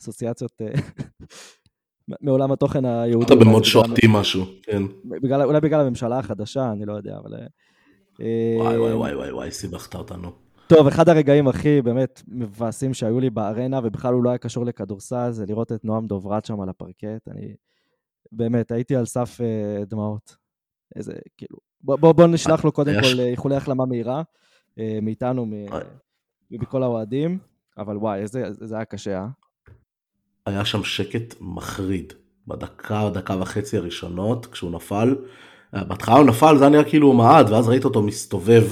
אסוציאציות 0.01 0.61
אה, 0.61 0.73
מעולם 2.21 2.51
התוכן 2.51 2.85
היהודי. 2.85 3.25
אתה 3.25 3.35
במוד 3.35 3.63
שועטי 3.63 4.07
משהו, 4.09 4.45
כן. 4.63 4.83
בגלל, 5.05 5.41
אולי 5.41 5.61
בגלל 5.61 5.79
הממשלה 5.79 6.19
החדשה, 6.19 6.71
אני 6.71 6.85
לא 6.85 6.93
יודע, 6.93 7.17
אבל... 7.17 7.33
אה, 8.21 8.55
וואי 8.57 8.77
וואי 8.77 8.93
וואי 8.93 9.15
וואי 9.15 9.31
וואי, 9.31 9.51
סיבכת 9.51 9.95
אותנו. 9.95 10.31
טוב, 10.67 10.87
אחד 10.87 11.09
הרגעים 11.09 11.47
הכי 11.47 11.81
באמת 11.81 12.21
מבאסים 12.27 12.93
שהיו 12.93 13.19
לי 13.19 13.29
בארנה, 13.29 13.79
ובכלל 13.83 14.13
הוא 14.13 14.23
לא 14.23 14.29
היה 14.29 14.37
קשור 14.37 14.65
לכדורסל, 14.65 15.31
זה 15.31 15.45
לראות 15.45 15.71
את 15.71 15.85
נועם 15.85 16.07
דוברת 16.07 16.45
שם 16.45 16.61
על 16.61 16.69
הפרקט. 16.69 17.27
אני 17.27 17.55
באמת, 18.31 18.71
הייתי 18.71 18.95
על 18.95 19.05
סף 19.05 19.39
דמעות. 19.87 20.35
איזה, 20.95 21.13
כאילו... 21.37 21.72
בוא, 21.83 21.95
בוא, 21.95 22.11
בוא 22.11 22.27
נשלח 22.27 22.65
לו 22.65 22.71
קודם 22.71 22.93
כל 23.01 23.19
איחולי 23.19 23.55
החלמה 23.55 23.85
מהירה, 23.85 24.21
uh, 24.21 24.81
מאיתנו, 25.01 25.47
מכל 26.51 26.83
האוהדים, 26.83 27.39
אבל 27.77 27.97
וואי, 27.97 28.19
איזה, 28.19 28.43
זה 28.51 28.75
היה 28.75 28.85
קשה, 28.85 29.19
אה? 29.19 29.27
היה 30.45 30.65
שם 30.65 30.83
שקט 30.83 31.35
מחריד. 31.41 32.13
בדקה, 32.47 33.09
דקה 33.13 33.37
וחצי 33.41 33.77
הראשונות, 33.77 34.45
כשהוא 34.45 34.71
נפל. 34.71 35.15
בהתחלה 35.73 36.15
הוא 36.15 36.25
נפל, 36.25 36.57
זה 36.57 36.63
היה 36.63 36.71
נראה 36.71 36.89
כאילו 36.89 37.07
הוא 37.07 37.15
מעד, 37.15 37.49
ואז 37.49 37.67
ראית 37.67 37.85
אותו 37.85 38.01
מסתובב 38.01 38.63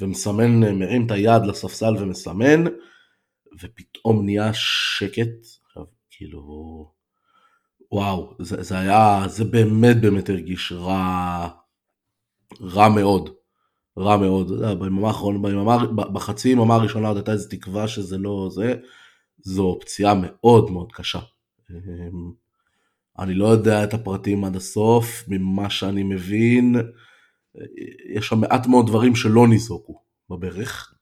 ומסמן, 0.00 0.78
מרים 0.78 1.06
את 1.06 1.10
היד 1.10 1.42
לספסל 1.46 1.94
ומסמן, 1.98 2.64
ופתאום 3.62 4.24
נהיה 4.24 4.50
שקט. 4.54 5.28
עכשיו, 5.66 5.84
כאילו, 6.10 6.40
וואו, 7.92 8.34
זה, 8.38 8.62
זה 8.62 8.78
היה, 8.78 9.22
זה 9.26 9.44
באמת 9.44 10.00
באמת 10.00 10.28
הרגיש 10.28 10.72
רע, 10.72 11.48
רע 12.60 12.88
מאוד. 12.88 13.30
רע 13.98 14.16
מאוד, 14.16 14.78
ביממה 14.78 15.08
האחרונה, 15.08 15.48
בחצי 15.94 16.48
יממה 16.48 16.74
הראשונה 16.74 17.08
עוד 17.08 17.16
הייתה 17.16 17.32
איזו 17.32 17.48
תקווה 17.48 17.88
שזה 17.88 18.18
לא 18.18 18.48
זה, 18.52 18.74
זו 19.38 19.78
פציעה 19.80 20.14
מאוד 20.22 20.70
מאוד 20.70 20.92
קשה. 20.92 21.18
אמ, 21.70 22.32
אני 23.18 23.34
לא 23.34 23.46
יודע 23.46 23.84
את 23.84 23.94
הפרטים 23.94 24.44
עד 24.44 24.56
הסוף, 24.56 25.24
ממה 25.28 25.70
שאני 25.70 26.02
מבין, 26.02 26.76
יש 28.14 28.28
שם 28.28 28.40
מעט 28.40 28.66
מאוד 28.66 28.86
דברים 28.86 29.14
שלא 29.14 29.48
ניזוקו 29.48 30.00
בברך. 30.30 30.94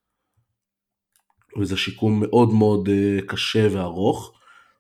וזה 1.60 1.76
שיקום 1.76 2.20
מאוד 2.20 2.52
מאוד 2.52 2.88
אה, 2.88 3.18
קשה 3.26 3.68
וארוך. 3.72 4.32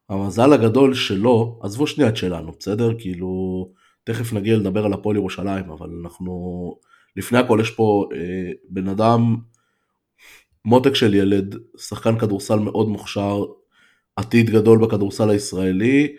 המזל 0.08 0.52
הגדול 0.52 0.94
שלו, 0.94 1.60
עזבו 1.62 1.86
שנייה 1.86 2.10
את 2.10 2.16
שלנו, 2.16 2.52
בסדר? 2.58 2.98
כאילו, 2.98 3.72
תכף 4.08 4.32
נגיע 4.32 4.56
לדבר 4.56 4.84
על 4.84 4.92
הפועל 4.92 5.16
ירושלים, 5.16 5.70
אבל 5.70 5.90
אנחנו, 6.02 6.32
לפני 7.16 7.38
הכל 7.38 7.58
יש 7.62 7.70
פה 7.70 8.08
אה, 8.14 8.52
בן 8.68 8.88
אדם, 8.88 9.36
מותק 10.64 10.94
של 10.94 11.14
ילד, 11.14 11.56
שחקן 11.78 12.18
כדורסל 12.18 12.58
מאוד 12.58 12.88
מוכשר, 12.88 13.44
עתיד 14.16 14.50
גדול 14.50 14.78
בכדורסל 14.78 15.30
הישראלי, 15.30 16.16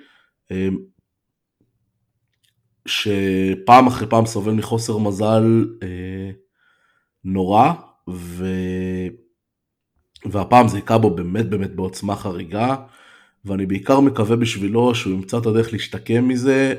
אה, 0.52 0.68
שפעם 2.86 3.88
אחרי 3.88 4.08
פעם 4.08 4.26
סובל 4.26 4.54
מחוסר 4.54 4.98
מזל 4.98 5.66
אה, 5.84 6.32
נורא, 7.24 7.74
ו... 8.10 8.46
והפעם 10.26 10.68
זה 10.68 10.78
היכה 10.78 10.98
בו 10.98 11.16
באמת 11.16 11.50
באמת 11.50 11.76
בעוצמה 11.76 12.16
חריגה, 12.16 12.76
ואני 13.46 13.66
בעיקר 13.66 14.00
מקווה 14.00 14.36
בשבילו 14.36 14.96
שהוא 14.96 15.14
ימצא 15.14 15.38
את 15.38 15.46
הדרך 15.46 15.74
להשתקם 15.74 16.28
מזה 16.28 16.76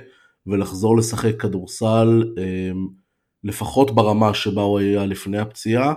ולחזור 0.47 0.97
לשחק 0.97 1.41
כדורסל, 1.41 2.34
אה, 2.38 2.70
לפחות 3.45 3.91
ברמה 3.91 4.34
שבה 4.34 4.62
הוא 4.62 4.78
היה 4.78 5.07
לפני 5.07 5.38
הפציעה, 5.38 5.95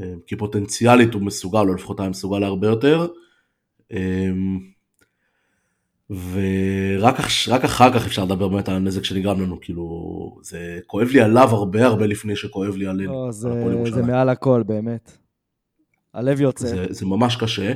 אה, 0.00 0.14
כי 0.26 0.36
פוטנציאלית 0.36 1.14
הוא 1.14 1.22
מסוגל, 1.22 1.68
או 1.68 1.74
לפחות 1.74 2.00
היה 2.00 2.08
מסוגל 2.08 2.38
להרבה 2.38 2.66
יותר. 2.66 3.06
אה, 3.92 4.30
ורק 6.10 7.16
רק 7.48 7.64
אחר 7.64 7.92
כך 7.92 8.06
אפשר 8.06 8.24
לדבר 8.24 8.48
באמת 8.48 8.68
על 8.68 8.74
הנזק 8.74 9.04
שנגרם 9.04 9.40
לנו, 9.40 9.60
כאילו, 9.60 10.38
זה 10.42 10.78
כואב 10.86 11.08
לי 11.08 11.20
עליו 11.20 11.48
הרבה 11.50 11.86
הרבה 11.86 12.06
לפני 12.06 12.36
שכואב 12.36 12.76
לי 12.76 12.86
עלינו. 12.86 13.12
לא, 13.12 13.32
זה, 13.32 13.48
זה 13.94 14.02
מעל 14.02 14.28
הכל, 14.28 14.62
באמת. 14.66 15.18
הלב 16.14 16.40
יוצא. 16.40 16.66
זה, 16.66 16.86
זה 16.90 17.06
ממש 17.06 17.36
קשה. 17.36 17.72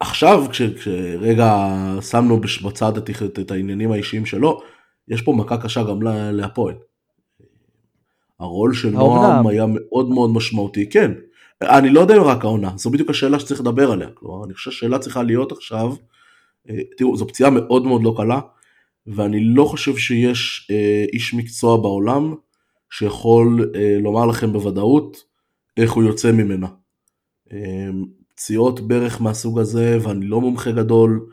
עכשיו, 0.00 0.44
כש, 0.50 0.62
כשרגע 0.62 1.68
שמנו 2.10 2.40
בצד 2.40 2.96
את, 2.96 3.10
את 3.40 3.50
העניינים 3.50 3.92
האישיים 3.92 4.26
שלו, 4.26 4.62
יש 5.12 5.22
פה 5.22 5.32
מכה 5.32 5.56
קשה 5.56 5.82
גם 5.82 6.02
להפועל. 6.32 6.74
הרול 8.40 8.74
של 8.74 8.90
נועם 8.90 9.46
היה 9.46 9.66
מאוד 9.68 10.10
מאוד 10.10 10.30
משמעותי, 10.30 10.90
כן. 10.90 11.12
אני 11.62 11.90
לא 11.90 12.00
יודע 12.00 12.16
אם 12.16 12.22
רק 12.22 12.44
העונה, 12.44 12.70
זו 12.76 12.90
בדיוק 12.90 13.10
השאלה 13.10 13.38
שצריך 13.38 13.60
לדבר 13.60 13.92
עליה. 13.92 14.08
כלומר, 14.14 14.44
אני 14.44 14.54
חושב 14.54 14.70
שהשאלה 14.70 14.98
צריכה 14.98 15.22
להיות 15.22 15.52
עכשיו, 15.52 15.94
אה, 16.70 16.78
תראו, 16.96 17.16
זו 17.16 17.26
פציעה 17.26 17.50
מאוד 17.50 17.86
מאוד 17.86 18.02
לא 18.02 18.14
קלה, 18.16 18.40
ואני 19.06 19.44
לא 19.44 19.64
חושב 19.64 19.96
שיש 19.96 20.68
אה, 20.70 21.04
איש 21.12 21.34
מקצוע 21.34 21.76
בעולם 21.76 22.34
שיכול 22.90 23.70
אה, 23.74 23.98
לומר 24.00 24.26
לכם 24.26 24.52
בוודאות 24.52 25.24
איך 25.76 25.92
הוא 25.92 26.04
יוצא 26.04 26.32
ממנה. 26.32 26.66
פציעות 28.34 28.80
ברך 28.80 29.22
מהסוג 29.22 29.58
הזה, 29.58 29.98
ואני 30.02 30.26
לא 30.26 30.40
מומחה 30.40 30.72
גדול, 30.72 31.26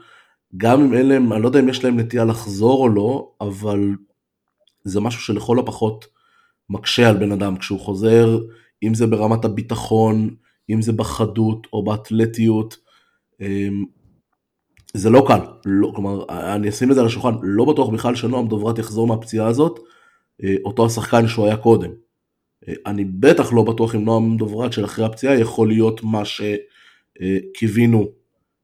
גם 0.57 0.81
אם 0.81 0.93
אין 0.93 1.07
להם, 1.07 1.33
אני 1.33 1.41
לא 1.41 1.47
יודע 1.47 1.59
אם 1.59 1.69
יש 1.69 1.83
להם 1.83 1.99
נטייה 1.99 2.25
לחזור 2.25 2.83
או 2.83 2.89
לא, 2.89 3.31
אבל 3.41 3.79
זה 4.83 4.99
משהו 4.99 5.21
שלכל 5.21 5.59
הפחות 5.59 6.05
מקשה 6.69 7.09
על 7.09 7.17
בן 7.17 7.31
אדם 7.31 7.57
כשהוא 7.57 7.79
חוזר, 7.79 8.39
אם 8.83 8.93
זה 8.93 9.07
ברמת 9.07 9.45
הביטחון, 9.45 10.35
אם 10.69 10.81
זה 10.81 10.93
בחדות 10.93 11.67
או 11.73 11.83
באתלטיות. 11.83 12.77
אה, 13.41 13.67
זה 14.93 15.09
לא 15.09 15.25
קל, 15.27 15.39
לא, 15.65 15.91
כלומר, 15.95 16.25
אני 16.29 16.69
אשים 16.69 16.89
את 16.89 16.95
זה 16.95 17.01
על 17.01 17.07
השולחן, 17.07 17.33
לא 17.41 17.65
בטוח 17.65 17.89
בכלל 17.89 18.15
שנועם 18.15 18.47
דוברת 18.47 18.79
יחזור 18.79 19.07
מהפציעה 19.07 19.47
הזאת, 19.47 19.79
אה, 20.43 20.55
אותו 20.65 20.85
השחקן 20.85 21.27
שהוא 21.27 21.45
היה 21.45 21.57
קודם. 21.57 21.91
אה, 22.67 22.73
אני 22.85 23.05
בטח 23.05 23.53
לא 23.53 23.63
בטוח 23.63 23.95
אם 23.95 24.05
נועם 24.05 24.37
דוברת 24.37 24.73
של 24.73 24.85
אחרי 24.85 25.05
הפציעה 25.05 25.39
יכול 25.39 25.67
להיות 25.67 26.01
מה 26.03 26.21
שקיווינו 26.25 28.07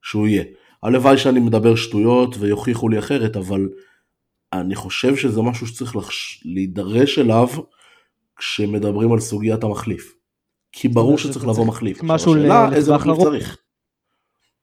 שהוא 0.01 0.27
יהיה. 0.27 0.43
הלוואי 0.86 1.17
שאני 1.17 1.39
מדבר 1.39 1.75
שטויות 1.75 2.36
ויוכיחו 2.39 2.89
לי 2.89 2.99
אחרת, 2.99 3.38
אבל 3.38 3.69
אני 4.53 4.75
חושב 4.75 5.15
שזה 5.15 5.41
משהו 5.41 5.67
שצריך 5.67 5.95
לחש... 5.95 6.43
להידרש 6.45 7.19
אליו 7.19 7.47
כשמדברים 8.38 9.13
על 9.13 9.19
סוגיית 9.19 9.63
המחליף. 9.63 10.15
כי 10.71 10.88
ברור 10.88 11.17
שצריך 11.17 11.47
לבוא 11.47 11.65
מחליף. 11.65 12.03
משהו 12.03 12.36
לטווח 12.36 13.07
ארוך. 13.07 13.57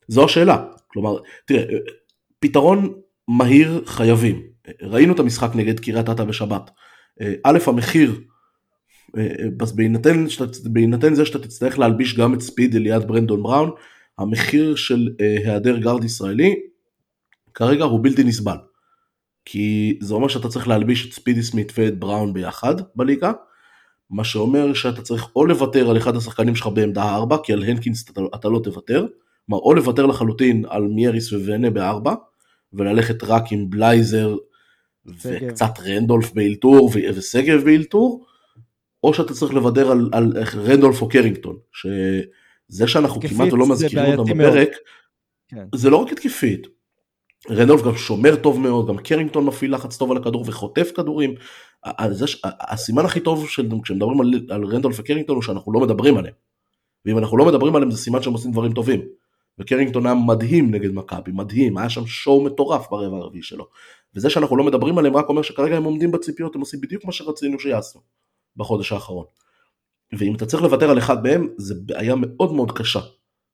זו 0.08 0.24
השאלה. 0.24 0.64
כלומר, 0.86 1.16
תראה, 1.46 1.64
פתרון 2.38 2.92
מהיר 3.28 3.82
חייבים. 3.86 4.42
ראינו 4.82 5.14
את 5.14 5.20
המשחק 5.20 5.50
נגד 5.54 5.80
קריית 5.80 6.10
אתא 6.10 6.24
בשבת. 6.24 6.70
א', 7.44 7.58
המחיר, 7.66 8.20
בהינתן, 9.74 10.24
בהינתן 10.64 11.14
זה 11.14 11.26
שאתה 11.26 11.38
תצטרך 11.38 11.78
להלביש 11.78 12.16
גם 12.16 12.34
את 12.34 12.40
ספיד 12.40 12.74
ליד 12.74 13.08
ברנדון 13.08 13.42
בראון, 13.42 13.70
המחיר 14.18 14.76
של 14.76 15.08
היעדר 15.18 15.76
גארד 15.76 16.04
ישראלי 16.04 16.54
כרגע 17.54 17.84
הוא 17.84 18.00
בלתי 18.02 18.24
נסבל. 18.24 18.56
כי 19.44 19.98
זה 20.00 20.14
אומר 20.14 20.28
שאתה 20.28 20.48
צריך 20.48 20.68
להלביש 20.68 21.08
את 21.08 21.12
ספידי 21.12 21.42
סמית 21.42 21.72
ואת 21.78 21.98
בראון 21.98 22.32
ביחד 22.32 22.74
בליגה, 22.96 23.32
מה 24.10 24.24
שאומר 24.24 24.74
שאתה 24.74 25.02
צריך 25.02 25.28
או 25.36 25.46
לוותר 25.46 25.90
על 25.90 25.96
אחד 25.96 26.16
השחקנים 26.16 26.56
שלך 26.56 26.66
בעמדה 26.66 27.14
4, 27.14 27.36
כי 27.44 27.52
על 27.52 27.62
הנקינס 27.62 28.10
אתה, 28.10 28.20
אתה 28.34 28.48
לא 28.48 28.60
תוותר, 28.64 29.06
כלומר 29.46 29.62
או 29.62 29.74
לוותר 29.74 30.06
לחלוטין 30.06 30.64
על 30.68 30.82
מייריס 30.82 31.32
וונה 31.32 31.70
בארבע, 31.70 32.14
וללכת 32.72 33.24
רק 33.24 33.52
עם 33.52 33.70
בלייזר 33.70 34.36
סגב. 35.18 35.42
וקצת 35.42 35.80
רנדולף 35.86 36.32
באלתור 36.32 36.90
ושגב 37.14 37.64
באלתור, 37.64 38.26
או 39.04 39.14
שאתה 39.14 39.34
צריך 39.34 39.54
לוותר 39.54 39.90
על, 39.90 40.10
על 40.12 40.32
רנדולף 40.56 41.02
או 41.02 41.08
קרינגטון, 41.08 41.56
שזה 42.72 42.86
שאנחנו 42.86 43.20
כמעט 43.20 43.52
לא 43.52 43.66
מזכירים 43.66 44.18
אותם 44.18 44.38
בפרק, 44.38 44.70
כן. 45.48 45.66
זה 45.74 45.90
לא 45.90 45.96
רק 45.96 46.12
התקפית, 46.12 46.66
רנדולף 47.50 47.82
גם 47.82 47.96
שומר 47.96 48.36
טוב 48.36 48.60
מאוד, 48.60 48.88
גם 48.88 48.98
קרינגטון 48.98 49.44
מפעיל 49.44 49.74
לחץ 49.74 49.96
טוב 49.96 50.10
על 50.10 50.16
הכדור 50.16 50.44
וחוטף 50.46 50.90
כדורים. 50.96 51.34
הסימן 52.44 53.04
הכי 53.04 53.20
טוב 53.20 53.48
של, 53.48 53.68
כשמדברים 53.82 54.20
על, 54.20 54.46
על 54.50 54.64
רנדולף 54.64 54.96
וקרינגטון 54.98 55.34
הוא 55.36 55.42
שאנחנו 55.42 55.72
לא 55.72 55.80
מדברים 55.80 56.16
עליהם. 56.16 56.34
ואם 57.04 57.18
אנחנו 57.18 57.36
לא 57.36 57.46
מדברים 57.46 57.76
עליהם 57.76 57.90
זה 57.90 57.98
סימן 57.98 58.22
שהם 58.22 58.32
עושים 58.32 58.52
דברים 58.52 58.72
טובים. 58.72 59.00
וקרינגטון 59.58 60.06
היה 60.06 60.14
מדהים 60.14 60.74
נגד 60.74 60.94
מכבי, 60.94 61.30
מדהים, 61.34 61.78
היה 61.78 61.90
שם 61.90 62.06
שואו 62.06 62.44
מטורף 62.44 62.90
ברבע 62.90 63.16
הרביעי 63.16 63.42
שלו. 63.42 63.66
וזה 64.14 64.30
שאנחנו 64.30 64.56
לא 64.56 64.64
מדברים 64.64 64.98
עליהם 64.98 65.16
רק 65.16 65.28
אומר 65.28 65.42
שכרגע 65.42 65.76
הם 65.76 65.84
עומדים 65.84 66.12
בציפיות, 66.12 66.54
הם 66.54 66.60
עושים 66.60 66.80
בדיוק 66.80 67.04
מה 67.04 67.12
שרצינו 67.12 67.60
שיעשו 67.60 68.00
בחודש 68.56 68.92
האחרון. 68.92 69.24
ואם 70.18 70.34
אתה 70.34 70.46
צריך 70.46 70.62
לוותר 70.62 70.90
על 70.90 70.98
אחד 70.98 71.22
מהם, 71.22 71.48
זה 71.56 71.74
בעיה 71.86 72.14
מאוד 72.16 72.52
מאוד 72.52 72.72
קשה 72.72 73.00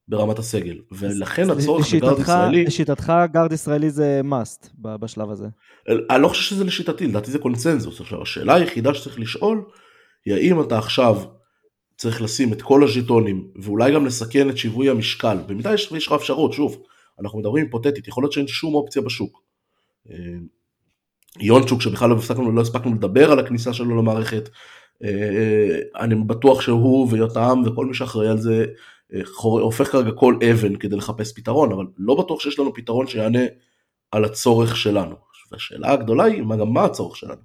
ברמת 0.09 0.39
הסגל, 0.39 0.79
ולכן 0.93 1.51
הצורך 1.51 1.95
בגארד 1.95 2.21
ישראלי... 2.21 2.65
לשיטתך 2.65 3.13
גארד 3.33 3.53
ישראלי 3.53 3.91
זה 3.91 4.21
must 4.31 4.69
בשלב 4.79 5.31
הזה. 5.31 5.47
אני 6.11 6.23
לא 6.23 6.29
חושב 6.29 6.43
שזה 6.43 6.65
לשיטתי, 6.65 7.07
לדעתי 7.07 7.31
זה 7.31 7.39
קונצנזוס. 7.39 8.01
עכשיו 8.01 8.23
השאלה 8.23 8.55
היחידה 8.55 8.95
שצריך 8.95 9.21
לשאול, 9.21 9.65
היא 10.25 10.35
האם 10.35 10.61
אתה 10.61 10.79
עכשיו 10.79 11.17
צריך 11.97 12.23
לשים 12.23 12.53
את 12.53 12.63
כל 12.63 12.85
הז'יטונים, 12.85 13.49
ואולי 13.63 13.95
גם 13.95 14.07
לסכן 14.07 14.51
את 14.51 14.59
שיווי 14.59 14.91
המשקל, 14.91 15.39
במידה 15.47 15.75
יש, 15.75 15.93
יש 15.93 16.07
לך 16.07 16.13
אפשרות, 16.13 16.53
שוב, 16.53 16.83
אנחנו 17.21 17.39
מדברים 17.39 17.65
היפותטית, 17.65 18.09
יכול 18.09 18.25
להיות 18.25 18.33
שאין 18.33 18.47
שום 18.47 18.75
אופציה 18.75 19.03
בשוק. 19.03 19.43
אה, 20.11 20.17
יונצ'וק 21.41 21.83
שבכלל 21.83 22.11
לא 22.11 22.17
הספקנו, 22.17 22.53
לא 22.53 22.61
הספקנו 22.61 22.95
לדבר 22.95 23.33
על 23.33 23.39
הכניסה 23.39 23.73
שלו 23.73 23.97
למערכת, 23.97 24.49
אני 25.97 26.15
בטוח 26.15 26.61
שהוא 26.61 27.09
ויותם 27.11 27.63
וכל 27.67 27.87
מי 27.87 27.95
שאחראי 27.95 28.29
על 28.29 28.39
זה 28.39 28.67
אה, 29.15 29.21
הופך 29.43 29.93
כרגע 29.93 30.11
כל 30.11 30.39
אבן 30.51 30.77
כדי 30.77 30.97
לחפש 30.97 31.33
פתרון, 31.33 31.73
אבל 31.73 31.87
לא 31.99 32.15
בטוח 32.15 32.41
שיש 32.41 32.59
לנו 32.59 32.75
פתרון 32.75 33.07
שיענה 33.07 33.43
על 34.11 34.25
הצורך 34.25 34.77
שלנו. 34.77 35.15
והשאלה 35.53 35.93
הגדולה 35.93 36.25
היא 36.25 36.43
מה 36.43 36.57
גם 36.57 36.73
מה 36.73 36.85
הצורך 36.85 37.17
שלנו. 37.17 37.41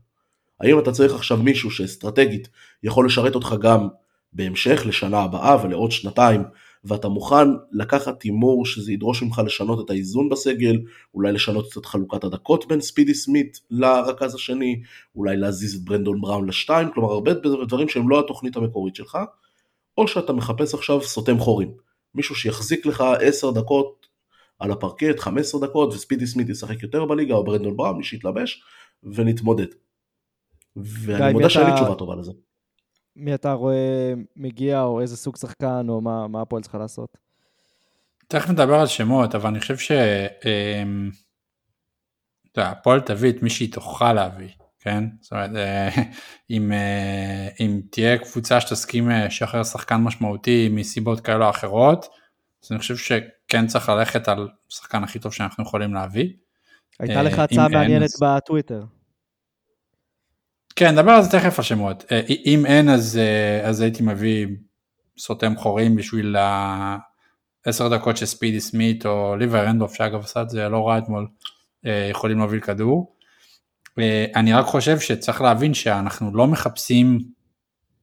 האם 0.60 0.80
אתה 0.80 0.92
צריך 0.92 1.14
עכשיו 1.14 1.38
מישהו 1.38 1.72
שאסטרטגית 1.72 2.50
יכול 2.84 3.06
לשרת 3.06 3.36
אותך 3.36 3.56
גם 3.62 3.88
בהמשך 4.34 4.84
לשנה 4.86 5.20
הבאה 5.20 5.66
ולעוד 5.66 5.92
שנתיים 5.92 6.44
ואתה 6.84 7.08
מוכן 7.08 7.48
לקחת 7.72 8.22
הימור 8.22 8.66
שזה 8.66 8.94
ידרוש 8.94 9.24
ממך 9.24 9.42
לשנות 9.46 9.86
את 9.86 9.90
האיזון 9.90 10.30
בסגל, 10.30 10.82
אולי 11.14 11.32
לשנות 11.32 11.72
קצת 11.72 11.86
חלוקת 11.86 12.24
הדקות 12.24 12.68
בין 12.68 12.82
ספידי 12.82 13.14
סמית 13.14 13.60
לרכז 13.70 14.36
השני, 14.36 14.82
אולי 15.16 15.38
להזיז 15.38 15.76
את 15.76 15.82
ברנדון 15.82 16.22
בראון 16.22 16.50
לשתיים, 16.50 16.92
כלומר 16.94 17.12
הרבה 17.12 17.32
דברים 17.68 17.90
שהם 17.90 18.10
לא 18.10 18.20
התוכנית 18.20 18.56
המקורית 18.56 18.96
שלך, 18.96 19.18
או 19.98 20.08
שאתה 20.08 20.34
מחפש 20.34 20.74
עכשיו 20.74 21.02
סותם 21.02 21.40
חורים, 21.40 21.72
מישהו 22.16 22.36
שיחזיק 22.36 22.86
לך 22.86 23.04
10 23.20 23.52
דקות 23.52 24.08
על 24.60 24.72
הפרקט, 24.72 25.20
15 25.20 25.62
דקות, 25.62 25.94
וספידי 25.94 26.28
סמית 26.28 26.50
ישחק 26.50 26.84
יותר 26.84 27.06
בליגה, 27.06 27.36
או 27.36 27.44
ברנדון 27.44 27.78
בראון, 27.78 27.98
מי 27.98 28.04
שיתלבש, 28.04 28.64
ונתמודד. 29.04 29.68
ואני 30.76 31.34
מודה 31.34 31.50
שאין 31.50 31.68
לי 31.68 31.74
תשובה 31.76 31.96
טובה 31.96 32.16
לזה. 32.16 32.32
מי 33.16 33.34
אתה 33.34 33.54
רואה 33.54 34.14
מגיע, 34.36 34.82
או 34.82 35.02
איזה 35.02 35.18
סוג 35.18 35.38
שחקן, 35.38 35.86
או 35.90 36.02
מה, 36.02 36.28
מה 36.28 36.42
הפועל 36.42 36.62
צריכה 36.62 36.78
לעשות? 36.78 37.18
תכף 38.28 38.50
נדבר 38.50 38.76
על 38.76 38.88
שמות, 38.88 39.36
אבל 39.36 39.50
אני 39.50 39.60
חושב 39.60 39.78
ש... 39.78 39.92
אמ, 40.46 41.12
הפועל 42.58 43.02
תביא 43.02 43.30
את 43.30 43.42
מי 43.44 43.50
שהיא 43.50 43.74
תוכל 43.74 44.14
להביא, 44.14 44.50
כן? 44.80 45.04
זאת 45.22 45.32
אומרת, 45.32 45.50
אה, 45.56 45.90
אם, 46.50 46.72
אה, 46.72 47.48
אם 47.60 47.82
תהיה 47.92 48.18
קבוצה 48.18 48.62
שתסכים 48.62 49.12
אה, 49.12 49.26
לשחרר 49.26 49.64
שחקן 49.64 49.96
משמעותי 49.96 50.70
מסיבות 50.72 51.20
כאלה 51.20 51.46
או 51.46 51.50
אחרות, 51.50 52.06
אז 52.64 52.72
אני 52.72 52.80
חושב 52.80 52.98
שכן 52.98 53.68
צריך 53.68 53.90
ללכת 53.90 54.28
על 54.28 54.50
שחקן 54.70 55.04
הכי 55.04 55.20
טוב 55.20 55.34
שאנחנו 55.34 55.64
יכולים 55.64 55.94
להביא. 55.94 56.30
הייתה 57.00 57.24
לך 57.24 57.40
הצעה 57.40 57.68
מעניינת 57.68 58.10
בטוויטר. 58.22 58.84
כן, 60.76 60.92
נדבר 60.92 61.12
על 61.12 61.22
זה 61.22 61.30
תכף 61.32 61.60
השמות. 61.60 62.06
אה, 62.12 62.22
אם 62.46 62.66
אין 62.66 62.90
אז, 62.90 63.18
אה, 63.18 63.70
אז 63.70 63.82
הייתי 63.82 64.04
מביא 64.04 64.48
סותם 65.18 65.56
חורים 65.56 65.96
בשביל 65.96 66.36
העשר 66.36 67.90
דקות 67.90 68.18
שספידי 68.18 68.62
סמית 68.62 69.06
או 69.06 69.36
ליבר 69.36 69.66
רנדולף 69.66 69.94
שאגב 69.94 70.24
עשה 70.24 70.42
את 70.42 70.50
זה 70.50 70.70
לא 70.70 70.88
רע 70.88 70.98
אתמול, 70.98 71.28
אה, 71.86 72.08
יכולים 72.12 72.38
להוביל 72.38 72.60
כדור. 72.60 73.14
אני 74.36 74.54
רק 74.54 74.66
חושב 74.66 75.00
שצריך 75.00 75.42
להבין 75.42 75.74
שאנחנו 75.74 76.36
לא 76.36 76.48
מחפשים 76.48 77.20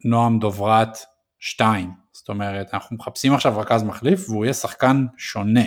נועם 0.04 0.38
דוברת 0.38 0.98
2, 1.38 1.90
זאת 2.12 2.28
אומרת 2.28 2.74
אנחנו 2.74 2.96
מחפשים 2.96 3.34
עכשיו 3.34 3.58
רכז 3.58 3.82
מחליף 3.82 4.28
והוא 4.28 4.44
יהיה 4.44 4.54
שחקן 4.54 5.06
שונה. 5.16 5.64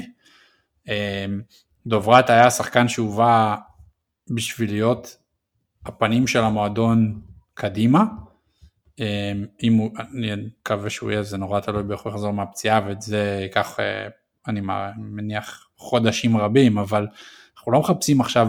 דוברת 1.87 2.29
היה 2.29 2.51
שחקן 2.51 2.87
שהובא 2.87 3.55
בשביל 4.35 4.71
להיות 4.71 5.17
הפנים 5.85 6.27
של 6.27 6.39
המועדון 6.39 7.21
קדימה. 7.53 8.03
אמ, 8.99 9.45
אם 9.63 9.73
הוא, 9.73 9.91
אני 9.97 10.31
מקווה 10.61 10.89
שהוא 10.89 11.11
יהיה, 11.11 11.23
זה 11.23 11.37
נורא 11.37 11.59
תלוי 11.59 11.83
באיך 11.83 12.01
הוא 12.01 12.11
יחזור 12.11 12.31
מהפציעה 12.31 12.81
ואת 12.87 13.01
זה 13.01 13.39
ייקח, 13.41 13.79
אה, 13.79 14.07
אני 14.47 14.61
מניח, 14.97 15.67
חודשים 15.77 16.37
רבים, 16.37 16.77
אבל 16.77 17.07
אנחנו 17.57 17.71
לא 17.71 17.79
מחפשים 17.79 18.21
עכשיו 18.21 18.47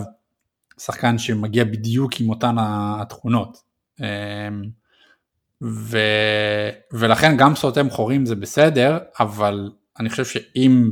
שחקן 0.79 1.19
שמגיע 1.19 1.65
בדיוק 1.65 2.13
עם 2.21 2.29
אותן 2.29 2.55
התכונות. 2.59 3.59
אמ, 4.01 4.63
ו, 5.63 5.99
ולכן 6.93 7.37
גם 7.37 7.55
סותם 7.55 7.91
חורים 7.91 8.27
זה 8.27 8.35
בסדר, 8.35 8.99
אבל 9.21 9.71
אני 10.01 10.11
חושב 10.11 10.25
שאם 10.25 10.91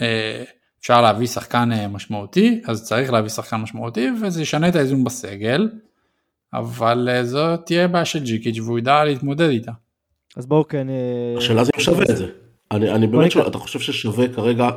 אה, 0.00 0.44
אפשר 0.86 1.02
להביא 1.02 1.26
שחקן 1.26 1.72
אה, 1.72 1.88
משמעותי, 1.88 2.60
אז 2.66 2.84
צריך 2.84 3.12
להביא 3.12 3.28
שחקן 3.28 3.56
משמעותי, 3.56 4.08
וזה 4.22 4.42
ישנה 4.42 4.68
את 4.68 4.76
האיזון 4.76 5.04
בסגל, 5.04 5.68
אבל 6.54 7.08
אה, 7.12 7.24
זו 7.24 7.56
תהיה 7.56 7.88
בעיה 7.88 8.04
של 8.04 8.18
ג'יקיץ' 8.18 8.58
והוא 8.58 8.78
ידע 8.78 9.04
להתמודד 9.04 9.48
איתה. 9.48 9.72
אז 10.36 10.46
בואו 10.46 10.68
כן... 10.68 10.86
אה, 10.90 11.38
השאלה 11.38 11.64
זה 11.64 11.70
אם 11.76 11.80
שווה 11.80 12.02
את 12.10 12.16
זה. 12.16 12.26
אני, 12.70 12.90
אני 12.90 13.06
באמת 13.06 13.30
שואל, 13.30 13.46
אתה 13.46 13.58
חושב 13.58 13.80
ששווה 13.80 14.28
כרגע, 14.28 14.70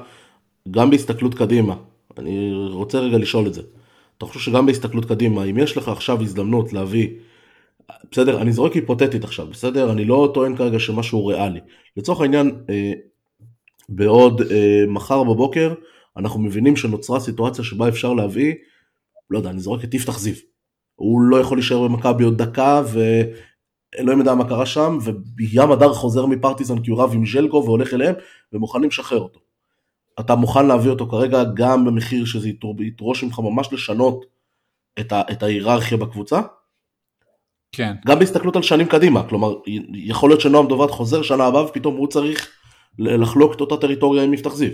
גם 0.72 0.90
בהסתכלות 0.90 1.36
קדימה, 1.36 1.76
אני 2.18 2.52
רוצה 2.54 3.00
רגע 3.00 3.18
לשאול 3.18 3.48
את 3.48 3.54
זה. 3.54 3.62
אתה 4.18 4.26
חושב 4.26 4.40
שגם 4.40 4.66
בהסתכלות 4.66 5.06
קדימה, 5.06 5.44
אם 5.44 5.58
יש 5.58 5.78
לך 5.78 5.88
עכשיו 5.88 6.22
הזדמנות 6.22 6.74
להביא, 6.74 7.08
בסדר, 8.12 8.42
אני 8.42 8.52
זורק 8.52 8.74
היפותטית 8.74 9.24
עכשיו, 9.24 9.48
בסדר? 9.48 9.92
אני 9.92 10.06
לא 10.06 10.32
טוען 10.34 10.56
כרגע 10.56 10.80
שמשהו 10.80 11.26
ריאלי. 11.26 11.60
לצורך 11.98 12.22
העניין, 12.22 12.52
בעוד 13.90 14.42
אה, 14.42 14.84
מחר 14.88 15.24
בבוקר 15.24 15.74
אנחנו 16.20 16.40
מבינים 16.40 16.76
שנוצרה 16.76 17.20
סיטואציה 17.20 17.64
שבה 17.64 17.88
אפשר 17.90 18.14
להביא, 18.14 18.54
לא 19.30 19.38
יודע, 19.38 19.50
אני 19.50 19.60
זורק 19.60 19.84
את 19.84 19.94
יפתח 19.94 20.20
זיו. 20.20 20.36
הוא 20.96 21.22
לא 21.22 21.38
יכול 21.38 21.58
להישאר 21.58 21.88
במכבי 21.88 22.24
עוד 22.24 22.38
דקה 22.38 22.82
ואלוהים 22.86 24.20
יודע 24.20 24.36
מה 24.36 24.50
קרה 24.50 24.66
שם, 24.66 24.98
וים 25.38 25.72
הדר 25.72 25.94
חוזר 25.94 26.26
מפרטיזן 26.26 26.84
כי 26.84 26.92
הוא 26.92 27.02
רב 27.02 27.14
עם 27.14 27.26
ז'לקו 27.26 27.64
והולך 27.66 27.94
אליהם 27.94 28.16
ומוכנים 28.54 28.90
לשחרר 28.90 29.20
אותו. 29.20 29.40
אתה 30.20 30.36
מוכן 30.36 30.66
להביא 30.66 30.90
אותו 30.90 31.08
כרגע 31.10 31.44
גם 31.54 31.86
במחיר 31.86 32.26
שזה 32.26 32.50
יתרוש 32.80 33.24
ממך 33.24 33.40
ממש 33.40 33.74
לשנות 33.74 34.26
את, 35.00 35.12
ה, 35.12 35.22
את 35.32 35.44
ההיררכיה 35.44 35.98
בקבוצה? 35.98 36.42
כן. 37.72 37.94
גם 38.06 38.20
בהסתכלות 38.20 38.56
על 38.56 38.62
שנים 38.62 38.88
קדימה, 38.88 39.30
כלומר 39.30 39.54
יכול 39.94 40.30
להיות 40.30 40.42
שנועם 40.42 40.68
דוברת 40.68 40.92
חוזר 40.92 41.22
שנה 41.22 41.46
הבאה 41.46 41.64
ופתאום 41.64 41.96
הוא 41.96 42.08
צריך 42.08 42.50
לחלוק 42.98 43.56
את 43.56 43.62
אותה 43.62 43.78
טריטוריה 43.78 44.24
עם 44.24 44.32
מבטח 44.32 44.56
זיו. 44.56 44.72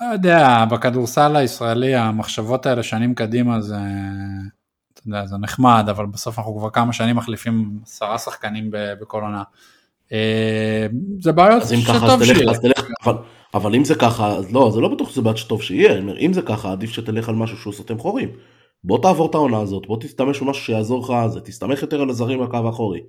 לא 0.00 0.06
יודע, 0.12 0.64
בכדורסל 0.70 1.36
הישראלי 1.36 1.94
המחשבות 1.94 2.66
האלה 2.66 2.82
שנים 2.82 3.14
קדימה 3.14 3.60
זה, 3.60 3.76
אתה 4.92 5.02
יודע, 5.06 5.26
זה 5.26 5.36
נחמד, 5.36 5.86
אבל 5.90 6.06
בסוף 6.06 6.38
אנחנו 6.38 6.58
כבר 6.58 6.70
כמה 6.70 6.92
שנים 6.92 7.16
מחליפים 7.16 7.78
עשרה 7.82 8.18
שחקנים 8.18 8.70
בכל 8.72 9.22
עונה. 9.22 9.42
אה, 10.12 10.86
זה 11.20 11.32
בעיות 11.32 11.62
שטוב 11.80 12.24
שיהיה. 12.24 12.52
אבל, 13.04 13.14
אבל 13.54 13.74
אם 13.74 13.84
זה 13.84 13.94
ככה, 13.94 14.28
אז 14.28 14.52
לא, 14.52 14.70
זה 14.74 14.80
לא 14.80 14.88
בטוח 14.88 15.10
שזה 15.10 15.22
בעיות 15.22 15.36
שטוב 15.36 15.62
שיהיה, 15.62 15.98
אם 16.20 16.32
זה 16.32 16.42
ככה 16.42 16.72
עדיף 16.72 16.90
שתלך 16.90 17.28
על 17.28 17.34
משהו 17.34 17.56
שהוא 17.56 17.72
סותם 17.72 17.98
חורים. 17.98 18.28
בוא 18.84 19.02
תעבור 19.02 19.30
את 19.30 19.34
העונה 19.34 19.60
הזאת, 19.60 19.86
בוא 19.86 20.00
תסתמש 20.00 20.40
במשהו 20.40 20.64
שיעזור 20.64 21.04
לך, 21.04 21.26
זה 21.26 21.40
תסתמך 21.40 21.82
יותר 21.82 22.02
על 22.02 22.10
הזרים 22.10 22.40
בקו 22.40 22.56
האחורי. 22.56 23.00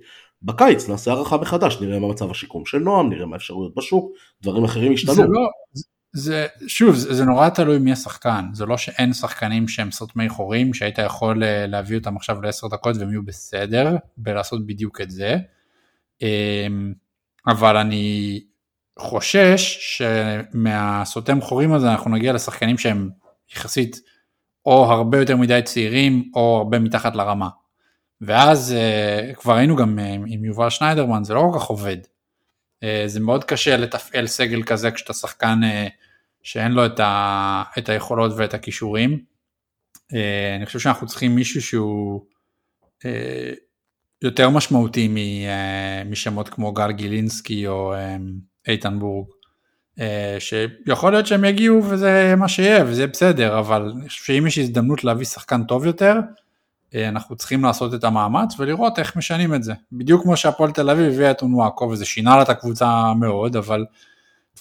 בקיץ 0.42 0.88
נעשה 0.88 1.12
הערכה 1.12 1.36
מחדש, 1.36 1.78
נראה 1.80 1.98
מה 1.98 2.08
מצב 2.08 2.30
השיקום 2.30 2.66
של 2.66 2.78
נועם, 2.78 3.10
נראה 3.10 3.26
מה 3.26 3.36
האפשרויות 3.36 3.74
בשוק, 3.74 4.12
דברים 4.42 4.64
אחרים 4.64 4.92
ישתנו. 4.92 5.14
זה 5.14 5.22
לא, 5.22 5.48
זה, 6.12 6.46
שוב, 6.66 6.94
זה, 6.94 7.14
זה 7.14 7.24
נורא 7.24 7.48
תלוי 7.48 7.78
מי 7.78 7.92
השחקן, 7.92 8.44
זה 8.52 8.66
לא 8.66 8.76
שאין 8.76 9.12
שחקנים 9.12 9.68
שהם 9.68 9.90
סותמי 9.90 10.28
חורים, 10.28 10.74
שהיית 10.74 10.98
יכול 10.98 11.44
אה, 11.44 11.66
להביא 11.66 11.98
אותם 11.98 12.16
עכשיו 12.16 12.42
לעשר 12.42 12.68
דקות 12.68 12.96
והם 12.96 13.10
יהיו 13.10 13.22
בסדר, 13.22 13.96
בלעשות 14.16 14.66
בדיוק 14.66 15.00
את 15.00 15.10
זה. 15.10 15.36
אמ, 16.22 16.92
אבל 17.46 17.76
אני 17.76 18.40
חושש 18.98 19.78
שמהסותם 20.52 21.40
חורים 21.40 21.72
הזה 21.72 21.90
אנחנו 21.90 22.10
נגיע 22.10 22.32
לשחקנים 22.32 22.78
שהם 22.78 23.10
יחסית 23.52 24.00
או 24.66 24.92
הרבה 24.92 25.18
יותר 25.18 25.36
מדי 25.36 25.60
צעירים 25.64 26.30
או 26.34 26.56
הרבה 26.56 26.78
מתחת 26.78 27.16
לרמה. 27.16 27.48
ואז 28.20 28.74
uh, 28.74 29.34
כבר 29.34 29.54
היינו 29.54 29.76
גם 29.76 29.98
uh, 29.98 30.02
עם 30.26 30.44
יובל 30.44 30.70
שניידרמן, 30.70 31.24
זה 31.24 31.34
לא 31.34 31.48
כל 31.52 31.58
כך 31.58 31.64
עובד. 31.66 31.96
Uh, 32.84 33.08
זה 33.08 33.20
מאוד 33.20 33.44
קשה 33.44 33.76
לתפעל 33.76 34.26
סגל 34.26 34.62
כזה 34.62 34.90
כשאתה 34.90 35.12
שחקן 35.12 35.60
uh, 35.62 35.90
שאין 36.42 36.72
לו 36.72 36.86
את, 36.86 37.00
ה, 37.00 37.62
את 37.78 37.88
היכולות 37.88 38.32
ואת 38.36 38.54
הכישורים. 38.54 39.18
Uh, 40.12 40.16
אני 40.56 40.66
חושב 40.66 40.78
שאנחנו 40.78 41.06
צריכים 41.06 41.34
מישהו 41.34 41.62
שהוא 41.62 42.24
יותר 44.22 44.50
משמעותי 44.50 45.14
משמות 46.06 46.48
כמו 46.48 46.72
גל 46.72 46.92
גילינסקי 46.92 47.66
או 47.66 47.94
איתן 48.68 48.98
בורג. 48.98 49.26
שיכול 50.38 51.12
להיות 51.12 51.26
שהם 51.26 51.44
יגיעו 51.44 51.84
וזה 51.84 52.34
מה 52.36 52.48
שיהיה 52.48 52.84
וזה 52.84 53.06
בסדר, 53.06 53.58
אבל 53.58 53.92
אני 53.96 54.08
חושב 54.08 54.24
שאם 54.24 54.46
יש 54.46 54.58
הזדמנות 54.58 55.04
להביא 55.04 55.26
שחקן 55.26 55.64
טוב 55.64 55.86
יותר, 55.86 56.14
אה, 56.14 56.20
אנחנו 56.94 57.36
צריכים 57.36 57.64
לעשות 57.64 57.94
את 57.94 58.04
המאמץ 58.04 58.60
ולראות 58.60 58.98
איך 58.98 59.16
משנים 59.16 59.54
את 59.54 59.62
זה. 59.62 59.72
בדיוק 59.92 60.22
כמו 60.22 60.36
שהפועל 60.36 60.70
תל 60.70 60.90
אביב 60.90 61.12
הביאה 61.12 61.30
את 61.30 61.42
אונואקו 61.42 61.84
וזה 61.84 62.04
שינה 62.04 62.36
לה 62.36 62.42
את 62.42 62.48
הקבוצה 62.48 63.14
מאוד, 63.14 63.56
אבל 63.56 63.84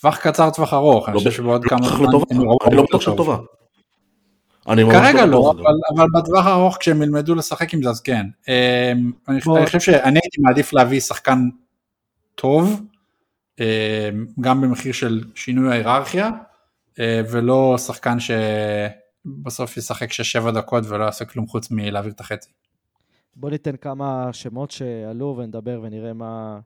טווח 0.02 0.18
קצר, 0.18 0.50
טווח 0.50 0.74
ארוך, 0.74 1.08
אני 1.10 1.14
לא 1.14 1.20
חושב 1.20 1.32
שבעוד 1.32 1.66
כמה 1.66 1.88
זמן 1.88 2.08
אני 2.68 2.76
לא 2.76 2.84
בטוח 2.84 3.04
טובה. 3.04 3.38
כרגע 4.66 5.26
לא, 5.26 5.54
אבל 5.96 6.08
בטווח 6.14 6.46
הארוך 6.46 6.78
כשהם 6.80 7.02
ילמדו 7.02 7.36
לשחק 7.36 7.74
עם 7.74 7.84
זה 7.84 7.90
אז 7.90 8.02
כן. 8.02 8.26
אה, 8.50 8.94
אני 9.28 9.42
חושב 9.66 9.80
שאני 9.80 10.20
הייתי 10.24 10.42
מעדיף 10.42 10.74
להביא 10.74 11.00
שחקן 11.00 11.50
טוב, 12.36 12.82
אה, 13.60 14.10
גם 14.42 14.62
במחיר 14.62 14.94
של 14.94 15.24
שינוי 15.36 15.72
ההיררכיה, 15.72 16.30
ולא 17.00 17.78
שחקן 17.78 18.20
ש... 18.20 18.32
בסוף 19.44 19.78
ישחק 19.78 20.10
6-7 20.48 20.52
דקות 20.52 20.84
ולא 20.88 21.04
יעשה 21.04 21.26
כלום 21.26 21.48
חוץ 21.48 21.72
מלהעביר 21.72 22.12
את 22.12 22.20
החצי. 22.20 22.50
בוא 23.36 23.50
ניתן 23.50 23.76
כמה 23.76 24.30
שמות 24.34 24.72
שעלו 24.72 25.36
ונדבר 25.38 25.80
ונראה 25.84 26.14
מה, 26.14 26.60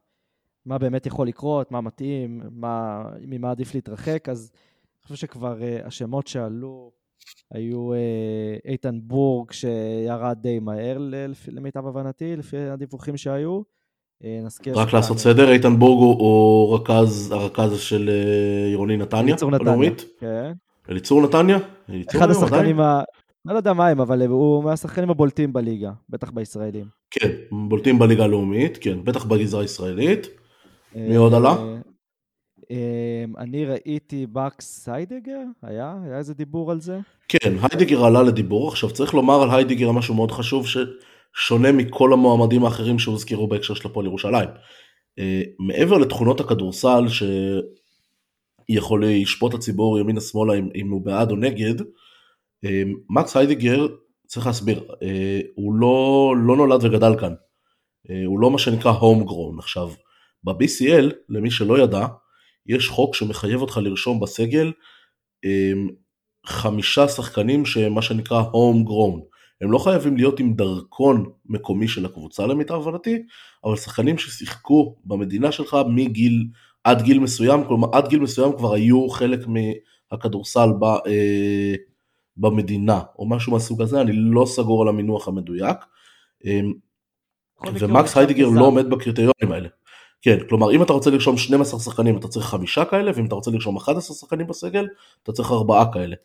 מה 0.66 0.78
באמת 0.78 1.06
יכול 1.06 1.28
לקרות, 1.28 1.72
מה 1.72 1.82
מתאים, 1.82 2.42
מה, 2.52 3.04
ממה 3.22 3.52
עדיף 3.52 3.76
להתרחק. 3.76 4.30
אז 4.30 4.52
אני 4.54 5.04
חושב 5.04 5.16
שכבר 5.16 5.58
uh, 5.60 5.88
השמות 5.88 6.28
שעלו 6.28 6.92
היו 7.52 7.94
uh, 7.94 7.96
איתן 8.66 9.00
בורג, 9.04 9.52
שירד 9.52 10.38
די 10.42 10.60
מהר 10.60 10.98
למיטב 11.48 11.88
הבנתי, 11.88 12.36
לפי 12.36 12.58
הדיווחים 12.58 13.18
שהיו. 13.18 13.62
Uh, 14.24 14.26
נזכיר 14.44 14.80
רק 14.80 14.94
לעשות 14.94 15.18
סדר, 15.18 15.52
איתן 15.52 15.80
בורג 15.80 16.20
הוא 16.20 16.76
רכז, 16.76 17.32
הרכז 17.32 17.80
של 17.80 18.10
עירוני 18.70 18.98
נתניה, 18.98 19.36
נתניה, 19.52 19.92
כן. 20.20 20.52
אליצור 20.90 21.22
נתניה? 21.22 21.58
אחד 22.16 22.30
השחקנים 22.30 22.80
ה... 22.80 23.04
אני 23.46 23.54
לא 23.54 23.60
יודע 23.60 23.74
מה 23.74 23.88
הם, 23.88 24.02
אבל 24.02 24.28
הוא 24.28 24.64
מהשחקנים 24.64 25.10
הבולטים 25.10 25.54
בליגה, 25.54 25.92
בטח 26.10 26.32
בישראלים. 26.32 26.86
כן, 27.12 27.30
בולטים 27.52 28.00
בליגה 28.00 28.24
הלאומית, 28.24 28.78
כן, 28.82 29.04
בטח 29.04 29.26
בגזרה 29.26 29.62
הישראלית. 29.62 30.28
מי 30.96 31.16
עוד 31.16 31.34
עלה? 31.34 31.56
אה, 32.72 33.26
אני 33.38 33.66
ראיתי 33.66 34.28
בקס 34.32 34.90
היידגר, 34.90 35.42
היה? 35.64 35.96
היה 36.06 36.18
איזה 36.18 36.34
דיבור 36.34 36.72
על 36.72 36.82
זה? 36.82 37.00
כן, 37.28 37.54
היידגר 37.62 38.06
עלה 38.06 38.24
לדיבור. 38.24 38.68
עכשיו 38.68 38.92
צריך 38.92 39.14
לומר 39.14 39.42
על 39.42 39.50
היידגר 39.52 39.92
משהו 39.92 40.16
מאוד 40.16 40.32
חשוב 40.32 40.66
ששונה 40.68 41.72
מכל 41.72 42.14
המועמדים 42.14 42.66
האחרים 42.66 43.00
שהוזכרו 43.00 43.48
בהקשר 43.48 43.74
של 43.74 43.88
הפועל 43.88 44.06
ירושלים. 44.06 44.50
אה, 45.20 45.42
מעבר 45.60 45.98
לתכונות 45.98 46.40
הכדורסל 46.40 47.08
שיכול 48.72 49.06
לשפוט 49.06 49.54
הציבור 49.54 50.00
ימינה 50.00 50.22
שמאלה 50.22 50.54
אם, 50.54 50.70
אם 50.76 50.90
הוא 50.90 51.06
בעד 51.06 51.32
או 51.32 51.36
נגד, 51.36 51.82
אה, 52.66 52.84
מקס 53.10 53.38
היידיגר, 53.38 53.88
צריך 54.28 54.48
להסביר, 54.48 54.84
הוא 55.56 55.74
לא, 55.74 56.34
לא 56.48 56.58
נולד 56.58 56.84
וגדל 56.84 57.20
כאן. 57.20 57.34
הוא 58.26 58.40
לא 58.40 58.52
מה 58.52 58.58
שנקרא 58.58 58.92
home 58.92 59.24
grown. 59.24 59.60
עכשיו, 59.60 59.90
ב-BCL, 60.44 61.14
למי 61.30 61.52
שלא 61.52 61.80
ידע, 61.80 62.08
יש 62.66 62.90
חוק 62.90 63.16
שמחייב 63.16 63.62
אותך 63.62 63.78
לרשום 63.78 64.20
בסגל 64.20 64.72
אמ, 65.46 65.90
חמישה 66.46 67.08
שחקנים 67.08 67.66
שהם 67.66 67.94
מה 67.94 68.02
שנקרא 68.02 68.42
home 68.42 68.88
grown. 68.88 69.22
הם 69.62 69.72
לא 69.72 69.78
חייבים 69.78 70.18
להיות 70.18 70.40
עם 70.40 70.54
דרכון 70.54 71.32
מקומי 71.46 71.88
של 71.88 72.06
הקבוצה 72.06 72.48
למיטב 72.48 72.74
הבנתי, 72.74 73.24
אבל 73.66 73.76
שחקנים 73.76 74.18
ששיחקו 74.18 74.96
במדינה 75.06 75.52
שלך 75.52 75.78
מגיל, 75.88 76.44
עד 76.84 77.02
גיל 77.02 77.20
מסוים, 77.20 77.64
כלומר 77.68 77.88
עד 77.92 78.08
גיל 78.08 78.20
מסוים 78.20 78.54
כבר 78.58 78.74
היו 78.74 79.10
חלק 79.10 79.40
מהכדורסל 80.12 80.70
ב, 80.80 80.84
אה, 80.84 81.76
במדינה, 82.38 83.02
או 83.20 83.30
משהו 83.30 83.52
מהסוג 83.52 83.82
הזה, 83.82 84.02
אני 84.02 84.12
לא 84.14 84.46
סגור 84.46 84.82
על 84.82 84.88
המינוח 84.88 85.28
המדויק. 85.28 85.78
אמ, 86.46 86.74
ומקס 87.74 88.18
היידיגר 88.18 88.50
לא 88.50 88.66
עומד 88.66 88.90
בקריטריונים 88.90 89.52
האלה. 89.52 89.70
כן, 90.22 90.38
כלומר 90.50 90.72
אם 90.72 90.84
אתה 90.84 90.94
רוצה 90.94 91.10
לרשום 91.10 91.38
12 91.38 91.80
שחקנים 91.80 92.18
אתה 92.18 92.28
צריך 92.28 92.46
חמישה 92.46 92.86
כאלה, 92.86 93.12
ואם 93.16 93.26
אתה 93.26 93.36
רוצה 93.36 93.52
לרשום 93.52 93.78
11 93.78 94.16
שחקנים 94.16 94.48
בסגל, 94.48 94.88
אתה 95.24 95.32
צריך 95.32 95.52
ארבעה 95.52 95.94
כאלה. 95.94 96.16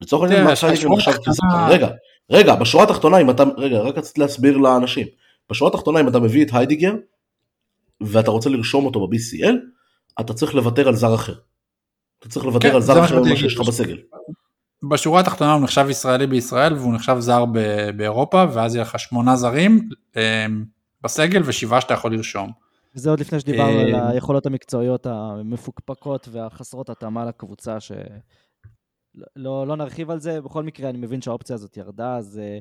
לצורך 0.00 0.22
העניין, 0.22 0.44
מה 0.44 0.56
שאני 0.56 0.72
עכשיו 0.72 1.14
רגע, 1.68 1.88
רגע, 2.30 2.54
בשורה 2.54 2.84
התחתונה 2.84 3.18
אם 3.18 3.30
אתה, 3.30 3.44
רגע, 3.56 3.80
רק 3.80 3.98
רציתי 3.98 4.20
להסביר 4.20 4.56
לאנשים, 4.56 5.06
בשורה 5.50 5.70
התחתונה 5.70 6.00
אם 6.00 6.08
אתה 6.08 6.20
מביא 6.20 6.44
את 6.44 6.50
היידיגר, 6.52 6.94
ואתה 8.00 8.30
רוצה 8.30 8.50
לרשום 8.50 8.84
אותו 8.86 9.06
ב-BCL, 9.06 9.54
אתה 10.20 10.34
צריך 10.34 10.54
לוותר 10.54 10.88
על 10.88 10.94
זר 10.94 11.14
אחר. 11.14 11.34
אתה 12.18 12.28
צריך 12.28 12.46
לוותר 12.46 12.68
כן, 12.68 12.74
על 12.74 12.80
זר 12.80 13.04
אחר 13.04 13.22
ממה 13.22 13.36
שיש 13.36 13.54
לך 13.54 13.68
בסגל. 13.68 13.98
בשורה 14.90 15.20
התחתונה 15.20 15.52
הוא 15.52 15.62
נחשב 15.62 15.86
ישראלי 15.90 16.26
בישראל 16.26 16.72
והוא 16.74 16.94
נחשב 16.94 17.16
זר 17.18 17.44
באירופה, 17.96 18.44
ואז 18.52 18.74
יהיה 18.74 18.82
לך 18.82 18.98
שמונה 18.98 19.36
זרים 19.36 19.88
אה, 20.16 20.46
בסגל 21.00 21.42
ושבעה 21.44 21.80
שאתה 21.80 21.94
יכול 21.94 22.14
לרשום. 22.14 22.52
וזה 22.94 23.10
עוד 23.10 23.20
לפני 23.20 23.40
שדיברנו 23.40 23.78
על 23.78 23.94
אה, 23.94 24.10
היכולות 24.10 24.46
המקצועיות 24.46 25.06
המפוקפקות 25.06 26.28
והחסרות 26.32 26.90
התאמה 26.90 27.24
לקבוצה, 27.24 27.80
שלא 27.80 27.96
לא, 29.36 29.66
לא 29.66 29.76
נרחיב 29.76 30.10
על 30.10 30.20
זה. 30.20 30.40
בכל 30.40 30.62
מקרה, 30.62 30.90
אני 30.90 30.98
מבין 30.98 31.20
שהאופציה 31.22 31.54
הזאת 31.54 31.76
ירדה, 31.76 32.16
אז 32.16 32.38
אה, 32.38 32.58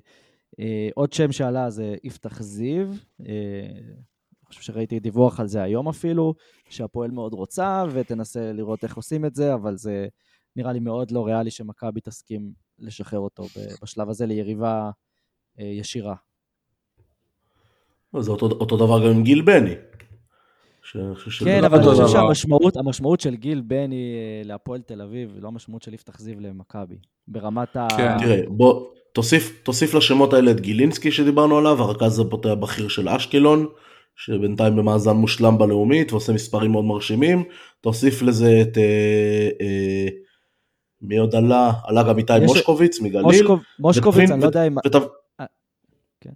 אה, 0.59 0.89
עוד 0.95 1.13
שם 1.13 1.31
שעלה 1.31 1.69
זה 1.69 1.95
יפתח 2.03 2.41
זיו. 2.41 2.87
אה, 3.27 3.33
חושב 4.53 4.73
שראיתי 4.73 4.99
דיווח 4.99 5.39
על 5.39 5.47
זה 5.47 5.63
היום 5.63 5.89
אפילו, 5.89 6.33
שהפועל 6.69 7.11
מאוד 7.11 7.33
רוצה, 7.33 7.83
ותנסה 7.91 8.51
לראות 8.53 8.83
איך 8.83 8.95
עושים 8.95 9.25
את 9.25 9.35
זה, 9.35 9.53
אבל 9.53 9.77
זה 9.77 10.07
נראה 10.55 10.73
לי 10.73 10.79
מאוד 10.79 11.11
לא 11.11 11.25
ריאלי 11.25 11.51
שמכבי 11.51 12.01
תסכים 12.01 12.51
לשחרר 12.79 13.19
אותו 13.19 13.43
בשלב 13.83 14.09
הזה 14.09 14.25
ליריבה 14.25 14.89
אה, 15.59 15.65
ישירה. 15.65 16.15
זה 18.19 18.31
אותו, 18.31 18.45
אותו 18.45 18.77
דבר 18.77 19.05
גם 19.05 19.15
עם 19.15 19.23
גיל 19.23 19.41
בני. 19.41 19.75
כן, 21.43 21.63
אבל 21.63 21.77
אני 21.77 21.87
חושב 21.87 22.07
שהמשמעות 22.07 22.77
המשמעות 22.77 23.19
של 23.19 23.35
גיל 23.35 23.61
בני 23.61 24.15
אה, 24.15 24.47
להפועל 24.47 24.81
תל 24.81 25.01
אביב, 25.01 25.37
לא 25.39 25.47
המשמעות 25.47 25.81
של 25.81 25.93
יפתח 25.93 26.19
זיו 26.19 26.39
למכבי. 26.39 26.95
ברמת 27.27 27.75
ה... 27.75 27.87
כן. 27.97 28.17
תראה, 28.19 28.41
בוא, 28.47 28.85
תוסיף, 29.13 29.61
תוסיף 29.63 29.93
לשמות 29.93 30.33
האלה 30.33 30.51
את 30.51 30.61
גילינסקי 30.61 31.11
שדיברנו 31.11 31.57
עליו, 31.57 31.81
הרכז 31.81 32.19
הבכיר 32.45 32.87
של 32.87 33.09
אשקלון, 33.09 33.67
שבינתיים 34.15 34.75
במאזן 34.75 35.15
מושלם 35.15 35.57
בלאומית 35.57 36.11
ועושה 36.11 36.33
מספרים 36.33 36.71
מאוד 36.71 36.85
מרשימים. 36.85 37.43
תוסיף 37.81 38.21
לזה 38.21 38.61
את... 38.61 38.77
אה, 38.77 39.49
אה, 39.61 40.07
מי 41.01 41.17
עוד 41.17 41.35
עלה? 41.35 41.71
עלה 41.83 42.03
גם 42.03 42.17
איתי 42.17 42.33
מושקוביץ 42.45 42.99
מגליל. 42.99 43.21
מושקוב, 43.21 43.59
מושקוביץ, 43.79 44.31
אני 44.31 44.41
לא 44.41 44.45
יודע 44.45 44.67
אם... 44.67 44.75
ות... 44.85 44.95
אה, 44.95 45.45
כן. 46.21 46.29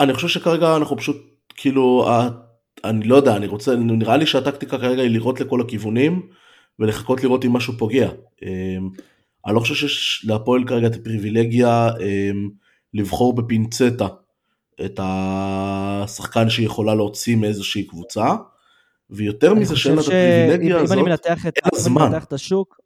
אני 0.00 0.14
חושב 0.14 0.28
שכרגע 0.28 0.76
אנחנו 0.76 0.96
פשוט, 0.96 1.16
כאילו, 1.56 2.08
אני 2.84 3.04
לא 3.04 3.16
יודע, 3.16 3.36
אני 3.36 3.46
רוצה, 3.46 3.76
נראה 3.76 4.16
לי 4.16 4.26
שהטקטיקה 4.26 4.78
כרגע 4.78 5.02
היא 5.02 5.10
לראות 5.10 5.40
לכל 5.40 5.60
הכיוונים 5.60 6.28
ולחכות 6.78 7.24
לראות 7.24 7.44
אם 7.44 7.52
משהו 7.52 7.74
פוגע. 7.78 8.10
אמ, 8.42 8.88
אני 9.46 9.54
לא 9.54 9.60
חושב 9.60 9.74
שיש 9.74 10.26
להפועל 10.28 10.64
כרגע 10.64 10.86
את 10.86 10.94
הפריבילגיה 10.94 11.90
אמ, 12.00 12.50
לבחור 12.94 13.34
בפינצטה 13.34 14.06
את 14.84 15.00
השחקן 15.02 16.50
שהיא 16.50 16.66
יכולה 16.66 16.94
להוציא 16.94 17.36
מאיזושהי 17.36 17.86
קבוצה, 17.86 18.34
ויותר 19.10 19.54
מזה 19.54 19.76
שאין 19.76 19.94
לה 19.94 20.00
את 20.00 20.06
הפריבילגיה 20.06 20.80
הזאת, 20.80 20.98
אין 20.98 21.06
לה 21.72 21.78
זמן. 21.78 22.10
את 22.22 22.32
השוק, 22.32 22.80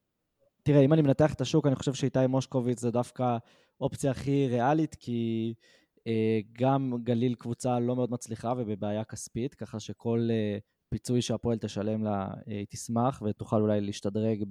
תראה, 0.63 0.81
אם 0.81 0.93
אני 0.93 1.03
מנתח 1.03 1.35
את 1.35 1.41
השוק, 1.41 1.67
אני 1.67 1.77
חושב 1.77 1.95
שאיתי 1.95 2.27
מושקוביץ 2.27 2.81
זה 2.81 2.91
דווקא 2.91 3.37
אופציה 3.81 4.11
הכי 4.11 4.47
ריאלית, 4.51 4.97
כי 5.01 5.55
אה, 6.07 6.41
גם 6.59 6.93
גליל 7.03 7.35
קבוצה 7.35 7.79
לא 7.79 7.97
מאוד 7.97 8.11
מצליחה 8.11 8.53
ובבעיה 8.57 9.05
כספית, 9.05 9.55
ככה 9.55 9.81
שכל 9.81 10.29
אה, 10.31 10.59
פיצוי 10.89 11.23
שהפועל 11.23 11.59
תשלם 11.59 12.05
לה, 12.05 12.29
אה, 12.49 12.57
היא 12.57 12.67
תשמח 12.71 13.23
ותוכל 13.23 13.61
אולי 13.61 13.81
להשתדרג 13.81 14.45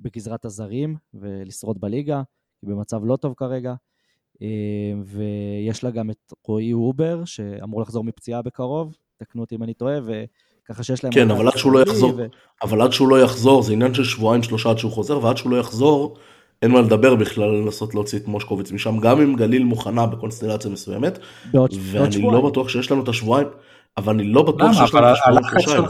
בגזרת 0.00 0.44
הזרים 0.44 0.96
ולשרוד 1.14 1.80
בליגה, 1.80 2.22
היא 2.62 2.70
במצב 2.70 3.04
לא 3.04 3.16
טוב 3.16 3.34
כרגע. 3.36 3.74
ויש 5.04 5.84
לה 5.84 5.90
גם 5.90 6.10
את 6.10 6.32
רועי 6.44 6.72
אובר, 6.72 7.24
שאמור 7.24 7.80
לחזור 7.80 8.04
מפציעה 8.04 8.42
בקרוב, 8.42 8.96
תקנו 9.16 9.40
אותי 9.42 9.54
אם 9.54 9.62
אני 9.62 9.74
טועה, 9.74 9.98
וככה 10.04 10.82
שיש 10.82 11.04
להם... 11.04 11.12
כן, 11.12 11.30
אבל 11.30 11.48
עד 11.48 11.56
שהוא 11.56 11.72
לא 11.72 11.82
יחזור, 11.82 12.12
ו... 12.16 12.26
אבל 12.62 12.82
עד 12.82 12.92
שהוא 12.92 13.08
לא 13.08 13.22
יחזור, 13.22 13.62
זה 13.62 13.72
עניין 13.72 13.94
של 13.94 14.04
שבועיים 14.04 14.42
שלושה 14.42 14.70
עד 14.70 14.78
שהוא 14.78 14.92
חוזר, 14.92 15.24
ועד 15.24 15.36
שהוא 15.36 15.52
לא 15.52 15.56
יחזור, 15.56 16.16
אין 16.62 16.70
מה 16.70 16.80
לדבר 16.80 17.14
בכלל 17.14 17.50
לנסות 17.50 17.94
להוציא 17.94 18.18
את 18.18 18.26
מושקוביץ 18.26 18.72
משם, 18.72 18.98
גם 18.98 19.20
אם 19.20 19.36
גליל 19.36 19.64
מוכנה 19.64 20.06
בקונסטלציה 20.06 20.70
מסוימת, 20.70 21.18
בעוד, 21.52 21.74
ואני 21.92 22.18
בעוד 22.18 22.34
לא 22.34 22.50
בטוח 22.50 22.68
שיש 22.68 22.90
לנו 22.90 23.02
את 23.02 23.08
השבועיים, 23.08 23.48
אבל 23.96 24.14
אני 24.14 24.24
לא 24.24 24.42
בטוח 24.42 24.72
שיש 24.72 24.94
לנו 24.94 25.06
את 25.38 25.56
השבועיים 25.56 25.84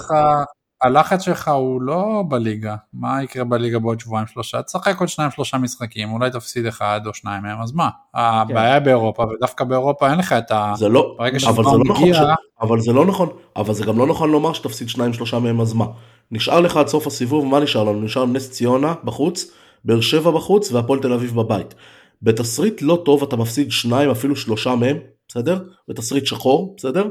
הלחץ 0.82 1.22
שלך 1.22 1.48
הוא 1.48 1.82
לא 1.82 2.24
בליגה, 2.28 2.76
מה 2.92 3.22
יקרה 3.22 3.44
בליגה 3.44 3.78
בעוד 3.78 4.00
שבועיים 4.00 4.26
שלושה? 4.26 4.62
תשחק 4.62 5.00
עוד 5.00 5.08
שניים 5.08 5.30
שלושה 5.30 5.58
משחקים, 5.58 6.12
אולי 6.12 6.30
תפסיד 6.30 6.66
אחד 6.66 7.00
או 7.06 7.14
שניים 7.14 7.42
מהם, 7.42 7.60
אז 7.60 7.72
מה? 7.72 7.88
כן. 8.12 8.18
הבעיה 8.18 8.80
באירופה, 8.80 9.22
ודווקא 9.22 9.64
באירופה 9.64 10.10
אין 10.10 10.18
לך 10.18 10.32
את 10.32 10.50
ה... 10.50 10.72
זה 10.76 10.88
לא, 10.88 11.16
אבל 11.48 11.64
זה 11.64 11.78
לא 11.78 11.84
נכון, 11.88 12.14
ש... 12.14 12.18
אבל 12.60 12.80
זה 12.80 12.92
לא 12.92 13.06
נכון, 13.06 13.28
אבל 13.56 13.74
זה 13.74 13.84
גם 13.84 13.98
לא 13.98 14.06
נכון 14.06 14.30
לומר 14.30 14.52
שתפסיד 14.52 14.88
שניים 14.88 15.12
שלושה 15.12 15.38
מהם, 15.38 15.60
אז 15.60 15.72
מה? 15.72 15.86
נשאר 16.30 16.60
לך 16.60 16.76
עד 16.76 16.88
סוף 16.88 17.06
הסיבוב, 17.06 17.46
מה 17.46 17.60
נשאר 17.60 17.84
לנו? 17.84 18.00
נשאר 18.00 18.26
נס 18.26 18.50
ציונה 18.50 18.94
בחוץ, 19.04 19.50
באר 19.84 20.00
שבע 20.00 20.30
בחוץ 20.30 20.72
והפועל 20.72 21.00
תל 21.00 21.12
אביב 21.12 21.34
בבית. 21.34 21.74
בתסריט 22.22 22.82
לא 22.82 23.02
טוב 23.04 23.22
אתה 23.22 23.36
מפסיד 23.36 23.72
שניים 23.72 24.10
אפילו 24.10 24.36
שלושה 24.36 24.74
מהם, 24.74 24.96
בסדר? 25.28 25.64
בתסריט 25.88 26.26
שחור, 26.26 26.74
בסדר? 26.76 27.08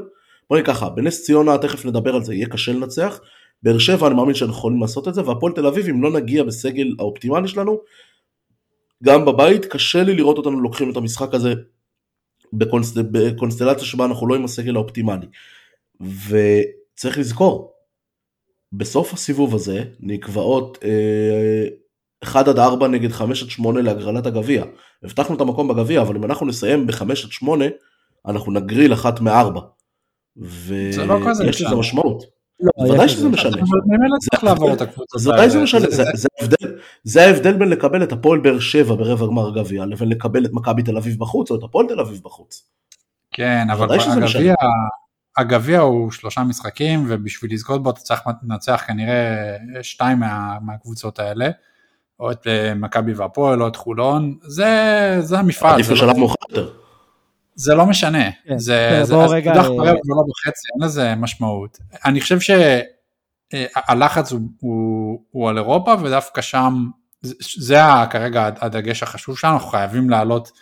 בוא 0.50 0.56
נגיד 0.56 0.66
ככה, 0.66 0.88
בנס 0.88 1.24
ציונה 1.24 1.58
תכף 1.58 1.84
נדבר 1.84 2.14
על 2.14 2.24
זה, 2.24 2.34
יהיה 2.34 2.46
קשה 2.46 2.72
לנצח. 2.72 3.20
באר 3.62 3.78
שבע 3.78 4.06
אני 4.06 4.14
מאמין 4.14 4.34
שאנחנו 4.34 4.58
יכולים 4.58 4.80
לעשות 4.80 5.08
את 5.08 5.14
זה, 5.14 5.26
והפועל 5.26 5.52
תל 5.52 5.66
אביב 5.66 5.88
אם 5.88 6.02
לא 6.02 6.10
נגיע 6.10 6.44
בסגל 6.44 6.94
האופטימלי 6.98 7.48
שלנו, 7.48 7.78
גם 9.04 9.24
בבית 9.24 9.64
קשה 9.64 10.02
לי 10.02 10.14
לראות 10.14 10.38
אותנו 10.38 10.60
לוקחים 10.60 10.90
את 10.90 10.96
המשחק 10.96 11.34
הזה 11.34 11.54
בקונסטל... 12.52 13.02
בקונסטלציה 13.10 13.84
שבה 13.84 14.04
אנחנו 14.04 14.28
לא 14.28 14.34
עם 14.34 14.44
הסגל 14.44 14.76
האופטימלי. 14.76 15.26
וצריך 16.00 17.18
לזכור, 17.18 17.72
בסוף 18.72 19.12
הסיבוב 19.12 19.54
הזה 19.54 19.84
נקבעות 20.00 20.78
אה, 20.84 21.68
1 22.22 22.48
עד 22.48 22.58
4 22.58 22.88
נגד 22.88 23.12
5 23.12 23.42
עד 23.42 23.50
8 23.50 23.82
להגרלת 23.82 24.26
הגביע. 24.26 24.64
הבטחנו 25.02 25.36
את 25.36 25.40
המקום 25.40 25.68
בגביע, 25.68 26.00
אבל 26.02 26.16
אם 26.16 26.24
אנחנו 26.24 26.46
נסיים 26.46 26.86
ב-5 26.86 27.02
עד 27.02 27.30
8, 27.30 27.64
אנחנו 28.26 28.52
נגריל 28.52 28.92
אחת 28.92 29.20
מארבע. 29.20 29.60
לא 30.36 31.14
ויש 31.44 31.62
לזה. 31.62 31.74
משמעות. 31.74 32.37
לא, 32.60 32.70
בוודאי 32.78 33.04
יש 33.06 33.12
שזה. 33.12 33.28
משנה. 33.28 33.50
אבל 33.50 33.78
ממילא 33.86 34.16
צריך 34.30 34.44
לעבור 34.44 34.72
את 34.72 34.80
הקבוצות 34.80 35.14
אז 35.16 35.26
ודאי 35.26 35.50
זה 35.50 35.62
משנה, 35.62 35.80
זה- 35.90 36.04
זה- 36.14 36.28
זה 37.04 37.22
ההבדל- 37.26 37.52
בין 37.58 37.68
לקבל 37.68 38.02
את 38.02 38.12
הפועל 38.12 38.38
באר 38.38 38.58
שבע 38.60 38.94
ברבע 38.94 39.26
גמר 39.26 39.48
הגביע 39.48 39.84
לבין 39.86 40.08
לקבל 40.08 40.44
את 40.44 40.50
מכבי 40.52 40.82
תל 40.82 40.96
אביב 40.96 41.18
בחוץ 41.18 41.50
או 41.50 41.56
את 41.56 41.62
הפועל 41.62 41.86
תל 41.86 42.00
אביב 42.00 42.20
בחוץ. 42.24 42.62
כן, 43.34 43.66
אבל 43.72 43.86
בוודאי 43.86 43.98
הגביע, 45.36 45.80
הוא 45.80 46.10
שלושה 46.10 46.42
משחקים, 46.44 47.04
ובשביל 47.08 47.52
לזכות 47.54 47.82
בו 47.82 47.90
אתה 47.90 48.00
צריך 48.00 48.20
לנצח 48.42 48.84
כנראה 48.86 49.56
שתיים 49.82 50.18
מה, 50.18 50.58
מהקבוצות 50.62 51.18
האלה, 51.18 51.50
או 52.20 52.30
את 52.30 52.46
אה, 52.46 52.74
מכבי 52.74 53.12
והפועל, 53.12 53.62
או 53.62 53.68
את 53.68 53.76
חולון, 53.76 54.34
זה, 54.42 54.66
זה 55.20 55.38
המפעל, 55.38 55.74
עדיף 55.74 55.86
זה, 55.86 55.94
לא, 55.94 55.98
לשלב 55.98 56.16
מאוחר 56.18 56.34
יותר. 56.48 56.70
זה 57.58 57.74
לא 57.74 57.86
משנה, 57.86 58.30
כן, 58.32 58.58
זה, 58.58 59.00
בסדר, 59.02 59.28
זה, 59.28 59.34
רגע, 59.34 59.52
תודח 59.52 59.64
אה, 59.64 59.70
ברבע 59.70 59.90
ולא 59.90 60.22
בחצי, 60.28 60.68
אין 60.74 60.84
לזה 60.84 61.14
משמעות. 61.14 61.78
אני 62.04 62.20
חושב 62.20 62.38
שהלחץ 63.50 64.32
הוא, 64.32 64.40
הוא, 64.60 65.20
הוא 65.30 65.48
על 65.48 65.58
אירופה, 65.58 65.94
ודווקא 66.02 66.40
שם, 66.40 66.86
זה, 67.58 67.78
כרגע 68.10 68.50
הדגש 68.60 69.02
החשוב 69.02 69.38
שלנו, 69.38 69.54
אנחנו 69.54 69.68
חייבים 69.68 70.10
לעלות 70.10 70.52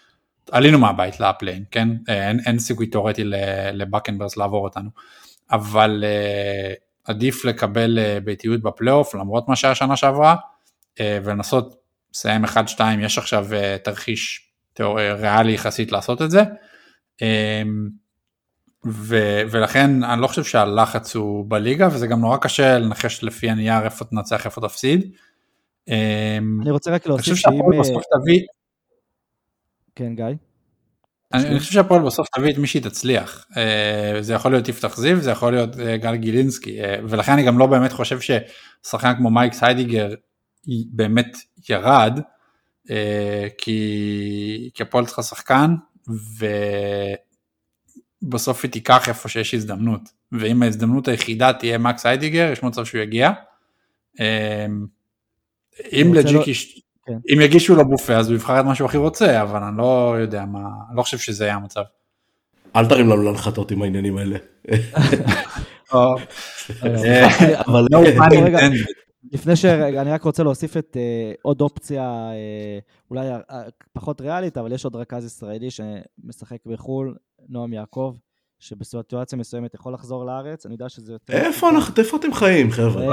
עלינו 0.50 0.78
מהבית 0.78 1.20
לפליין, 1.20 1.64
כן? 1.70 1.88
אה, 2.08 2.28
אין, 2.28 2.40
אין 2.46 2.58
סיכוי 2.58 2.86
תאורטי 2.86 3.24
ל- 3.24 3.34
לבקנברס 3.72 4.36
לעבור 4.36 4.64
אותנו, 4.64 4.90
אבל 5.50 6.04
אה, 6.06 6.72
עדיף 7.04 7.44
לקבל 7.44 7.98
אה, 7.98 8.18
ביתיות 8.24 8.62
בפלייאוף 8.62 9.14
למרות 9.14 9.48
מה 9.48 9.56
שהיה 9.56 9.74
שנה 9.74 9.96
שעברה, 9.96 10.36
אה, 11.00 11.18
ולנסות 11.24 11.76
לסיים 12.14 12.44
1-2, 12.44 12.48
יש 13.00 13.18
עכשיו 13.18 13.54
אה, 13.54 13.76
תרחיש 13.84 14.50
אה, 14.80 15.14
ריאלי 15.14 15.52
יחסית 15.52 15.92
לעשות 15.92 16.22
את 16.22 16.30
זה, 16.30 16.40
אה, 16.40 16.65
ו- 18.86 19.42
ולכן 19.50 20.04
אני 20.04 20.20
לא 20.20 20.26
חושב 20.26 20.44
שהלחץ 20.44 21.16
הוא 21.16 21.44
בליגה, 21.48 21.88
וזה 21.92 22.06
גם 22.06 22.20
נורא 22.20 22.36
קשה 22.36 22.78
לנחש 22.78 23.24
לפי 23.24 23.50
הנייר 23.50 23.84
איפה 23.84 24.04
תנצח 24.04 24.46
איפה 24.46 24.60
תפסיד. 24.60 25.12
אה, 25.88 26.38
אני 26.62 26.70
רוצה 26.70 26.90
רק 26.90 27.06
להוסיף 27.06 27.34
שאם... 27.34 27.36
שהפועל 27.36 27.74
אה, 27.74 27.80
בסוף 27.80 28.02
תביא, 28.20 28.40
כן, 29.94 30.14
גיא? 30.14 30.24
אני, 31.32 31.48
אני 31.48 31.58
חושב 31.58 31.72
שהפועל 31.72 32.02
בסוף 32.02 32.28
תביא 32.36 32.52
את 32.52 32.58
מי 32.58 32.66
שהיא 32.66 32.82
תצליח. 32.82 33.46
אה, 33.56 34.18
זה 34.20 34.34
יכול 34.34 34.50
להיות 34.50 34.68
יפתח 34.68 34.96
זיו, 34.96 35.20
זה 35.20 35.30
יכול 35.30 35.52
להיות 35.52 35.80
אה, 35.80 35.96
גל 35.96 36.16
גילינסקי, 36.16 36.80
אה, 36.80 36.96
ולכן 37.08 37.32
אני 37.32 37.42
גם 37.42 37.58
לא 37.58 37.66
באמת 37.66 37.92
חושב 37.92 38.18
ששחקן 38.20 39.14
כמו 39.16 39.30
מקס 39.30 39.52
היידיגר 39.52 40.14
באמת 40.92 41.36
ירד, 41.68 42.20
אה, 42.90 43.46
כי 43.58 44.70
הפועל 44.80 45.06
צריכה 45.06 45.22
שחקן, 45.22 45.74
ובסוף 48.22 48.64
היא 48.64 48.70
תיקח 48.70 49.08
איפה 49.08 49.28
שיש 49.28 49.54
הזדמנות, 49.54 50.00
ואם 50.32 50.62
ההזדמנות 50.62 51.08
היחידה 51.08 51.52
תהיה 51.52 51.78
מקס 51.78 52.02
היידיגר, 52.02 52.48
יש 52.52 52.62
מצב 52.62 52.84
שהוא 52.84 53.00
יגיע. 53.00 53.30
אה, 54.20 54.66
אם 55.92 56.12
רוצה 56.16 56.28
לג'יקי, 56.28 56.52
כן. 57.06 57.12
אם 57.34 57.40
יגישו 57.40 57.74
לו 57.74 57.88
בופה 57.88 58.16
אז 58.16 58.28
הוא 58.28 58.34
יבחר 58.34 58.60
את 58.60 58.64
מה 58.64 58.74
שהוא 58.74 58.86
הכי 58.86 58.96
רוצה, 58.96 59.42
אבל 59.42 59.62
אני 59.62 59.78
לא 59.78 60.16
יודע 60.20 60.44
מה, 60.44 60.58
אני 60.58 60.96
לא 60.96 61.02
חושב 61.02 61.18
שזה 61.18 61.44
יהיה 61.44 61.54
המצב. 61.54 61.82
אל 62.76 62.86
תרים 62.86 63.08
לנו 63.08 63.22
להנחתות 63.22 63.70
עם 63.70 63.82
העניינים 63.82 64.18
האלה. 64.18 64.36
אה, 65.94 67.58
אבל 67.66 67.86
לפני 69.32 69.56
שרגע, 69.56 70.02
אני 70.02 70.10
רק 70.10 70.22
רוצה 70.22 70.42
להוסיף 70.42 70.76
את 70.76 70.96
אה, 70.96 71.32
עוד 71.42 71.60
אופציה, 71.60 72.02
אה, 72.02 72.78
אולי 73.10 73.28
אה, 73.30 73.62
פחות 73.92 74.20
ריאלית, 74.20 74.58
אבל 74.58 74.72
יש 74.72 74.84
עוד 74.84 74.96
רכז 74.96 75.24
ישראלי 75.24 75.68
שמשחק 75.70 76.58
בחו"ל, 76.66 77.14
נועם 77.48 77.72
יעקב, 77.72 78.14
שבסיטואציה 78.58 79.38
מסוימת 79.38 79.74
יכול 79.74 79.94
לחזור 79.94 80.24
לארץ, 80.24 80.66
אני 80.66 80.74
יודע 80.74 80.88
שזה 80.88 81.12
יותר... 81.12 81.32
איפה 81.32 81.70
אנחנו, 81.70 81.94
איפה 81.98 82.16
אתם 82.16 82.32
חיים 82.32 82.70
חבר'ה? 82.70 83.04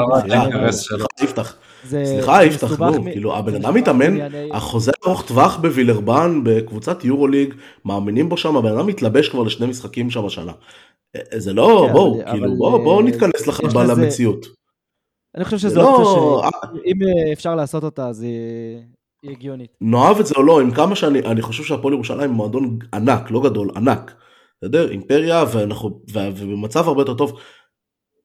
סליחה, 0.72 1.06
יפתח. 1.24 1.56
סליחה 1.86 2.46
יפתח, 2.46 2.80
נו, 2.80 3.04
כאילו 3.04 3.36
הבן 3.36 3.56
אדם 3.56 3.74
מתאמן, 3.74 4.18
החוזה 4.52 4.92
ארוך 5.06 5.28
טווח 5.28 5.58
בווילרבן 5.58 6.42
בקבוצת 6.44 7.04
יורו 7.04 7.28
ליג, 7.28 7.54
מאמינים 7.86 8.30
בו 8.30 8.38
שם, 8.38 8.58
הבן 8.58 8.72
אדם 8.78 8.88
מתלבש 8.88 9.30
כבר 9.30 9.44
לשני 9.44 9.68
משחקים 9.68 10.10
שם 10.10 10.26
השנה. 10.26 10.52
זה 11.38 11.54
לא, 11.54 11.86
כן, 11.88 11.94
בואו, 11.94 12.22
כאילו 12.32 12.56
בואו 12.58 13.02
נתכנס 13.02 13.48
לך 13.48 13.60
למציאות. 13.76 14.63
אני 15.36 15.46
חושב 15.46 15.58
שזו 15.58 15.82
לא- 15.82 15.96
אופציה 15.96 16.60
שאם 16.84 16.96
אה, 17.02 17.34
אפשר 17.34 17.56
לעשות 17.56 17.84
אותה, 17.84 18.08
אז 18.08 18.22
היא 18.22 19.32
הגיונית. 19.32 19.78
נאהב 19.82 20.20
את 20.20 20.26
זה 20.26 20.36
או 20.38 20.44
לא, 20.44 20.62
עם 20.62 20.72
כמה 20.72 20.96
שאני 20.96 21.20
אני 21.20 21.42
חושב 21.42 21.64
שהפועל 21.64 21.94
ירושלים 21.94 22.30
הוא 22.30 22.38
מועדון 22.38 22.80
ענק, 22.94 23.32
לא 23.32 23.42
גדול, 23.44 23.70
ענק. 23.76 24.14
בסדר? 24.62 24.92
אימפריה 24.92 25.44
ואנחנו, 25.54 26.02
ובמצב 26.14 26.88
הרבה 26.88 27.02
יותר 27.02 27.14
טוב. 27.14 27.40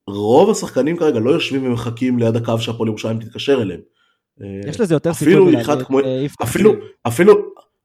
רוב 0.08 0.50
השחקנים 0.50 0.96
כרגע 0.96 1.18
לא 1.20 1.30
יושבים 1.30 1.66
ומחכים 1.66 2.18
ליד 2.18 2.36
הקו 2.36 2.58
שהפועל 2.58 2.88
ירושלים 2.88 3.18
תתקשר 3.18 3.62
אליהם. 3.62 3.80
אה, 4.42 4.70
יש 4.70 4.80
לזה 4.80 4.94
יותר 4.94 5.14
סיכוי 5.14 5.34
אפילו 5.34 5.60
אחד 5.60 5.82
כמו- 5.82 6.00
אה, 6.00 6.08
יפתח 6.24 6.44
אפילו, 6.44 6.70
זיו. 6.70 6.80
אפילו, 7.06 7.34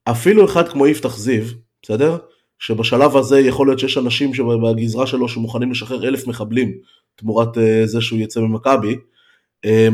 אפילו 0.04 0.44
אחד 0.44 0.68
כמו 0.68 0.86
יפתח 0.86 1.16
זיו, 1.16 1.44
בסדר? 1.82 2.16
שבשלב 2.58 3.16
הזה 3.16 3.40
יכול 3.40 3.66
להיות 3.66 3.78
שיש 3.78 3.98
אנשים 3.98 4.34
שבגזרה 4.34 5.06
שלו 5.06 5.28
שמוכנים 5.28 5.70
לשחרר 5.70 6.08
אלף 6.08 6.26
מחבלים 6.26 6.72
תמורת 7.16 7.48
זה 7.84 8.00
שהוא 8.00 8.18
יצא 8.18 8.40
ממכבי. 8.40 8.96
אה, 9.64 9.88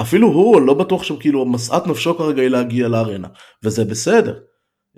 אפילו 0.00 0.28
הוא 0.28 0.60
לא 0.60 0.74
בטוח 0.74 1.02
שכאילו 1.02 1.44
משאת 1.44 1.86
נפשו 1.86 2.18
כרגע 2.18 2.42
היא 2.42 2.50
להגיע 2.50 2.88
לארנה 2.88 3.28
וזה 3.62 3.84
בסדר. 3.84 4.38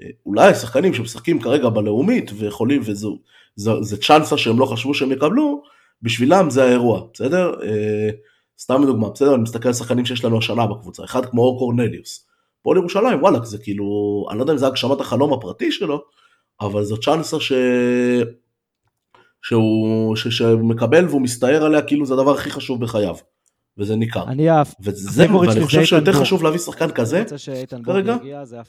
אה, 0.03 0.09
אולי 0.27 0.55
שחקנים 0.55 0.95
שמשחקים 0.95 1.41
כרגע 1.41 1.69
בלאומית 1.69 2.31
ויכולים 2.35 2.83
וזו 2.85 3.19
זה, 3.57 3.71
זה 3.81 3.97
צ'אנסה 3.97 4.39
שהם 4.39 4.59
לא 4.59 4.67
חשבו 4.67 4.95
שהם 4.95 5.13
יקבלו 5.13 5.63
בשבילם 6.03 6.51
זה 6.51 6.65
האירוע 6.65 7.03
בסדר 7.15 7.55
אה, 7.63 8.11
סתם 8.61 8.83
לדוגמה 8.83 9.11
בסדר 9.11 9.35
אני 9.35 9.43
מסתכל 9.43 9.69
על 9.69 9.75
שחקנים 9.75 10.07
שיש 10.07 10.25
לנו 10.25 10.39
השנה 10.39 10.67
בקבוצה 10.67 11.05
אחד 11.05 11.27
כמו 11.27 11.43
אור 11.43 11.59
קורנליוס. 11.59 12.29
פועל 12.63 12.77
ירושלים 12.77 13.23
וואלה 13.23 13.45
זה 13.45 13.59
כאילו 13.59 13.87
אני 14.31 14.39
לא 14.39 14.43
יודע 14.43 14.53
אם 14.53 14.59
זה 14.59 14.67
הגשמת 14.67 15.01
החלום 15.01 15.33
הפרטי 15.33 15.73
שלו 15.73 16.03
אבל 16.61 16.85
זו 16.85 17.01
צ'אנסה 17.01 17.41
ש... 17.41 17.53
שהוא 19.43 20.17
ש... 20.17 20.29
שמקבל 20.29 21.09
והוא 21.09 21.23
מסתער 21.23 21.65
עליה 21.65 21.83
כאילו 21.83 22.07
זה 22.07 22.15
הדבר 22.15 22.35
הכי 22.35 22.51
חשוב 22.51 22.81
בחייו 22.81 23.17
וזה 23.79 23.97
ניכר. 23.97 24.29
אני 24.29 24.61
אף... 24.61 24.75
וזה, 24.81 25.35
ואני 25.35 25.65
חושב 25.65 25.85
שיותר 25.85 26.13
חשוב 26.13 26.43
להביא 26.43 26.59
שחקן 26.59 26.91
כזה, 26.91 27.25
כרגע, 27.85 28.17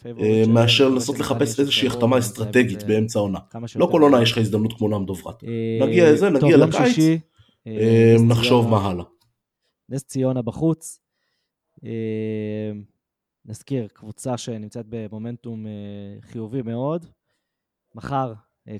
אה. 0.05 0.43
מאשר 0.47 0.89
לנסות 0.89 1.19
לחפש 1.19 1.59
איזושהי 1.59 1.87
החתמה 1.87 2.19
אסטרטגית 2.19 2.83
באמצע 2.83 3.19
העונה. 3.19 3.39
לא 3.75 3.87
כל 3.91 4.01
עונה. 4.01 4.23
יש 4.23 4.31
לך 4.31 4.37
הזדמנות 4.37 4.73
כמו 4.73 4.87
נועם 4.87 5.05
דוברת. 5.05 5.43
אה, 5.43 5.87
נגיע 5.87 6.11
לזה, 6.11 6.29
נגיע 6.29 6.57
לקיץ, 6.57 7.21
אה, 7.67 8.15
נחשוב 8.27 8.67
מה 8.67 8.87
הלאה. 8.87 9.05
נס 9.89 10.03
ציונה 10.03 10.41
בחוץ. 10.41 10.99
נזכיר, 13.45 13.87
קבוצה 13.93 14.37
שנמצאת 14.37 14.85
במומנטום 14.89 15.65
חיובי 16.21 16.61
מאוד. 16.61 17.05
מחר, 17.95 18.33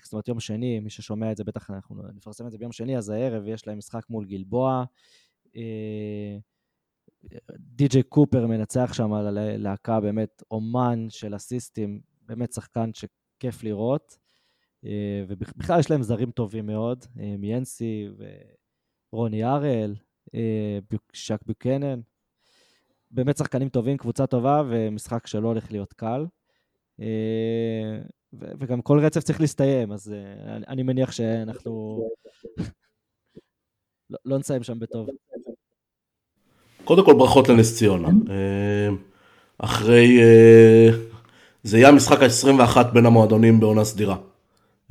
זאת 0.03 0.13
אומרת 0.13 0.27
יום 0.27 0.39
שני, 0.39 0.79
מי 0.79 0.89
ששומע 0.89 1.31
את 1.31 1.37
זה 1.37 1.43
בטח 1.43 1.71
אנחנו 1.71 1.95
נפרסם 2.15 2.45
את 2.45 2.51
זה 2.51 2.57
ביום 2.57 2.71
שני, 2.71 2.97
אז 2.97 3.09
הערב 3.09 3.47
יש 3.47 3.67
להם 3.67 3.77
משחק 3.77 4.09
מול 4.09 4.25
גלבוע. 4.25 4.83
אה, 5.55 6.37
די.ג'יי 7.59 8.03
קופר 8.03 8.47
מנצח 8.47 8.93
שם 8.93 9.13
על 9.13 9.37
הלהקה, 9.37 9.99
באמת 9.99 10.43
אומן 10.51 11.05
של 11.09 11.35
אסיסטים, 11.35 12.01
באמת 12.21 12.53
שחקן 12.53 12.89
שכיף 12.93 13.63
לראות. 13.63 14.17
אה, 14.85 15.23
ובכלל 15.27 15.79
יש 15.79 15.91
להם 15.91 16.03
זרים 16.03 16.31
טובים 16.31 16.65
מאוד, 16.65 17.05
אה, 17.19 17.35
מיאנסי 17.37 18.07
ורוני 19.13 19.43
הראל, 19.43 19.95
שק 21.13 21.39
ביוקנן. 21.45 22.01
באמת 23.11 23.37
שחקנים 23.37 23.69
טובים, 23.69 23.97
קבוצה 23.97 24.27
טובה, 24.27 24.61
ומשחק 24.69 25.27
שלא 25.27 25.47
הולך 25.47 25.71
להיות 25.71 25.93
קל. 25.93 26.25
וגם 28.33 28.81
כל 28.81 28.99
רצף 28.99 29.23
צריך 29.23 29.41
להסתיים, 29.41 29.91
אז 29.91 30.13
אני 30.67 30.83
מניח 30.83 31.11
שאנחנו 31.11 32.03
לא- 34.09 34.17
לא 34.25 34.37
נסיים 34.37 34.63
שם 34.63 34.79
בטוב. 34.79 35.07
קודם 36.83 37.05
כל 37.05 37.13
ברכות 37.13 37.49
לנס 37.49 37.77
ציונה. 37.77 38.07
אה, 38.07 38.89
אחרי, 39.57 40.19
אה, 40.21 40.89
זה 41.63 41.77
יהיה 41.77 41.89
המשחק 41.89 42.17
ה-21 42.21 42.83
בין 42.93 43.05
המועדונים 43.05 43.59
בעונה 43.59 43.83
סדירה. 43.83 44.17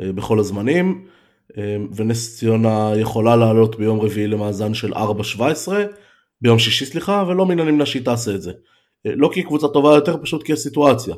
אה, 0.00 0.12
בכל 0.12 0.38
הזמנים, 0.38 1.06
ונס 1.96 2.38
ציונה 2.38 2.92
יכולה 2.96 3.36
לעלות 3.36 3.78
ביום 3.78 4.00
רביעי 4.00 4.26
למאזן 4.26 4.74
של 4.74 4.94
4-17, 4.94 5.86
ביום 6.40 6.58
שישי 6.58 6.86
סליחה, 6.86 7.24
ולא 7.28 7.46
מן 7.46 7.60
הנמנע 7.60 7.86
שהיא 7.86 8.04
תעשה 8.04 8.34
את 8.34 8.42
זה. 8.42 8.52
לא 9.04 9.30
כי 9.32 9.40
היא 9.40 9.46
קבוצה 9.46 9.68
טובה 9.68 9.94
יותר, 9.94 10.16
פשוט 10.22 10.42
כי 10.42 10.52
הסיטואציה. 10.52 11.14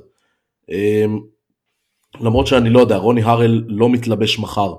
למרות 2.21 2.47
שאני 2.47 2.71
לא 2.71 2.81
יודע, 2.81 2.97
רוני 2.97 3.23
הראל 3.23 3.65
לא 3.69 3.89
מתלבש 3.89 4.39
מחר, 4.39 4.75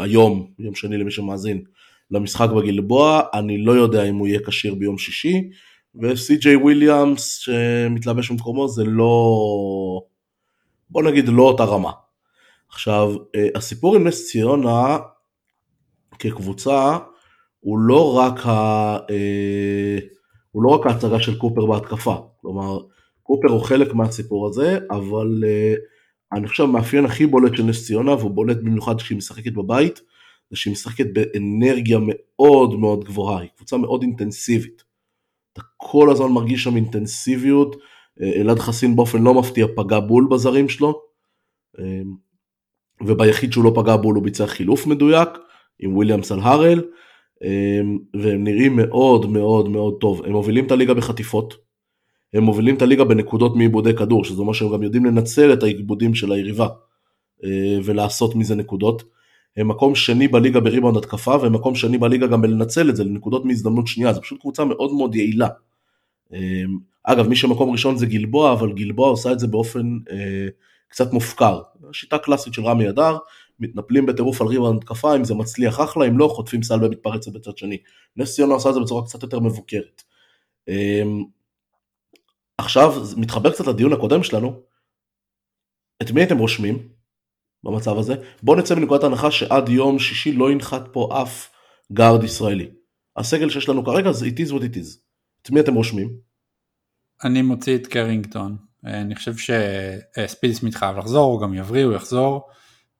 היום, 0.00 0.50
יום 0.58 0.74
שני 0.74 0.96
למי 0.98 1.10
שמאזין, 1.10 1.64
למשחק 2.10 2.48
בגלבוע, 2.50 3.20
אני 3.34 3.64
לא 3.64 3.72
יודע 3.72 4.04
אם 4.04 4.16
הוא 4.16 4.26
יהיה 4.26 4.40
כשיר 4.46 4.74
ביום 4.74 4.98
שישי, 4.98 5.50
וסי.ג'יי 6.02 6.56
וויליאמס 6.56 7.36
שמתלבש 7.36 8.30
במקומו 8.30 8.68
זה 8.68 8.84
לא, 8.84 9.14
בוא 10.90 11.02
נגיד 11.02 11.28
לא 11.28 11.42
אותה 11.42 11.64
רמה. 11.64 11.90
עכשיו, 12.68 13.14
אה, 13.36 13.48
הסיפור 13.54 13.96
עם 13.96 14.06
נס 14.06 14.30
ציונה 14.30 14.98
כקבוצה 16.18 16.98
הוא 17.60 17.78
לא 17.78 18.18
רק, 18.18 18.46
ה, 18.46 18.50
אה, 19.10 19.98
הוא 20.50 20.62
לא 20.62 20.68
רק 20.68 20.86
ההצגה 20.86 21.20
של 21.20 21.38
קופר 21.38 21.66
בהתקפה, 21.66 22.16
כלומר 22.40 22.78
קופר 23.22 23.48
הוא 23.48 23.62
חלק 23.62 23.94
מהסיפור 23.94 24.48
הזה, 24.48 24.78
אבל 24.90 25.44
אה, 25.46 25.74
אני 26.32 26.48
חושב 26.48 26.62
המאפיין 26.62 27.04
הכי 27.04 27.26
בולט 27.26 27.56
של 27.56 27.62
נס 27.62 27.86
ציונה, 27.86 28.14
והוא 28.14 28.30
בולט 28.30 28.56
במיוחד 28.56 28.96
כשהיא 29.00 29.18
משחקת 29.18 29.52
בבית, 29.52 30.00
זה 30.50 30.56
שהיא 30.56 30.72
משחקת 30.72 31.06
באנרגיה 31.12 31.98
מאוד 32.00 32.78
מאוד 32.78 33.04
גבוהה, 33.04 33.40
היא 33.40 33.50
קבוצה 33.56 33.76
מאוד 33.76 34.02
אינטנסיבית. 34.02 34.84
אתה 35.52 35.62
כל 35.76 36.10
הזמן 36.10 36.32
מרגיש 36.32 36.64
שם 36.64 36.76
אינטנסיביות, 36.76 37.76
אלעד 38.20 38.58
חסין 38.58 38.96
באופן 38.96 39.22
לא 39.22 39.34
מפתיע 39.34 39.66
פגע 39.76 40.00
בול 40.00 40.28
בזרים 40.30 40.68
שלו, 40.68 41.02
וביחיד 43.06 43.52
שהוא 43.52 43.64
לא 43.64 43.72
פגע 43.74 43.96
בול 43.96 44.14
הוא 44.14 44.24
ביצע 44.24 44.46
חילוף 44.46 44.86
מדויק 44.86 45.28
עם 45.78 45.96
וויליאמס 45.96 46.32
על 46.32 46.40
הארל, 46.40 46.82
והם 48.14 48.44
נראים 48.44 48.76
מאוד 48.76 49.30
מאוד 49.30 49.68
מאוד 49.68 49.96
טוב. 50.00 50.24
הם 50.24 50.32
מובילים 50.32 50.66
את 50.66 50.70
הליגה 50.70 50.94
בחטיפות, 50.94 51.54
הם 52.34 52.42
מובילים 52.42 52.76
את 52.76 52.82
הליגה 52.82 53.04
בנקודות 53.04 53.56
מעיבודי 53.56 53.96
כדור, 53.96 54.24
שזה 54.24 54.40
אומר 54.40 54.52
שהם 54.52 54.72
גם 54.72 54.82
יודעים 54.82 55.04
לנצל 55.04 55.52
את 55.52 55.62
העיבודים 55.62 56.14
של 56.14 56.32
היריבה 56.32 56.68
אה, 57.44 57.78
ולעשות 57.84 58.34
מזה 58.34 58.54
נקודות. 58.54 59.15
מקום 59.64 59.94
שני 59.94 60.28
בליגה 60.28 60.60
בריבאונד 60.60 60.96
התקפה, 60.96 61.36
והם 61.36 61.52
מקום 61.52 61.74
שני 61.74 61.98
בליגה 61.98 62.26
גם 62.26 62.42
בלנצל 62.42 62.90
את 62.90 62.96
זה 62.96 63.04
לנקודות 63.04 63.44
מהזדמנות 63.44 63.86
שנייה, 63.86 64.12
זו 64.12 64.20
פשוט 64.22 64.40
קבוצה 64.40 64.64
מאוד 64.64 64.92
מאוד 64.92 65.14
יעילה. 65.14 65.48
אגב, 67.02 67.28
מי 67.28 67.36
שמקום 67.36 67.70
ראשון 67.70 67.96
זה 67.96 68.06
גלבוע, 68.06 68.52
אבל 68.52 68.72
גלבוע 68.72 69.08
עושה 69.08 69.32
את 69.32 69.38
זה 69.38 69.46
באופן 69.46 69.98
אה, 70.10 70.48
קצת 70.88 71.12
מופקר. 71.12 71.60
שיטה 71.92 72.18
קלאסית 72.18 72.54
של 72.54 72.62
רמי 72.62 72.88
אדר, 72.88 73.16
מתנפלים 73.60 74.06
בטירוף 74.06 74.40
על 74.40 74.46
ריבאונד 74.46 74.82
התקפה, 74.82 75.16
אם 75.16 75.24
זה 75.24 75.34
מצליח 75.34 75.80
אחלה, 75.80 76.06
אם 76.06 76.18
לא, 76.18 76.28
חוטפים 76.28 76.62
סלבה 76.62 76.88
מתפרצת 76.88 77.32
בצד 77.32 77.58
שני. 77.58 77.78
נס 78.16 78.34
ציונה 78.34 78.54
עושה 78.54 78.68
את 78.68 78.74
זה 78.74 78.80
בצורה 78.80 79.04
קצת 79.04 79.22
יותר 79.22 79.40
מבוקרת. 79.40 80.02
אה, 80.68 81.02
עכשיו, 82.58 82.94
מתחבר 83.16 83.50
קצת 83.50 83.66
לדיון 83.66 83.92
הקודם 83.92 84.22
שלנו, 84.22 84.60
את 86.02 86.10
מי 86.10 86.20
הייתם 86.20 86.38
רושמים 86.38 86.88
במצב 87.64 87.98
הזה? 87.98 88.14
בואו 88.42 88.58
נצא 88.58 88.74
מנקודת 88.74 89.04
הנחה 89.04 89.30
שעד 89.30 89.68
יום 89.68 89.98
שישי 89.98 90.32
לא 90.32 90.50
ינחת 90.50 90.88
פה 90.92 91.22
אף 91.22 91.48
גארד 91.92 92.24
ישראלי. 92.24 92.70
הסגל 93.16 93.50
שיש 93.50 93.68
לנו 93.68 93.84
כרגע 93.84 94.12
זה 94.12 94.26
it 94.26 94.48
is 94.48 94.50
what 94.50 94.60
it 94.60 94.76
is. 94.76 94.98
את 95.42 95.50
מי 95.50 95.60
אתם 95.60 95.74
רושמים? 95.74 96.10
אני 97.24 97.42
מוציא 97.42 97.76
את 97.76 97.86
קרינגטון. 97.86 98.56
אה, 98.86 99.00
אני 99.00 99.14
חושב 99.14 99.34
שספידיסמית 99.36 100.74
חייב 100.74 100.96
לחזור, 100.96 101.32
הוא 101.32 101.40
גם 101.40 101.54
יבריא, 101.54 101.84
הוא 101.84 101.94
יחזור. 101.94 102.48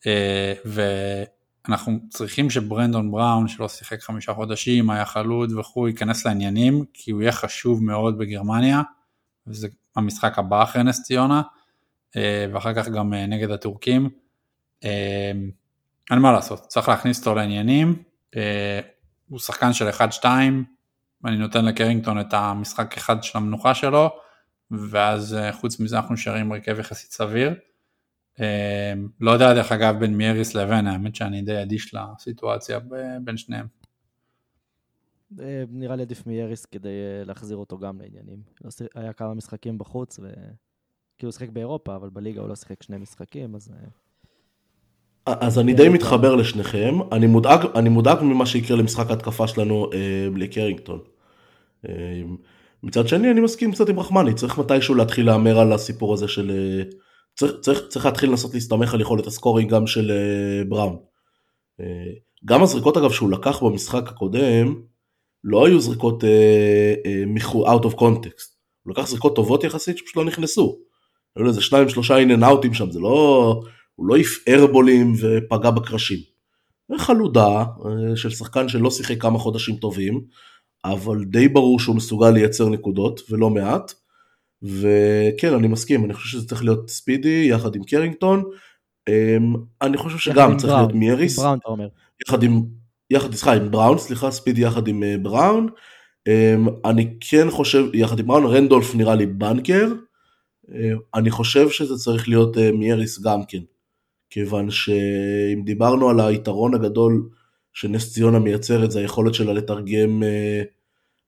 אה, 0.06 0.52
ואנחנו 0.64 1.98
צריכים 2.10 2.50
שברנדון 2.50 3.10
בראון, 3.10 3.48
שלא 3.48 3.68
שיחק 3.68 4.00
חמישה 4.00 4.34
חודשים, 4.34 4.90
היה 4.90 5.04
חלוד 5.04 5.52
וכו', 5.52 5.88
ייכנס 5.88 6.26
לעניינים, 6.26 6.84
כי 6.94 7.10
הוא 7.10 7.22
יהיה 7.22 7.32
חשוב 7.32 7.84
מאוד 7.84 8.18
בגרמניה, 8.18 8.82
וזה 9.46 9.68
המשחק 9.96 10.38
הבא 10.38 10.62
אחרי 10.62 10.82
נס 10.82 11.02
ציונה, 11.02 11.42
אה, 12.16 12.46
ואחר 12.52 12.74
כך 12.74 12.88
גם 12.88 13.14
נגד 13.14 13.50
הטורקים. 13.50 14.10
אין 16.10 16.18
מה 16.18 16.32
לעשות, 16.32 16.60
צריך 16.60 16.88
להכניס 16.88 17.18
אותו 17.18 17.34
לעניינים. 17.34 18.02
הוא 19.28 19.38
שחקן 19.38 19.72
של 19.72 19.88
1-2, 19.88 20.24
ואני 21.22 21.36
נותן 21.36 21.64
לקרינגטון 21.64 22.20
את 22.20 22.32
המשחק 22.34 22.96
אחד 22.96 23.22
של 23.22 23.38
המנוחה 23.38 23.74
שלו, 23.74 24.10
ואז 24.70 25.34
אה, 25.34 25.52
חוץ 25.52 25.80
מזה 25.80 25.96
אנחנו 25.96 26.14
נשארים 26.14 26.52
הרכב 26.52 26.78
יחסית 26.78 27.10
סביר. 27.10 27.54
אה, 28.40 28.92
לא 29.20 29.30
יודע 29.30 29.54
דרך 29.54 29.72
אגב 29.72 29.98
בין 29.98 30.16
מייריס 30.16 30.54
לבין, 30.54 30.86
האמת 30.86 31.14
שאני 31.14 31.42
די 31.42 31.62
אדיש 31.62 31.94
לסיטואציה 31.94 32.78
בין 33.24 33.36
שניהם. 33.36 33.66
אה, 35.40 35.64
נראה 35.68 35.96
לי 35.96 36.02
עדיף 36.02 36.26
מייריס 36.26 36.64
כדי 36.64 37.24
להחזיר 37.24 37.56
אותו 37.56 37.78
גם 37.78 38.00
לעניינים. 38.00 38.42
לא 38.64 38.70
היה 38.94 39.12
כמה 39.12 39.34
משחקים 39.34 39.78
בחוץ, 39.78 40.18
וכאילו 40.18 40.32
הוא 41.22 41.30
שיחק 41.30 41.48
באירופה, 41.48 41.96
אבל 41.96 42.08
בליגה 42.08 42.40
הוא 42.40 42.48
לא 42.48 42.56
שיחק 42.56 42.82
שני 42.82 42.98
משחקים, 42.98 43.54
אז... 43.54 43.72
אז 45.26 45.58
אני 45.58 45.74
די 45.74 45.88
מתחבר 45.88 46.34
לשניכם, 46.34 46.98
אני 47.12 47.26
מודאג, 47.26 47.66
אני 47.74 47.88
מודאג 47.88 48.18
ממה 48.22 48.46
שיקרה 48.46 48.76
למשחק 48.76 49.10
ההתקפה 49.10 49.46
שלנו 49.46 49.90
אה, 49.94 50.30
בלי 50.32 50.48
קרינגטון. 50.48 51.00
אה, 51.88 52.22
מצד 52.82 53.08
שני 53.08 53.30
אני 53.30 53.40
מסכים 53.40 53.72
קצת 53.72 53.88
עם 53.88 54.00
רחמני, 54.00 54.34
צריך 54.34 54.58
מתישהו 54.58 54.94
להתחיל 54.94 55.26
להמר 55.26 55.58
על 55.58 55.72
הסיפור 55.72 56.14
הזה 56.14 56.28
של... 56.28 56.50
אה, 56.50 56.82
צריך, 57.34 57.52
צריך, 57.60 57.80
צריך 57.88 58.06
להתחיל 58.06 58.30
לנסות 58.30 58.54
להסתמך 58.54 58.94
על 58.94 59.00
יכולת 59.00 59.26
הסקורינג 59.26 59.70
גם 59.70 59.86
של 59.86 60.10
אה, 60.10 60.64
בראון. 60.68 60.96
אה, 61.80 61.86
גם 62.44 62.62
הזריקות 62.62 62.96
אגב 62.96 63.10
שהוא 63.10 63.30
לקח 63.30 63.62
במשחק 63.62 64.08
הקודם, 64.08 64.74
לא 65.44 65.66
היו 65.66 65.80
זריקות 65.80 66.24
אה, 66.24 66.94
אה, 67.06 67.74
out 67.74 67.82
of 67.82 67.94
context. 67.94 68.56
הוא 68.82 68.90
לקח 68.92 69.06
זריקות 69.06 69.36
טובות 69.36 69.64
יחסית 69.64 69.98
שפשוט 69.98 70.16
לא 70.16 70.24
נכנסו. 70.24 70.78
היו 71.36 71.44
לזה 71.44 71.60
שניים 71.60 71.88
שלושה 71.88 72.16
אין 72.16 72.44
אאוטים 72.44 72.74
שם, 72.74 72.90
זה 72.90 73.00
לא... 73.00 73.60
הוא 73.96 74.06
לא 74.06 74.14
העיף 74.14 74.44
ארבולים 74.48 75.12
ופגע 75.20 75.70
בקרשים. 75.70 76.18
חלודה 76.98 77.58
אה, 77.58 78.16
של 78.16 78.30
שחקן 78.30 78.68
שלא 78.68 78.90
שיחק 78.90 79.20
כמה 79.20 79.38
חודשים 79.38 79.76
טובים, 79.76 80.20
אבל 80.84 81.24
די 81.24 81.48
ברור 81.48 81.80
שהוא 81.80 81.96
מסוגל 81.96 82.30
לייצר 82.30 82.68
נקודות, 82.68 83.20
ולא 83.30 83.50
מעט. 83.50 83.92
וכן, 84.62 85.54
אני 85.54 85.68
מסכים, 85.68 86.04
אני 86.04 86.14
חושב 86.14 86.28
שזה 86.28 86.48
צריך 86.48 86.64
להיות 86.64 86.90
ספידי 86.90 87.46
יחד 87.50 87.76
עם 87.76 87.84
קרינגטון. 87.84 88.44
אמ, 89.08 89.54
אני 89.82 89.96
חושב 89.96 90.18
שגם 90.18 90.56
צריך 90.56 90.72
להיות 90.72 90.92
מייריס. 90.92 91.38
בראון 91.38 91.58
אתה 91.58 91.68
אומר. 91.68 91.88
יחד 92.26 92.42
עם, 92.42 92.62
יחד, 93.10 93.34
סליחה, 93.34 93.54
עם 93.54 93.70
בראון, 93.70 93.98
סליחה, 93.98 94.30
ספידי 94.30 94.60
יחד 94.60 94.88
עם 94.88 95.02
אה, 95.02 95.16
בראון. 95.22 95.68
אמ, 96.26 96.68
אני 96.84 97.14
כן 97.20 97.50
חושב, 97.50 97.84
יחד 97.94 98.18
עם 98.18 98.26
בראון, 98.26 98.44
רנדולף 98.46 98.94
נראה 98.94 99.14
לי 99.14 99.26
בנקר. 99.26 99.92
אמ, 100.68 100.98
אני 101.14 101.30
חושב 101.30 101.68
שזה 101.70 101.96
צריך 101.96 102.28
להיות 102.28 102.58
אה, 102.58 102.72
מייריס 102.72 103.22
גם 103.22 103.44
כן. 103.48 103.60
כיוון 104.36 104.70
שאם 104.70 105.62
דיברנו 105.64 106.10
על 106.10 106.20
היתרון 106.20 106.74
הגדול 106.74 107.28
שנס 107.72 108.12
ציונה 108.12 108.38
מייצרת 108.38 108.90
זה 108.90 108.98
היכולת 108.98 109.34
שלה 109.34 109.52
לתרגם, 109.52 110.22
אה, 110.22 110.62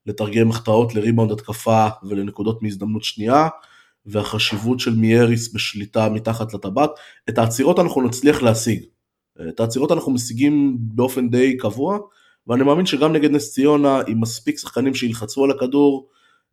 לתרגם 0.05 0.49
החטאות 0.49 0.95
לריבאונד 0.95 1.31
התקפה 1.31 1.87
ולנקודות 2.03 2.63
מהזדמנות 2.63 3.03
שנייה 3.03 3.47
והחשיבות 4.05 4.79
של 4.79 4.95
מייריס 4.95 5.53
בשליטה 5.53 6.09
מתחת 6.09 6.53
לטבעת. 6.53 6.89
את 7.29 7.37
העצירות 7.37 7.79
אנחנו 7.79 8.01
נצליח 8.01 8.41
להשיג. 8.41 8.83
את 9.49 9.59
העצירות 9.59 9.91
אנחנו 9.91 10.11
משיגים 10.11 10.77
באופן 10.79 11.29
די 11.29 11.57
קבוע 11.57 11.97
ואני 12.47 12.63
מאמין 12.63 12.85
שגם 12.85 13.13
נגד 13.13 13.31
נס 13.31 13.53
ציונה 13.53 14.01
עם 14.07 14.21
מספיק 14.21 14.57
שחקנים 14.57 14.93
שילחצו 14.93 15.43
על 15.43 15.51
הכדור 15.51 16.07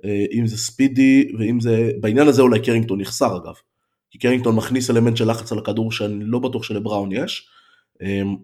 אה, 0.05 0.25
אם 0.33 0.47
זה 0.47 0.59
ספידי 0.59 1.33
ואם 1.39 1.61
זה 1.61 1.91
בעניין 2.01 2.29
הזה 2.29 2.43
אולי 2.43 2.61
קרינגטון 2.61 3.01
יחסר 3.01 3.37
אגב 3.37 3.55
כי 4.17 4.21
קרינגטון 4.21 4.57
מכניס 4.57 4.91
אלמנט 4.91 5.17
של 5.17 5.31
לחץ 5.31 5.53
על 5.53 5.59
הכדור 5.59 5.93
שאני 5.93 6.25
לא 6.25 6.39
בטוח 6.39 6.63
שלבראון 6.63 7.13
יש. 7.13 7.49
אמ, 8.03 8.37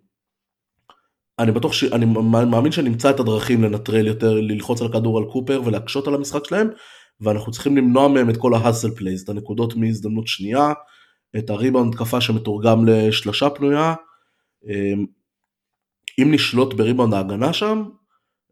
אני 1.38 1.52
בטוח 1.52 1.72
ש... 1.72 1.84
אני 1.84 2.06
מאמין 2.50 2.72
שנמצא 2.72 3.10
את 3.10 3.20
הדרכים 3.20 3.62
לנטרל 3.62 4.06
יותר, 4.06 4.34
ללחוץ 4.34 4.80
על 4.80 4.86
הכדור 4.86 5.18
על 5.18 5.24
קופר 5.24 5.62
ולהקשות 5.64 6.08
על 6.08 6.14
המשחק 6.14 6.46
שלהם, 6.46 6.68
ואנחנו 7.20 7.52
צריכים 7.52 7.76
למנוע 7.76 8.08
מהם 8.08 8.30
את 8.30 8.36
כל 8.36 8.54
ה 8.54 8.60
hustle 8.60 8.90
plays, 8.90 9.22
את 9.22 9.28
הנקודות 9.28 9.74
מהזדמנות 9.76 10.26
שנייה, 10.26 10.72
את 11.38 11.50
הריבאונד 11.50 11.94
התקפה 11.94 12.20
שמתורגם 12.20 12.86
לשלושה 12.86 13.50
פנויה. 13.50 13.94
אמ, 14.64 15.06
אם 16.18 16.34
נשלוט 16.34 16.74
בריבאונד 16.74 17.14
ההגנה 17.14 17.52
שם, 17.52 17.82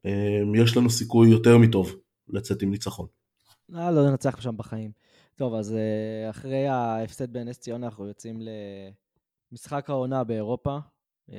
אמ, 0.05 0.55
יש 0.55 0.77
לנו 0.77 0.91
סיכוי 0.91 1.31
יותר 1.31 1.59
מטוב 1.59 1.97
לצאת 2.29 2.63
עם 2.63 2.71
ניצחון. 2.71 3.07
לא, 3.69 3.91
לא 3.91 4.11
ננצח 4.11 4.41
שם 4.41 4.57
בחיים. 4.57 5.00
טוב, 5.41 5.55
אז 5.55 5.75
אה, 5.75 6.31
אחרי 6.31 6.67
ההפסד 6.67 7.33
בנס 7.33 7.59
ציונה 7.59 7.87
אנחנו 7.87 8.07
יוצאים 8.07 8.43
למשחק 9.53 9.91
העונה 9.91 10.25
באירופה, 10.25 10.79
אה, 11.33 11.37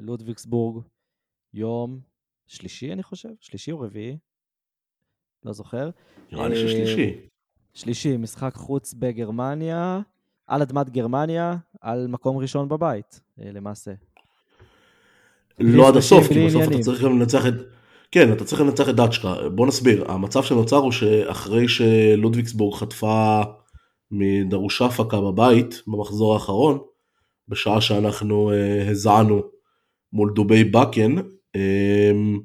לודוויגסבורג, 0.00 0.84
יום 1.54 2.00
שלישי 2.46 2.92
אני 2.92 3.02
חושב, 3.02 3.28
שלישי 3.40 3.72
או 3.72 3.80
רביעי, 3.80 4.16
לא 5.44 5.52
זוכר. 5.52 5.90
נראה 6.32 6.48
לי 6.48 6.56
ששלישי. 6.56 7.10
אה, 7.10 7.26
שלישי, 7.74 8.16
משחק 8.16 8.54
חוץ 8.54 8.94
בגרמניה, 8.94 10.00
על 10.46 10.62
אדמת 10.62 10.90
גרמניה, 10.90 11.56
על 11.80 12.06
מקום 12.06 12.36
ראשון 12.36 12.68
בבית, 12.68 13.20
למעשה. 13.38 13.92
לא 15.58 15.88
עד 15.88 15.96
הסוף, 15.96 16.28
כי 16.28 16.46
בסוף 16.46 16.62
אתה 16.68 16.78
צריך 16.82 17.02
גם 17.02 17.18
לנצח 17.18 17.46
את... 17.46 17.54
כן, 18.14 18.32
אתה 18.32 18.44
צריך 18.44 18.60
לנצח 18.60 18.88
את 18.88 18.94
דאצ'קה. 18.94 19.48
בוא 19.48 19.66
נסביר, 19.66 20.10
המצב 20.10 20.42
שנוצר 20.42 20.76
הוא 20.76 20.92
שאחרי 20.92 21.68
שלודוויגסבורג 21.68 22.74
חטפה 22.74 23.42
מדרושפקה 24.10 25.20
בבית 25.20 25.82
במחזור 25.86 26.34
האחרון, 26.34 26.78
בשעה 27.48 27.80
שאנחנו 27.80 28.50
uh, 28.50 28.90
הזענו 28.90 29.42
מול 30.12 30.32
דובי 30.34 30.64
בקן, 30.64 31.18
um, 31.18 32.40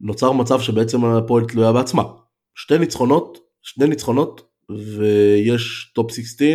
נוצר 0.00 0.32
מצב 0.32 0.60
שבעצם 0.60 1.04
הפועל 1.04 1.44
תלויה 1.44 1.72
בעצמה. 1.72 2.02
שתי 2.54 2.78
ניצחונות, 2.78 3.38
שני 3.62 3.86
ניצחונות, 3.86 4.42
ויש 4.70 5.92
top 5.94 6.10
16 6.10 6.48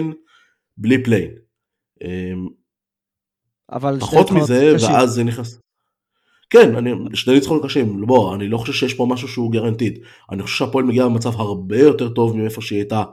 בלי 0.78 1.04
play-in. 1.04 1.32
Um, 2.04 2.50
אבל 3.72 4.00
פחות 4.00 4.32
מזה, 4.32 4.72
קשים. 4.76 4.90
ואז 4.90 5.10
זה 5.10 5.24
נכנס. 5.24 5.62
כן, 6.52 6.76
אני, 6.76 6.92
שני 7.14 7.34
ניצחונות 7.34 7.66
קשים, 7.66 8.06
בוא, 8.06 8.36
אני 8.36 8.48
לא 8.48 8.58
חושב 8.58 8.74
שיש 8.74 8.94
פה 8.94 9.06
משהו 9.10 9.28
שהוא 9.28 9.52
granted. 9.52 10.00
אני 10.32 10.44
חושב 10.44 10.58
שהפועל 10.58 10.86
מגיעה 10.86 11.10
במצב 11.10 11.30
הרבה 11.40 11.80
יותר 11.80 12.10
טוב 12.10 12.38
מאיפה 12.38 12.62
שהיא 12.62 12.80
הייתה 12.80 13.04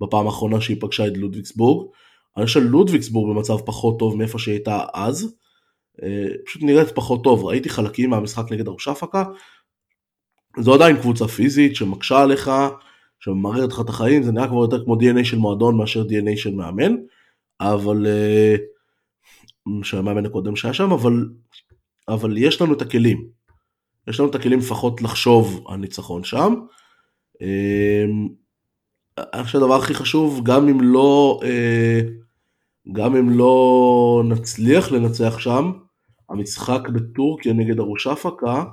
בפעם 0.00 0.26
האחרונה 0.26 0.60
שהיא 0.60 0.76
פגשה 0.80 1.06
את 1.06 1.12
לודוויגסבורג. 1.16 1.88
אני 2.36 2.46
חושב 2.46 2.60
שלודוויגסבורג 2.60 3.36
במצב 3.36 3.56
פחות 3.66 3.98
טוב 3.98 4.16
מאיפה 4.16 4.38
שהיא 4.38 4.52
הייתה 4.52 4.80
אז. 4.94 5.34
אה, 6.02 6.26
פשוט 6.46 6.62
נראית 6.62 6.88
פחות 6.88 7.24
טוב, 7.24 7.44
ראיתי 7.44 7.68
חלקים 7.68 8.10
מהמשחק 8.10 8.52
נגד 8.52 8.68
ארושפקה. 8.68 9.24
זו 10.60 10.74
עדיין 10.74 10.96
קבוצה 10.96 11.28
פיזית 11.28 11.76
שמקשה 11.76 12.22
עליך, 12.22 12.50
שממררת 13.20 13.72
לך 13.72 13.80
את 13.80 13.88
החיים, 13.88 14.22
זה 14.22 14.32
נראה 14.32 14.48
כבר 14.48 14.60
יותר 14.60 14.84
כמו 14.84 14.94
DNA 14.94 15.24
של 15.24 15.38
מועדון 15.38 15.76
מאשר 15.76 16.02
DNA 16.02 16.36
של 16.36 16.54
מאמן. 16.54 16.94
אבל... 17.60 18.06
אה, 18.06 18.56
של 19.82 19.98
המאמן 19.98 20.26
הקודם 20.26 20.56
שהיה 20.56 20.74
שם, 20.74 20.92
אבל, 20.92 21.28
אבל 22.08 22.36
יש 22.36 22.62
לנו 22.62 22.72
את 22.72 22.82
הכלים. 22.82 23.28
יש 24.08 24.20
לנו 24.20 24.30
את 24.30 24.34
הכלים 24.34 24.58
לפחות 24.58 25.02
לחשוב 25.02 25.64
על 25.68 25.76
ניצחון 25.76 26.24
שם. 26.24 26.54
אמ, 27.40 28.28
אני 29.18 29.42
חושב 29.42 29.58
שהדבר 29.58 29.74
הכי 29.74 29.94
חשוב, 29.94 30.40
גם 30.44 30.68
אם 30.68 30.80
לא, 30.80 31.40
אה, 31.44 32.00
גם 32.92 33.16
אם 33.16 33.30
לא 33.30 34.22
נצליח 34.24 34.92
לנצח 34.92 35.38
שם, 35.38 35.72
המשחק 36.30 36.88
בטורקיה 36.88 37.52
נגד 37.52 37.78
ארושפקה 37.78 38.64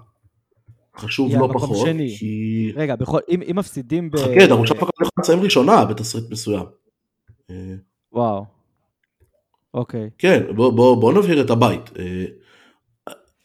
חשוב 0.97 1.29
יהיה 1.29 1.39
לא 1.39 1.49
פחות, 1.53 1.77
שני. 1.77 2.15
כי... 2.19 2.71
רגע, 2.75 2.95
בכל, 2.95 3.19
אם, 3.29 3.41
אם 3.51 3.55
מפסידים 3.55 4.11
ב... 4.11 4.17
חכה, 4.17 4.45
ארושפקה 4.51 4.79
יכולה 4.79 5.09
לסיים 5.19 5.39
ראשונה 5.39 5.85
בתסריט 5.85 6.31
מסוים. 6.31 6.65
אה, 7.49 7.75
וואו. 8.13 8.45
אוקיי. 9.73 10.09
כן, 10.17 10.43
בוא, 10.55 10.71
בוא, 10.71 11.01
בוא 11.01 11.13
נבהיר 11.13 11.41
את 11.41 11.49
הבית. 11.49 11.89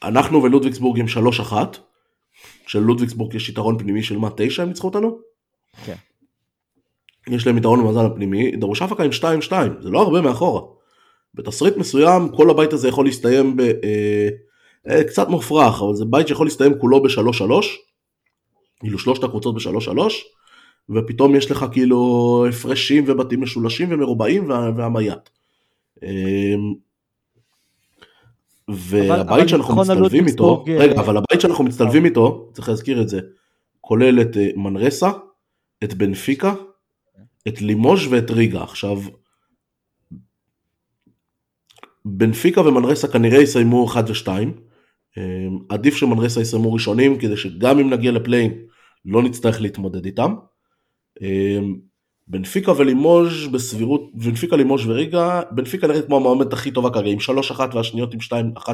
אה, 0.02 0.08
אנחנו 0.08 0.42
ולודוויגסבורג 0.42 1.00
עם 1.00 1.06
3-1, 1.50 1.52
שלודוויגסבורג 2.66 3.34
יש 3.34 3.48
יתרון 3.48 3.78
פנימי 3.78 4.02
של 4.02 4.18
מה, 4.18 4.28
9 4.36 4.62
הם 4.62 4.68
ניצחו 4.68 4.86
אותנו? 4.88 5.18
כן. 5.84 5.94
יש 7.28 7.46
להם 7.46 7.58
יתרון 7.58 7.80
במזל 7.80 8.06
הפנימי, 8.06 8.56
דרושפקה 8.56 9.04
עם 9.04 9.10
2-2, 9.48 9.52
זה 9.80 9.90
לא 9.90 10.02
הרבה 10.02 10.20
מאחורה. 10.20 10.62
בתסריט 11.34 11.76
מסוים 11.76 12.28
כל 12.28 12.50
הבית 12.50 12.72
הזה 12.72 12.88
יכול 12.88 13.04
להסתיים 13.04 13.56
ב... 13.56 13.60
אה, 13.60 14.28
אה, 14.88 15.04
קצת 15.04 15.28
מופרך, 15.28 15.82
אבל 15.82 15.94
זה 15.94 16.04
בית 16.04 16.28
שיכול 16.28 16.46
להסתיים 16.46 16.78
כולו 16.78 17.02
ב-3-3, 17.02 17.64
כאילו 18.80 18.98
שלושת 18.98 19.24
הקבוצות 19.24 19.54
ב-3-3, 19.54 19.98
ופתאום 20.90 21.34
יש 21.34 21.50
לך 21.50 21.64
כאילו 21.72 22.44
הפרשים 22.48 23.04
ובתים 23.06 23.40
משולשים 23.42 23.88
ומרובעים 23.92 24.50
וה- 24.50 24.70
והמייט. 24.76 25.28
אמ, 26.02 26.74
והבית 28.74 29.48
שאנחנו 29.48 29.74
ניצחון 29.74 29.96
על 29.96 30.02
מצטלבים 30.02 30.26
איתו, 30.26 30.64
רגע, 30.78 30.94
אה, 30.96 31.00
אבל 31.00 31.16
הבית 31.16 31.40
שאנחנו 31.40 31.64
מצטלבים 31.64 32.04
איתו, 32.04 32.50
צריך 32.52 32.68
להזכיר 32.68 33.02
את 33.02 33.08
זה, 33.08 33.20
כולל 33.80 34.20
את 34.20 34.36
אה, 34.36 34.48
מנרסה, 34.56 35.10
את 35.84 35.94
בנפיקה, 35.94 36.54
את 37.48 37.62
לימוז' 37.62 38.06
ואת 38.10 38.30
ריגה. 38.30 38.62
עכשיו, 38.62 38.98
בנפיקה 42.04 42.60
ומנרסה 42.60 43.08
כנראה 43.08 43.42
יסיימו 43.42 43.86
1 43.86 44.04
ו-2. 44.08 44.28
עדיף 45.68 45.96
שמנרסה 45.96 46.40
יסיימו 46.40 46.72
ראשונים, 46.72 47.18
כדי 47.18 47.36
שגם 47.36 47.78
אם 47.78 47.90
נגיע 47.90 48.12
לפליין, 48.12 48.52
לא 49.04 49.22
נצטרך 49.22 49.60
להתמודד 49.60 50.04
איתם. 50.04 50.34
אמ, 52.30 52.40
בנפיקה 52.42 52.72
ולימוז' 52.72 53.46
בסבירות, 53.52 54.10
בנפיקה 54.14 54.56
לימוז' 54.56 54.86
וריגה, 54.86 55.42
בנפיקה 55.50 55.86
נראית 55.86 56.06
כמו 56.06 56.16
המועמדת 56.16 56.52
הכי 56.52 56.70
טובה 56.70 56.90
כרגע, 56.90 57.10
עם 57.10 57.18
3-1 57.18 57.74
והשניות 57.74 58.14
עם 58.14 58.20
2-1-3, 58.20 58.66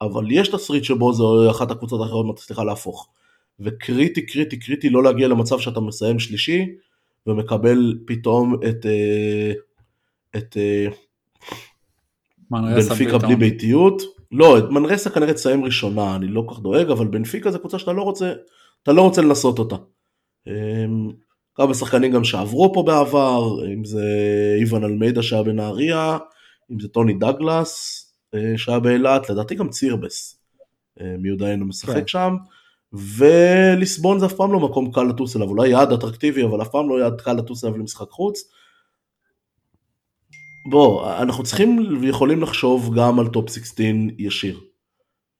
אבל 0.00 0.24
יש 0.30 0.48
תסריט 0.48 0.84
שבו 0.84 1.12
זו 1.12 1.50
אחת 1.50 1.70
הקבוצות 1.70 2.00
האחרות 2.00 2.26
מצליחה 2.26 2.64
להפוך. 2.64 3.08
וקריטי 3.60 4.26
קריטי 4.26 4.58
קריטי 4.58 4.90
לא 4.90 5.02
להגיע 5.02 5.28
למצב 5.28 5.58
שאתה 5.58 5.80
מסיים 5.80 6.18
שלישי, 6.18 6.66
ומקבל 7.26 7.98
פתאום 8.06 8.54
את, 8.54 8.86
אה, 8.86 9.52
את 10.36 10.56
אה, 10.56 10.86
בנפיקה. 12.50 13.18
בלי 13.18 13.36
ביתיות. 13.36 14.02
לא, 14.32 14.58
את 14.58 14.64
מנרסה 14.70 15.10
כנראה 15.10 15.34
תסיים 15.34 15.64
ראשונה, 15.64 16.16
אני 16.16 16.28
לא 16.28 16.44
כל 16.46 16.54
כך 16.54 16.60
דואג, 16.60 16.90
אבל 16.90 17.06
בנפיקה 17.06 17.50
זה 17.50 17.58
קבוצה 17.58 17.78
שאתה 17.78 17.92
לא 17.92 18.02
רוצה, 18.02 18.32
אתה 18.82 18.92
לא 18.92 19.02
רוצה 19.02 19.22
לנסות 19.22 19.58
אותה. 19.58 19.76
כמה 21.56 21.74
שחקנים 21.74 22.12
גם 22.12 22.24
שעברו 22.24 22.74
פה 22.74 22.82
בעבר, 22.82 23.66
אם 23.74 23.84
זה 23.84 24.04
איוון 24.60 24.84
אלמידה 24.84 25.22
שהיה 25.22 25.42
בנהריה, 25.42 26.18
אם 26.72 26.80
זה 26.80 26.88
טוני 26.88 27.14
דגלס 27.14 28.02
אה, 28.34 28.52
שהיה 28.56 28.78
באילת, 28.78 29.30
לדעתי 29.30 29.54
גם 29.54 29.68
צירבס 29.68 30.38
אה, 31.00 31.14
מיודענו 31.18 31.66
משחק 31.66 31.94
כן. 31.94 32.06
שם, 32.06 32.36
וליסבון 32.92 34.18
זה 34.18 34.26
אף 34.26 34.32
פעם 34.32 34.52
לא 34.52 34.60
מקום 34.60 34.92
קל 34.92 35.02
לטוס 35.02 35.36
אליו, 35.36 35.48
אולי 35.48 35.68
יעד 35.68 35.92
אטרקטיבי, 35.92 36.44
אבל 36.44 36.62
אף 36.62 36.68
פעם 36.68 36.88
לא 36.88 37.00
יעד 37.00 37.20
קל 37.20 37.32
לטוס 37.32 37.64
אליו 37.64 37.78
למשחק 37.78 38.10
חוץ. 38.10 38.50
בוא, 40.70 41.12
אנחנו 41.22 41.44
צריכים 41.44 41.98
ויכולים 42.00 42.42
לחשוב 42.42 42.94
גם 42.96 43.20
על 43.20 43.28
top 43.28 43.50
16 43.50 43.86
ישיר. 44.18 44.60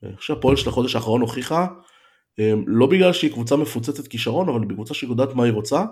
אני 0.03 0.17
חושב 0.17 0.35
שהפועל 0.35 0.57
של 0.57 0.69
החודש 0.69 0.97
האחרון 0.97 1.21
הוכיחה, 1.21 1.67
לא 2.67 2.87
בגלל 2.87 3.13
שהיא 3.13 3.33
קבוצה 3.33 3.57
מפוצצת 3.57 4.07
כישרון, 4.07 4.49
אבל 4.49 4.61
היא 4.63 4.71
קבוצה 4.71 4.95
שהיא 4.95 5.11
יודעת 5.11 5.35
מה 5.35 5.45
היא 5.45 5.53
רוצה, 5.53 5.85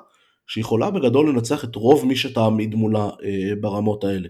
שהיא 0.46 0.62
יכולה 0.62 0.90
בגדול 0.90 1.30
לנצח 1.30 1.64
את 1.64 1.74
רוב 1.74 2.06
מי 2.06 2.16
שתעמיד 2.16 2.74
מולה 2.74 3.04
אה, 3.24 3.52
ברמות 3.60 4.04
האלה. 4.04 4.28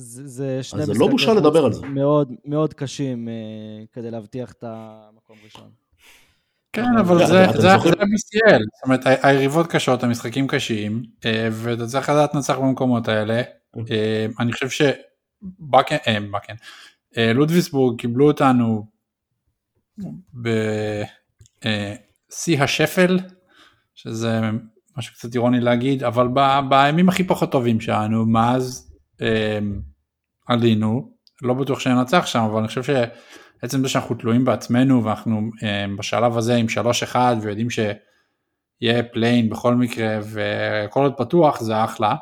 זה, 0.00 0.26
זה 0.26 0.62
שני 0.62 0.80
אז 0.80 0.86
זה 0.86 0.92
לא 0.98 1.06
בושה 1.08 1.34
לדבר 1.34 1.64
על 1.64 1.72
זה. 1.72 1.86
מאוד, 1.86 2.32
מאוד 2.44 2.74
קשים 2.74 3.28
אה, 3.28 3.84
כדי 3.92 4.10
להבטיח 4.10 4.52
את 4.52 4.64
המקום 4.66 5.36
ראשון. 5.44 5.70
כן, 6.72 6.96
אבל 7.00 7.26
זה 7.26 7.74
ה-BCL, 7.74 8.58
זאת 8.58 8.84
אומרת 8.84 9.00
היריבות 9.22 9.66
קשות, 9.66 10.02
המשחקים 10.02 10.46
קשים, 10.46 11.02
אה, 11.24 11.48
ואתה 11.52 11.86
צריך 11.86 12.08
לדעת 12.08 12.34
לנצח 12.34 12.58
במקומות 12.58 13.08
האלה. 13.08 13.42
אה, 13.90 14.26
אני 14.40 14.52
חושב 14.52 14.68
שבקן, 14.68 16.30
בקן, 16.32 16.54
לודוויסבורג 17.34 18.00
קיבלו 18.00 18.26
אותנו 18.26 18.86
בשיא 21.64 22.62
השפל, 22.62 23.18
שזה 23.94 24.40
משהו 24.98 25.14
קצת 25.14 25.34
אירוני 25.34 25.60
להגיד, 25.60 26.04
אבל 26.04 26.28
ב- 26.34 26.60
בימים 26.68 27.08
הכי 27.08 27.24
פחות 27.24 27.52
טובים 27.52 27.80
שלנו, 27.80 28.26
מאז 28.26 28.92
אה, 29.22 29.58
עלינו, 30.48 31.12
לא 31.42 31.54
בטוח 31.54 31.80
שננצח 31.80 32.26
שם, 32.26 32.38
אבל 32.40 32.58
אני 32.58 32.68
חושב 32.68 32.82
שעצם 32.82 33.82
זה 33.82 33.88
שאנחנו 33.88 34.14
תלויים 34.14 34.44
בעצמנו 34.44 35.04
ואנחנו 35.04 35.50
אה, 35.62 35.84
בשלב 35.98 36.36
הזה 36.36 36.54
עם 36.54 36.66
3-1 37.12 37.16
ויודעים 37.42 37.70
שיהיה 37.70 39.02
play-in 39.12 39.50
בכל 39.50 39.74
מקרה 39.74 40.18
וכל 40.22 41.02
עוד 41.02 41.14
פתוח 41.18 41.60
זה 41.60 41.84
אחלה. 41.84 42.14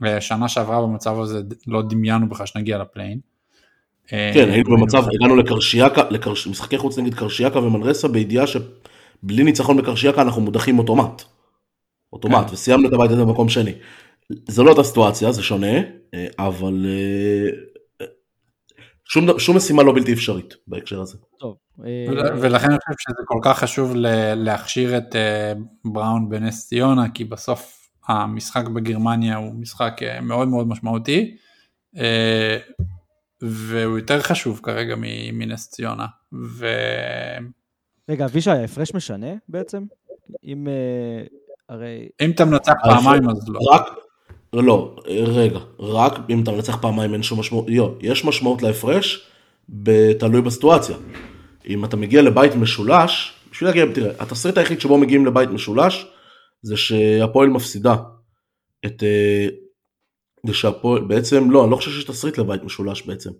ושנה 0.00 0.48
שעברה 0.48 0.82
במצב 0.82 1.20
הזה 1.20 1.40
לא 1.66 1.82
דמיינו 1.82 2.28
בכלל 2.28 2.46
שנגיע 2.46 2.78
ל 2.78 2.83
play-in. 2.83 3.20
אה, 4.12 4.30
כן, 4.34 4.50
היינו 4.50 4.70
במצב, 4.76 5.04
הגענו 5.14 5.36
לקרשיאקה, 5.36 6.02
לקרש- 6.10 6.46
משחקי 6.50 6.78
חוץ 6.78 6.98
נגד 6.98 7.14
קרשיאקה 7.14 7.58
ומנרסה, 7.58 8.08
בידיעה 8.08 8.44
שבלי 8.46 9.44
ניצחון 9.44 9.76
בקרשיאקה 9.76 10.22
אנחנו 10.22 10.42
מודחים 10.42 10.78
אוטומט. 10.78 11.22
אוטומט, 12.12 12.46
כן. 12.48 12.54
וסיימנו 12.54 12.88
את 12.88 12.92
הבית 12.92 13.10
הזה 13.10 13.24
במקום 13.24 13.48
שני. 13.48 13.72
זו 14.48 14.64
לא 14.64 14.70
אותה 14.70 14.82
סיטואציה, 14.82 15.32
זה 15.32 15.42
שונה, 15.42 15.76
אה, 16.14 16.26
אבל 16.38 16.86
אה, 16.88 18.06
שום, 19.04 19.38
שום 19.38 19.56
משימה 19.56 19.82
לא 19.82 19.92
בלתי 19.94 20.12
אפשרית 20.12 20.54
בהקשר 20.66 21.00
הזה. 21.00 21.18
טוב. 21.40 21.56
אה, 21.84 22.04
ול- 22.08 22.38
ולכן 22.40 22.66
אני 22.70 22.78
חושב 22.78 22.94
שזה 22.98 23.22
כל 23.26 23.38
כך 23.42 23.58
חשוב 23.58 23.92
ל- 23.96 24.34
להכשיר 24.34 24.96
את 24.98 25.16
אה, 25.16 25.52
בראון 25.84 26.28
בנס 26.28 26.66
ציונה 26.68 27.08
כי 27.14 27.24
בסוף 27.24 27.88
המשחק 28.08 28.68
בגרמניה 28.68 29.36
הוא 29.36 29.54
משחק 29.54 30.00
אה, 30.02 30.20
מאוד 30.20 30.48
מאוד 30.48 30.68
משמעותי 30.68 31.36
אה, 31.98 32.56
והוא 33.42 33.98
יותר 33.98 34.20
חשוב 34.20 34.60
כרגע 34.62 34.94
מ- 34.96 35.38
מנס 35.38 35.70
ציונה. 35.70 36.06
ואם 36.32 37.50
רגע, 38.08 38.24
אבישי, 38.24 38.50
ההפרש 38.50 38.94
משנה 38.94 39.32
בעצם? 39.48 39.84
אם... 40.44 40.68
אה, 40.68 41.24
הרי... 41.68 42.08
אתה 42.34 42.44
מנצח 42.44 42.72
פעמיים 42.82 43.30
אז 43.30 43.48
לא. 43.48 43.58
רק, 43.72 43.82
לא, 44.52 44.96
רגע, 45.26 45.58
רק 45.78 46.12
אם 46.30 46.42
אתה 46.42 46.50
מנצח 46.50 46.76
פעמיים 46.76 47.12
אין 47.12 47.22
שום 47.22 47.40
משמעות, 47.40 47.68
יו, 47.68 47.88
יש 48.00 48.24
משמעות 48.24 48.62
להפרש, 48.62 49.30
תלוי 50.18 50.42
בסיטואציה. 50.42 50.96
אם 51.68 51.84
אתה 51.84 51.96
מגיע 51.96 52.22
לבית 52.22 52.54
משולש, 52.54 53.32
בשביל 53.52 53.68
להגיע, 53.68 53.84
תראה, 53.94 54.12
התסריט 54.18 54.58
היחיד 54.58 54.80
שבו 54.80 54.98
מגיעים 54.98 55.26
לבית 55.26 55.50
משולש, 55.50 56.06
זה 56.62 56.76
שהפועל 56.76 57.48
מפסידה. 57.48 57.96
את... 58.86 59.02
אה, 59.02 59.48
זה 60.46 60.54
שהפועל, 60.54 61.04
בעצם, 61.04 61.50
לא, 61.50 61.62
אני 61.62 61.70
לא 61.70 61.76
חושב 61.76 61.90
שיש 61.90 62.04
תסריט 62.04 62.38
לבית 62.38 62.64
משולש 62.64 63.02
בעצם. 63.02 63.30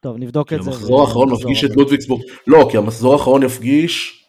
טוב, 0.00 0.16
נבדוק 0.16 0.52
את 0.52 0.62
זה. 0.62 0.70
המחזור 0.70 1.00
האחרון 1.00 1.32
מפגיש 1.32 1.64
את 1.64 1.70
לזה. 1.70 1.78
לודוויגסבורג, 1.78 2.22
לא, 2.46 2.68
כי 2.70 2.76
המחזור 2.76 3.12
האחרון 3.12 3.42
יפגיש, 3.42 4.24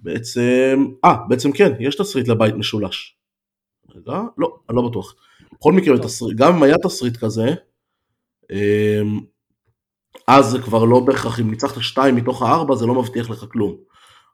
בעצם, 0.00 0.86
אה, 1.04 1.16
בעצם 1.28 1.52
כן, 1.52 1.72
יש 1.80 1.96
תסריט 1.96 2.28
לבית 2.28 2.54
משולש. 2.54 3.16
רגע, 3.94 4.20
לא, 4.38 4.56
אני 4.68 4.76
לא 4.76 4.88
בטוח. 4.88 5.14
בכל 5.52 5.72
מקרה, 5.72 5.96
גם 6.36 6.56
אם 6.56 6.62
היה 6.62 6.76
תסריט 6.84 7.16
כזה, 7.16 7.54
אמ, 8.52 9.20
אז 10.26 10.50
זה 10.50 10.58
כבר 10.58 10.84
לא 10.84 11.00
בהכרח, 11.00 11.40
אם 11.40 11.50
ניצחת 11.50 11.82
שתיים 11.82 12.16
מתוך 12.16 12.42
הארבע 12.42 12.74
זה 12.74 12.86
לא 12.86 12.94
מבטיח 12.94 13.30
לך 13.30 13.44
כלום. 13.52 13.76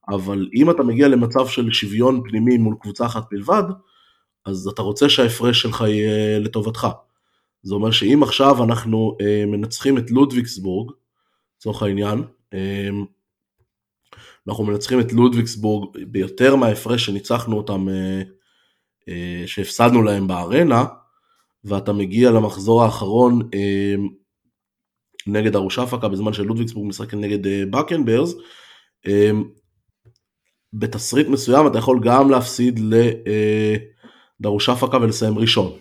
אבל 0.08 0.48
אם 0.54 0.70
אתה 0.70 0.82
מגיע 0.82 1.08
למצב 1.08 1.46
של 1.46 1.72
שוויון 1.72 2.20
פנימי 2.28 2.58
מול 2.58 2.74
קבוצה 2.80 3.06
אחת 3.06 3.24
בלבד, 3.30 3.62
אז 4.46 4.68
אתה 4.68 4.82
רוצה 4.82 5.08
שההפרש 5.08 5.62
שלך 5.62 5.80
יהיה 5.80 6.38
לטובתך. 6.38 6.88
זה 7.64 7.74
אומר 7.74 7.90
שאם 7.90 8.22
עכשיו 8.22 8.64
אנחנו 8.64 9.16
אה, 9.20 9.46
מנצחים 9.46 9.98
את 9.98 10.10
לודוויגסבורג, 10.10 10.92
לצורך 11.56 11.82
העניין, 11.82 12.22
אה, 12.54 12.88
אנחנו 14.48 14.64
מנצחים 14.64 15.00
את 15.00 15.12
לודוויגסבורג 15.12 15.96
ביותר 16.08 16.56
מההפרש 16.56 17.06
שניצחנו 17.06 17.56
אותם, 17.56 17.88
אה, 17.88 18.22
אה, 19.08 19.42
שהפסדנו 19.46 20.02
להם 20.02 20.26
בארנה, 20.26 20.84
ואתה 21.64 21.92
מגיע 21.92 22.30
למחזור 22.30 22.82
האחרון 22.82 23.48
אה, 23.54 23.94
נגד 25.26 25.56
ארושפקה 25.56 26.08
בזמן 26.08 26.32
שלודוויגסבורג 26.32 26.88
משחק 26.88 27.14
נגד 27.14 27.46
אה, 27.46 27.62
בקנברס, 27.70 28.34
אה, 29.06 29.30
בתסריט 30.72 31.28
מסוים 31.28 31.66
אתה 31.66 31.78
יכול 31.78 32.00
גם 32.04 32.30
להפסיד 32.30 32.80
לדרושפקה 34.40 34.96
ולסיים 34.96 35.38
ראשון. 35.38 35.72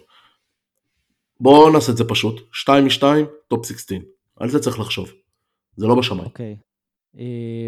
בואו 1.43 1.73
נעשה 1.73 1.91
את 1.91 1.97
זה 1.97 2.03
פשוט, 2.09 2.41
2 2.53 2.83
מ-2, 2.83 3.03
top 3.47 3.65
16, 3.65 3.97
על 4.35 4.49
זה 4.49 4.59
צריך 4.59 4.79
לחשוב, 4.79 5.11
זה 5.75 5.87
לא 5.87 5.95
בשמיים. 5.95 6.25
אוקיי. 6.25 6.57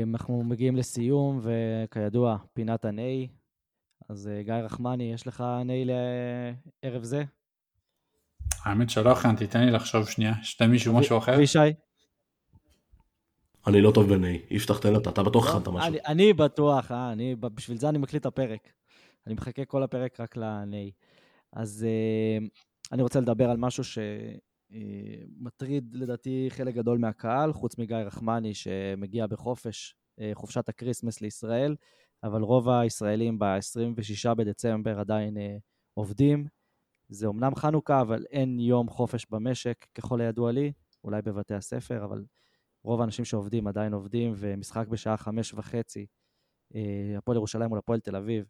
אנחנו 0.04 0.44
מגיעים 0.44 0.76
לסיום, 0.76 1.42
וכידוע, 1.42 2.38
פינת 2.54 2.86
ה-A. 2.86 3.28
אז 4.10 4.30
גיא 4.42 4.54
רחמני, 4.54 5.14
יש 5.14 5.28
לך 5.28 5.44
A 5.68 5.90
לערב 6.84 7.04
זה? 7.04 7.24
האמת 8.64 8.90
שלא 8.90 9.12
הכנתי, 9.12 9.48
תן 9.48 9.66
לי 9.66 9.72
לחשוב 9.72 10.10
שנייה, 10.10 10.34
יש 10.42 10.62
מישהו 10.62 10.94
משהו 10.94 11.18
אחר? 11.18 11.36
אבישי? 11.36 11.60
אני 13.68 13.82
לא 13.82 13.92
טוב 13.92 14.14
ב-A, 14.14 14.54
יפתח 14.54 14.80
תן 14.80 14.96
אתה, 14.96 15.10
אתה 15.10 15.24
בטוח 15.24 15.50
הכנת 15.50 15.68
משהו. 15.68 15.90
אני, 15.90 15.98
אני 16.06 16.34
בטוח, 16.34 16.92
אה, 16.92 17.12
אני, 17.12 17.36
בשביל 17.36 17.78
זה 17.78 17.90
אני 17.90 17.98
מקליט 17.98 18.22
את 18.22 18.26
הפרק. 18.26 18.70
אני 19.28 19.34
מחכה 19.34 19.66
כל 19.66 19.84
הפרק 19.84 20.20
רק 20.20 20.38
ל-A. 20.38 20.92
אז 21.54 21.86
uh, 21.88 22.50
אני 22.92 23.02
רוצה 23.02 23.20
לדבר 23.20 23.50
על 23.50 23.58
משהו 23.58 23.84
שמטריד 24.72 25.96
לדעתי 25.96 26.48
חלק 26.50 26.76
גדול 26.76 26.98
מהקהל, 26.98 27.54
חוץ 27.54 27.78
מגיא 27.78 27.98
רחמני 27.98 28.54
שמגיע 28.54 29.28
בחופש, 29.28 29.96
uh, 30.20 30.24
חופשת 30.34 30.70
ה 30.70 30.75
Christmas 30.75 31.22
לישראל, 31.22 31.76
אבל 32.24 32.42
רוב 32.42 32.70
הישראלים 32.70 33.40
ב-26 33.40 34.34
בדצמבר 34.34 35.00
עדיין 35.00 35.38
uh, 35.38 35.40
עובדים. 35.94 36.48
זה 37.10 37.28
אומנם 37.28 37.56
חנוכה, 37.56 38.02
אבל 38.02 38.26
אין 38.32 38.60
יום 38.60 38.90
חופש 38.90 39.26
במשק, 39.30 39.86
ככל 39.96 40.22
הידוע 40.22 40.52
לי, 40.52 40.72
אולי 41.04 41.22
בבתי 41.22 41.54
הספר, 41.54 42.06
אבל 42.06 42.26
רוב 42.84 43.02
האנשים 43.02 43.26
שעובדים 43.26 43.68
עדיין 43.68 43.94
עובדים, 43.94 44.34
ומשחק 44.36 44.88
בשעה 44.88 45.18
חמש 45.18 45.54
וחצי, 45.54 46.06
אה, 46.76 47.18
הפועל 47.18 47.38
ירושלים 47.38 47.70
מול 47.70 47.80
הפועל 47.80 48.00
תל 48.00 48.16
אביב, 48.16 48.46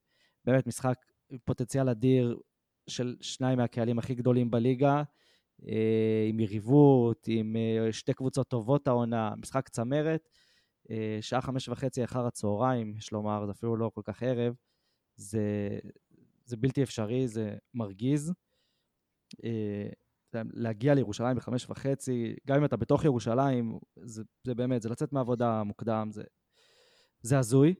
באמת 0.46 0.68
משחק 0.68 0.96
פוטנציאל 1.46 1.90
אדיר 1.90 2.40
של 2.88 3.16
שניים 3.22 3.58
מהקהלים 3.58 4.00
הכי 4.00 4.16
גדולים 4.16 4.52
בליגה, 4.52 5.04
אה, 5.68 6.26
עם 6.30 6.40
יריבות, 6.40 7.26
עם 7.28 7.56
אה, 7.56 7.94
שתי 7.94 8.14
קבוצות 8.14 8.48
טובות 8.48 8.88
העונה, 8.88 9.34
משחק 9.38 9.70
צמרת, 9.70 10.30
שעה 11.22 11.42
חמש 11.42 11.70
וחצי 11.70 12.04
אחר 12.04 12.26
הצהריים, 12.26 12.96
יש 12.98 13.12
לומר, 13.12 13.46
זה 13.46 13.52
אפילו 13.52 13.76
לא 13.78 13.92
כל 13.94 14.02
כך 14.04 14.24
ערב, 14.24 14.56
זה, 15.16 15.80
זה 16.46 16.58
בלתי 16.58 16.84
אפשרי, 16.84 17.28
זה 17.28 17.56
מרגיז. 17.74 18.34
להגיע 20.34 20.94
לירושלים 20.94 21.38
בחמש 21.38 21.70
וחצי, 21.70 22.36
גם 22.48 22.58
אם 22.58 22.66
אתה 22.66 22.78
בתוך 22.78 23.06
ירושלים, 23.06 23.80
זה, 23.96 24.24
זה 24.44 24.56
באמת, 24.56 24.82
זה 24.82 24.90
לצאת 24.90 25.14
מעבודה 25.14 25.64
מוקדם, 25.64 26.10
זה, 26.12 26.24
זה 27.22 27.40
הזוי. 27.40 27.76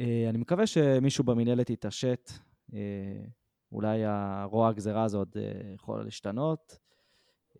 אה, 0.00 0.26
אני 0.28 0.38
מקווה 0.38 0.66
שמישהו 0.66 1.24
במינהלת 1.24 1.70
יתעשת, 1.70 2.30
אה, 2.74 3.24
אולי 3.72 4.04
הרוע 4.04 4.68
הגזרה 4.68 5.04
הזו 5.04 5.18
עוד 5.18 5.36
אה, 5.36 5.72
יכול 5.74 6.04
להשתנות. 6.04 6.78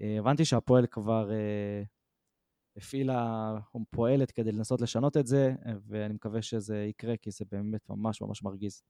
הבנתי 0.00 0.44
שהפועל 0.44 0.86
כבר 0.86 1.30
הפעילה 2.76 3.52
או 3.74 3.80
פועלת 3.90 4.30
כדי 4.30 4.52
לנסות 4.52 4.80
לשנות 4.80 5.16
את 5.16 5.26
זה, 5.26 5.54
ואני 5.88 6.14
מקווה 6.14 6.42
שזה 6.42 6.84
יקרה, 6.88 7.16
כי 7.16 7.30
זה 7.30 7.44
באמת 7.52 7.80
ממש 7.90 8.22
ממש 8.22 8.42
מרגיז. 8.42 8.82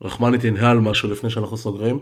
רחמני 0.00 0.38
תנהל 0.38 0.78
משהו 0.78 1.10
לפני 1.10 1.30
שאנחנו 1.30 1.56
סוגרים? 1.56 1.98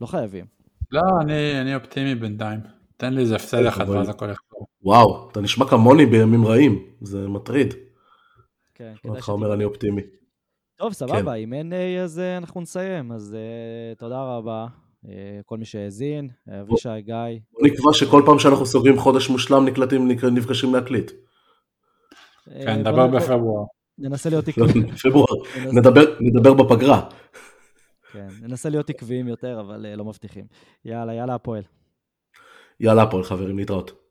לא 0.00 0.06
חייבים. 0.06 0.46
לא, 0.90 1.00
אני, 1.20 1.60
אני 1.60 1.74
אופטימי 1.74 2.14
בינתיים. 2.14 2.60
תן 2.96 3.14
לי 3.14 3.20
איזה 3.20 3.36
הפסד 3.36 3.66
אחד 3.66 3.88
ואז 3.88 4.08
הכל 4.08 4.30
יחזור. 4.30 4.66
וואו, 4.82 5.30
אתה 5.30 5.40
נשמע 5.40 5.68
כמוני 5.68 6.06
בימים 6.06 6.46
רעים, 6.46 6.86
זה 7.00 7.28
מטריד. 7.28 7.74
כן, 8.74 8.92
כדאי 9.02 9.18
לך 9.18 9.28
אומר 9.28 9.54
אני 9.54 9.64
אופטימי. 9.64 10.02
טוב, 10.76 10.92
סבבה, 10.92 11.32
כן. 11.32 11.38
אם 11.38 11.52
אין 11.52 11.72
A 11.72 12.00
אז 12.02 12.18
אה, 12.18 12.36
אנחנו 12.36 12.60
נסיים, 12.60 13.12
אז 13.12 13.36
uh, 13.36 13.98
תודה 13.98 14.22
רבה. 14.22 14.66
כל 15.46 15.58
מי 15.58 15.64
שהאזין, 15.64 16.28
אבישי, 16.60 16.88
גיא. 17.00 17.14
בוא 17.52 17.66
נקבע 17.66 17.92
שכל 17.92 18.22
פעם 18.26 18.38
שאנחנו 18.38 18.66
סוגרים 18.66 18.98
חודש 18.98 19.28
מושלם 19.28 19.64
נקלטים, 19.64 20.08
נפגשים 20.08 20.74
להקליט. 20.74 21.10
כן, 22.44 22.78
נדבר 22.78 23.06
בפברואר. 23.06 23.64
ננסה 23.98 24.30
להיות 24.30 24.48
עקביים. 24.48 24.96
פברואר, 25.02 25.42
נדבר 26.20 26.54
בפגרה. 26.54 27.08
כן, 28.12 28.28
ננסה 28.42 28.68
להיות 28.68 28.90
עקביים 28.90 29.28
יותר, 29.28 29.60
אבל 29.60 29.94
לא 29.96 30.04
מבטיחים. 30.04 30.44
יאללה, 30.84 31.14
יאללה 31.14 31.34
הפועל. 31.34 31.62
יאללה 32.80 33.02
הפועל 33.02 33.24
חברים, 33.24 33.58
להתראות. 33.58 34.01